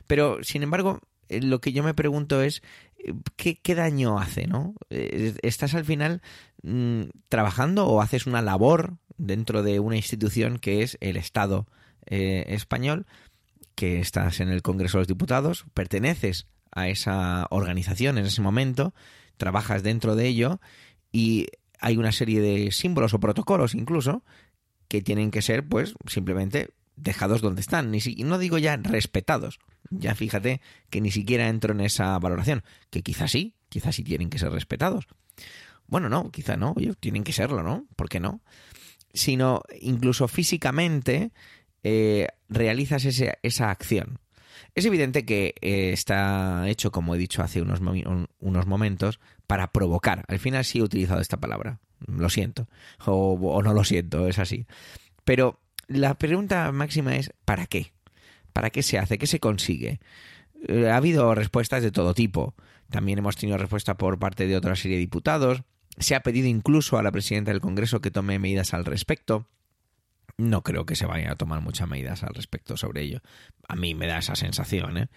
Pero, 0.07 0.41
sin 0.41 0.63
embargo, 0.63 1.01
eh, 1.27 1.41
lo 1.41 1.59
que 1.59 1.73
yo 1.73 1.83
me 1.83 1.93
pregunto 1.93 2.41
es, 2.41 2.61
eh, 2.97 3.13
¿qué, 3.35 3.75
daño 3.75 4.19
hace? 4.19 4.47
¿no? 4.47 4.73
Eh, 4.89 5.35
¿Estás 5.41 5.73
al 5.73 5.83
final 5.83 6.21
mm, 6.63 7.09
trabajando 7.27 7.87
o 7.87 8.01
haces 8.01 8.25
una 8.25 8.41
labor 8.41 8.99
dentro 9.17 9.63
de 9.63 9.81
una 9.81 9.97
institución 9.97 10.59
que 10.59 10.81
es 10.81 10.97
el 11.01 11.17
Estado 11.17 11.67
español, 12.05 13.05
que 13.75 13.99
estás 13.99 14.39
en 14.39 14.47
el 14.49 14.61
Congreso 14.63 14.97
de 14.97 15.01
los 15.01 15.07
Diputados, 15.07 15.65
perteneces 15.73 16.47
a 16.71 16.87
esa 16.89 17.47
organización 17.49 18.17
en 18.17 18.25
ese 18.25 18.41
momento, 18.41 18.93
trabajas 19.37 19.83
dentro 19.83 20.15
de 20.15 20.27
ello 20.27 20.59
y 21.11 21.47
hay 21.79 21.97
una 21.97 22.11
serie 22.11 22.41
de 22.41 22.71
símbolos 22.71 23.13
o 23.13 23.19
protocolos 23.19 23.73
incluso 23.75 24.23
que 24.87 25.01
tienen 25.01 25.31
que 25.31 25.41
ser 25.41 25.67
pues 25.67 25.93
simplemente 26.07 26.71
dejados 26.95 27.41
donde 27.41 27.61
están, 27.61 27.91
ni 27.91 27.99
y 28.05 28.23
no 28.23 28.37
digo 28.37 28.57
ya 28.57 28.75
respetados, 28.75 29.59
ya 29.89 30.15
fíjate 30.15 30.59
que 30.89 30.99
ni 30.99 31.11
siquiera 31.11 31.47
entro 31.47 31.73
en 31.73 31.79
esa 31.81 32.17
valoración, 32.19 32.63
que 32.89 33.01
quizás 33.03 33.31
sí, 33.31 33.55
quizás 33.69 33.95
sí 33.95 34.03
tienen 34.03 34.29
que 34.29 34.39
ser 34.39 34.51
respetados. 34.51 35.05
Bueno, 35.87 36.09
no, 36.09 36.29
quizá 36.29 36.57
no, 36.57 36.75
tienen 36.99 37.23
que 37.23 37.31
serlo, 37.33 37.63
¿no? 37.63 37.85
¿Por 37.95 38.09
qué 38.09 38.19
no? 38.19 38.41
Sino 39.13 39.63
incluso 39.81 40.27
físicamente 40.27 41.31
eh, 41.83 42.27
realizas 42.49 43.05
ese- 43.05 43.37
esa 43.41 43.71
acción. 43.71 44.19
Es 44.79 44.85
evidente 44.85 45.25
que 45.25 45.55
eh, 45.59 45.91
está 45.91 46.69
hecho, 46.69 46.89
como 46.89 47.13
he 47.13 47.17
dicho 47.17 47.43
hace 47.43 47.61
unos, 47.61 47.81
momentos, 48.65 49.19
para 49.45 49.73
provocar. 49.73 50.23
Al 50.29 50.39
final 50.39 50.63
sí 50.63 50.79
he 50.79 50.81
utilizado 50.81 51.19
esta 51.19 51.35
palabra. 51.35 51.81
Lo 52.07 52.29
siento. 52.29 52.69
O, 53.05 53.33
o 53.33 53.61
no 53.61 53.73
lo 53.73 53.83
siento, 53.83 54.25
es 54.29 54.39
así. 54.39 54.67
Pero 55.25 55.59
la 55.89 56.13
pregunta 56.17 56.71
máxima 56.71 57.17
es, 57.17 57.33
¿para 57.43 57.67
qué? 57.67 57.91
¿Para 58.53 58.69
qué 58.69 58.81
se 58.81 58.97
hace? 58.97 59.17
¿Qué 59.17 59.27
se 59.27 59.41
consigue? 59.41 59.99
Eh, 60.69 60.87
ha 60.89 60.95
habido 60.95 61.35
respuestas 61.35 61.83
de 61.83 61.91
todo 61.91 62.13
tipo. 62.13 62.55
También 62.89 63.19
hemos 63.19 63.35
tenido 63.35 63.57
respuesta 63.57 63.97
por 63.97 64.17
parte 64.17 64.47
de 64.47 64.55
otra 64.55 64.77
serie 64.77 64.95
de 64.95 65.01
diputados. 65.01 65.63
Se 65.97 66.15
ha 66.15 66.23
pedido 66.23 66.47
incluso 66.47 66.97
a 66.97 67.03
la 67.03 67.11
presidenta 67.11 67.51
del 67.51 67.59
Congreso 67.59 67.99
que 67.99 68.11
tome 68.11 68.39
medidas 68.39 68.73
al 68.73 68.85
respecto. 68.85 69.45
No 70.39 70.63
creo 70.63 70.85
que 70.85 70.95
se 70.95 71.05
vayan 71.05 71.31
a 71.31 71.35
tomar 71.35 71.59
muchas 71.59 71.89
medidas 71.89 72.23
al 72.23 72.33
respecto 72.33 72.77
sobre 72.77 73.01
ello. 73.01 73.21
A 73.67 73.75
mí 73.75 73.93
me 73.93 74.07
da 74.07 74.19
esa 74.19 74.35
sensación, 74.35 74.97
¿eh? 74.97 75.07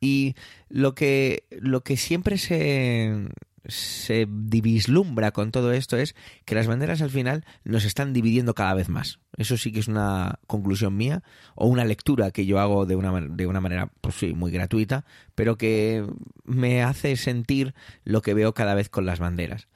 Y 0.00 0.36
lo 0.68 0.94
que, 0.94 1.46
lo 1.50 1.82
que 1.82 1.96
siempre 1.96 2.38
se, 2.38 3.26
se 3.66 4.28
vislumbra 4.28 5.32
con 5.32 5.50
todo 5.50 5.72
esto 5.72 5.96
es 5.96 6.14
que 6.44 6.54
las 6.54 6.68
banderas 6.68 7.02
al 7.02 7.10
final 7.10 7.44
nos 7.64 7.84
están 7.84 8.12
dividiendo 8.12 8.54
cada 8.54 8.74
vez 8.74 8.88
más. 8.88 9.18
Eso 9.36 9.56
sí 9.56 9.72
que 9.72 9.80
es 9.80 9.88
una 9.88 10.38
conclusión 10.46 10.96
mía 10.96 11.24
o 11.56 11.66
una 11.66 11.84
lectura 11.84 12.30
que 12.30 12.46
yo 12.46 12.60
hago 12.60 12.86
de 12.86 12.94
una, 12.94 13.20
de 13.20 13.46
una 13.48 13.60
manera, 13.60 13.90
pues 14.00 14.14
sí, 14.14 14.32
muy 14.32 14.52
gratuita, 14.52 15.04
pero 15.34 15.58
que 15.58 16.06
me 16.44 16.84
hace 16.84 17.16
sentir 17.16 17.74
lo 18.04 18.22
que 18.22 18.34
veo 18.34 18.54
cada 18.54 18.76
vez 18.76 18.88
con 18.88 19.06
las 19.06 19.18
banderas. 19.18 19.66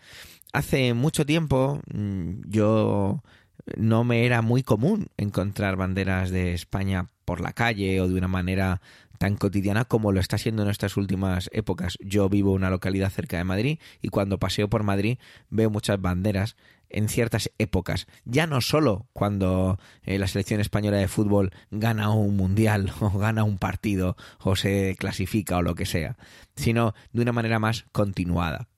Hace 0.52 0.94
mucho 0.94 1.26
tiempo 1.26 1.80
mm, 1.92 2.42
yo 2.46 3.24
no 3.76 4.04
me 4.04 4.24
era 4.26 4.42
muy 4.42 4.62
común 4.62 5.08
encontrar 5.16 5.76
banderas 5.76 6.30
de 6.30 6.54
España 6.54 7.10
por 7.24 7.40
la 7.40 7.52
calle 7.52 8.00
o 8.00 8.08
de 8.08 8.14
una 8.14 8.28
manera 8.28 8.80
tan 9.18 9.36
cotidiana 9.36 9.84
como 9.84 10.12
lo 10.12 10.20
está 10.20 10.38
siendo 10.38 10.62
en 10.62 10.70
estas 10.70 10.96
últimas 10.96 11.48
épocas. 11.52 11.98
Yo 12.00 12.28
vivo 12.28 12.50
en 12.50 12.56
una 12.56 12.70
localidad 12.70 13.10
cerca 13.10 13.38
de 13.38 13.44
Madrid 13.44 13.78
y 14.02 14.08
cuando 14.08 14.38
paseo 14.38 14.68
por 14.68 14.82
Madrid 14.82 15.18
veo 15.50 15.70
muchas 15.70 16.00
banderas 16.00 16.56
en 16.88 17.08
ciertas 17.08 17.50
épocas. 17.58 18.06
Ya 18.24 18.46
no 18.46 18.60
solo 18.60 19.08
cuando 19.12 19.78
eh, 20.02 20.18
la 20.18 20.28
selección 20.28 20.60
española 20.60 20.98
de 20.98 21.08
fútbol 21.08 21.52
gana 21.70 22.10
un 22.10 22.36
mundial 22.36 22.92
o 23.00 23.10
gana 23.18 23.44
un 23.44 23.58
partido 23.58 24.16
o 24.38 24.56
se 24.56 24.94
clasifica 24.98 25.56
o 25.56 25.62
lo 25.62 25.74
que 25.74 25.86
sea, 25.86 26.16
sino 26.54 26.94
de 27.12 27.22
una 27.22 27.32
manera 27.32 27.58
más 27.58 27.86
continuada. 27.92 28.68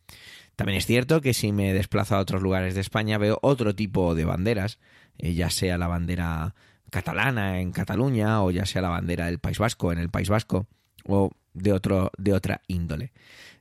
También 0.59 0.79
es 0.79 0.87
cierto 0.87 1.21
que 1.21 1.35
si 1.35 1.53
me 1.53 1.73
desplazo 1.73 2.17
a 2.17 2.19
otros 2.19 2.43
lugares 2.43 2.75
de 2.75 2.81
España 2.81 3.17
veo 3.17 3.39
otro 3.43 3.77
tipo 3.77 4.17
de 4.17 4.25
banderas, 4.25 4.81
eh, 5.17 5.33
ya 5.35 5.51
sea 5.51 5.79
la 5.79 5.87
bandera 5.87 6.57
catalana 6.91 7.61
en 7.61 7.71
Cataluña 7.71 8.43
o 8.43 8.51
ya 8.51 8.67
sea 8.67 8.83
la 8.83 8.89
bandera 8.89 9.27
del 9.27 9.39
País 9.39 9.61
Vasco 9.61 9.93
en 9.93 10.01
el 10.01 10.09
País 10.09 10.29
Vasco 10.29 10.67
o 11.05 11.31
de 11.55 11.73
otro 11.73 12.11
de 12.19 12.33
otra 12.33 12.61
índole. 12.67 13.13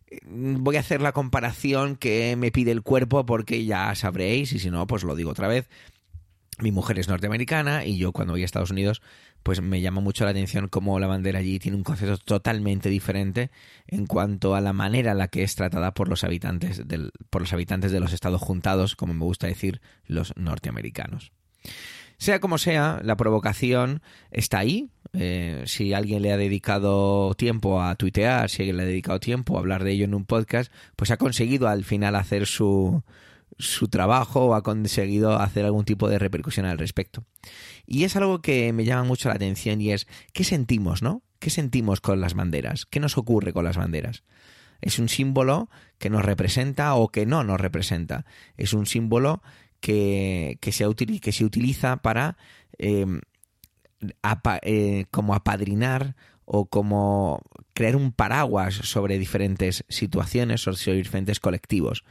Eh, 0.09 0.21
Voy 0.25 0.75
a 0.75 0.79
hacer 0.79 0.99
la 0.99 1.11
comparación 1.11 1.97
que 1.97 2.35
me 2.35 2.51
pide 2.51 2.71
el 2.71 2.81
cuerpo 2.81 3.27
porque 3.27 3.63
ya 3.63 3.93
sabréis 3.93 4.51
y 4.53 4.57
si 4.57 4.71
no 4.71 4.87
pues 4.87 5.03
lo 5.03 5.15
digo 5.15 5.29
otra 5.29 5.47
vez. 5.47 5.69
Mi 6.59 6.71
mujer 6.71 6.97
es 6.97 7.07
norteamericana 7.07 7.85
y 7.85 7.97
yo 7.97 8.11
cuando 8.11 8.33
voy 8.33 8.41
a 8.41 8.45
Estados 8.45 8.71
Unidos 8.71 9.01
pues 9.43 9.61
me 9.61 9.79
llama 9.79 10.01
mucho 10.01 10.25
la 10.25 10.31
atención 10.31 10.67
cómo 10.67 10.99
la 10.99 11.07
bandera 11.07 11.39
allí 11.39 11.59
tiene 11.59 11.77
un 11.77 11.83
concepto 11.83 12.17
totalmente 12.17 12.89
diferente 12.89 13.51
en 13.87 14.07
cuanto 14.07 14.55
a 14.55 14.61
la 14.61 14.73
manera 14.73 15.11
en 15.11 15.19
la 15.19 15.27
que 15.27 15.43
es 15.43 15.55
tratada 15.55 15.93
por 15.93 16.09
los 16.09 16.23
habitantes 16.23 16.87
del, 16.87 17.11
por 17.29 17.41
los 17.41 17.53
habitantes 17.53 17.91
de 17.91 17.99
los 17.99 18.11
estados 18.11 18.41
juntados, 18.41 18.95
como 18.95 19.13
me 19.13 19.23
gusta 19.23 19.47
decir, 19.47 19.79
los 20.05 20.35
norteamericanos. 20.35 21.31
Sea 22.17 22.39
como 22.39 22.57
sea, 22.57 22.99
la 23.03 23.15
provocación 23.15 24.01
está 24.31 24.59
ahí. 24.59 24.89
Eh, 25.13 25.63
si 25.65 25.93
alguien 25.93 26.23
le 26.23 26.33
ha 26.33 26.37
dedicado 26.37 27.33
tiempo 27.35 27.81
a 27.81 27.95
tuitear, 27.95 28.49
si 28.49 28.63
alguien 28.63 28.77
le 28.77 28.83
ha 28.83 28.87
dedicado 28.87 29.19
tiempo 29.19 29.55
a 29.55 29.59
hablar 29.59 29.83
de 29.83 29.91
ello 29.91 30.05
en 30.05 30.15
un 30.15 30.25
podcast, 30.25 30.73
pues 30.95 31.11
ha 31.11 31.17
conseguido 31.17 31.67
al 31.67 31.85
final 31.85 32.15
hacer 32.15 32.47
su, 32.47 33.03
su 33.59 33.87
trabajo 33.87 34.53
ha 34.55 34.63
conseguido 34.63 35.39
hacer 35.39 35.65
algún 35.65 35.85
tipo 35.85 36.09
de 36.09 36.19
repercusión 36.19 36.65
al 36.65 36.77
respecto. 36.77 37.25
Y 37.85 38.03
es 38.03 38.15
algo 38.15 38.41
que 38.41 38.71
me 38.73 38.85
llama 38.85 39.03
mucho 39.03 39.29
la 39.29 39.35
atención 39.35 39.81
y 39.81 39.91
es 39.91 40.07
qué 40.33 40.43
sentimos, 40.43 41.01
¿no? 41.01 41.23
¿Qué 41.39 41.49
sentimos 41.49 42.01
con 42.01 42.19
las 42.19 42.33
banderas? 42.33 42.85
¿Qué 42.85 42.99
nos 42.99 43.17
ocurre 43.17 43.53
con 43.53 43.63
las 43.65 43.77
banderas? 43.77 44.23
Es 44.81 44.99
un 44.99 45.09
símbolo 45.09 45.69
que 45.97 46.09
nos 46.09 46.23
representa 46.23 46.93
o 46.95 47.09
que 47.09 47.25
no 47.25 47.43
nos 47.43 47.59
representa. 47.59 48.25
Es 48.57 48.73
un 48.73 48.85
símbolo 48.85 49.41
que, 49.79 50.57
que, 50.61 50.71
se, 50.71 50.87
utiliza 50.87 51.97
para 51.97 52.37
apa- 54.21 54.59
eh, 54.63 55.05
como 55.11 55.33
apadrinar 55.33 56.15
o 56.45 56.65
como 56.67 57.41
crear 57.73 57.95
un 57.95 58.11
paraguas 58.11 58.75
sobre 58.75 59.19
diferentes 59.19 59.83
situaciones 59.89 60.67
o 60.67 60.73
sobre 60.73 60.97
diferentes 60.97 61.39
colectivos. 61.39 62.03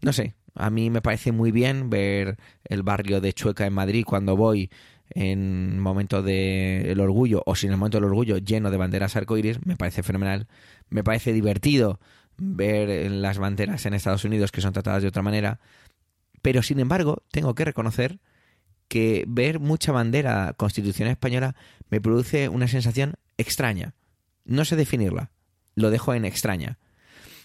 No 0.00 0.12
sé, 0.12 0.34
a 0.54 0.70
mí 0.70 0.90
me 0.90 1.02
parece 1.02 1.32
muy 1.32 1.50
bien 1.50 1.90
ver 1.90 2.36
el 2.64 2.82
barrio 2.82 3.20
de 3.20 3.32
Chueca 3.32 3.66
en 3.66 3.72
Madrid 3.72 4.04
cuando 4.06 4.36
voy 4.36 4.70
en 5.14 5.78
momento 5.78 6.22
del 6.22 6.98
orgullo 7.00 7.42
o 7.46 7.54
sin 7.54 7.70
el 7.70 7.76
momento 7.76 7.98
del 7.98 8.04
orgullo 8.04 8.38
lleno 8.38 8.70
de 8.70 8.76
banderas 8.76 9.16
arcoíris, 9.16 9.64
me 9.66 9.76
parece 9.76 10.02
fenomenal. 10.02 10.46
Me 10.88 11.04
parece 11.04 11.32
divertido 11.32 12.00
ver 12.36 13.10
las 13.10 13.38
banderas 13.38 13.84
en 13.86 13.94
Estados 13.94 14.24
Unidos 14.24 14.52
que 14.52 14.60
son 14.60 14.72
tratadas 14.72 15.02
de 15.02 15.08
otra 15.08 15.22
manera. 15.22 15.60
Pero 16.40 16.62
sin 16.62 16.80
embargo, 16.80 17.22
tengo 17.30 17.54
que 17.54 17.64
reconocer 17.64 18.18
que 18.88 19.24
ver 19.28 19.58
mucha 19.58 19.92
bandera 19.92 20.54
constitucional 20.56 21.12
española 21.12 21.56
me 21.88 22.00
produce 22.00 22.48
una 22.48 22.68
sensación 22.68 23.14
extraña. 23.38 23.94
No 24.44 24.64
sé 24.64 24.76
definirla. 24.76 25.30
Lo 25.74 25.90
dejo 25.90 26.14
en 26.14 26.24
extraña. 26.24 26.78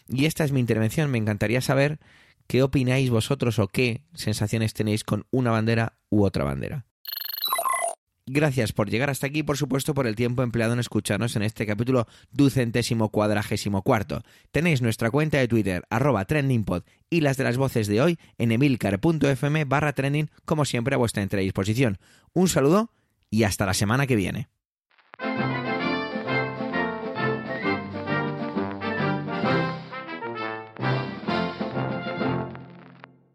Y 0.09 0.25
esta 0.25 0.43
es 0.43 0.51
mi 0.51 0.59
intervención. 0.59 1.11
Me 1.11 1.17
encantaría 1.17 1.61
saber 1.61 1.99
qué 2.47 2.63
opináis 2.63 3.09
vosotros 3.09 3.59
o 3.59 3.67
qué 3.67 4.01
sensaciones 4.13 4.73
tenéis 4.73 5.03
con 5.03 5.25
una 5.31 5.51
bandera 5.51 5.97
u 6.09 6.23
otra 6.23 6.43
bandera. 6.43 6.85
Gracias 8.29 8.73
por 8.73 8.89
llegar 8.89 9.09
hasta 9.09 9.27
aquí, 9.27 9.41
por 9.41 9.55
supuesto, 9.55 9.93
por 9.93 10.05
el 10.05 10.17
tiempo 10.17 10.43
empleado 10.43 10.73
en 10.73 10.79
escucharnos 10.79 11.37
en 11.37 11.43
este 11.43 11.65
capítulo 11.65 12.07
ducentésimo 12.31 13.09
cuadragésimo 13.09 13.83
cuarto. 13.83 14.21
Tenéis 14.51 14.81
nuestra 14.81 15.09
cuenta 15.09 15.37
de 15.37 15.47
Twitter, 15.47 15.85
arroba 15.89 16.25
trendingpod, 16.25 16.83
y 17.09 17.21
las 17.21 17.37
de 17.37 17.45
las 17.45 17.55
voces 17.55 17.87
de 17.87 18.01
hoy 18.01 18.19
en 18.37 18.51
emilcar.fm 18.51 19.63
barra 19.63 19.93
trending, 19.93 20.29
como 20.43 20.65
siempre 20.65 20.95
a 20.95 20.97
vuestra 20.97 21.23
entera 21.23 21.41
disposición. 21.41 21.99
Un 22.33 22.49
saludo 22.49 22.91
y 23.29 23.43
hasta 23.43 23.65
la 23.65 23.73
semana 23.73 24.07
que 24.07 24.17
viene. 24.17 24.49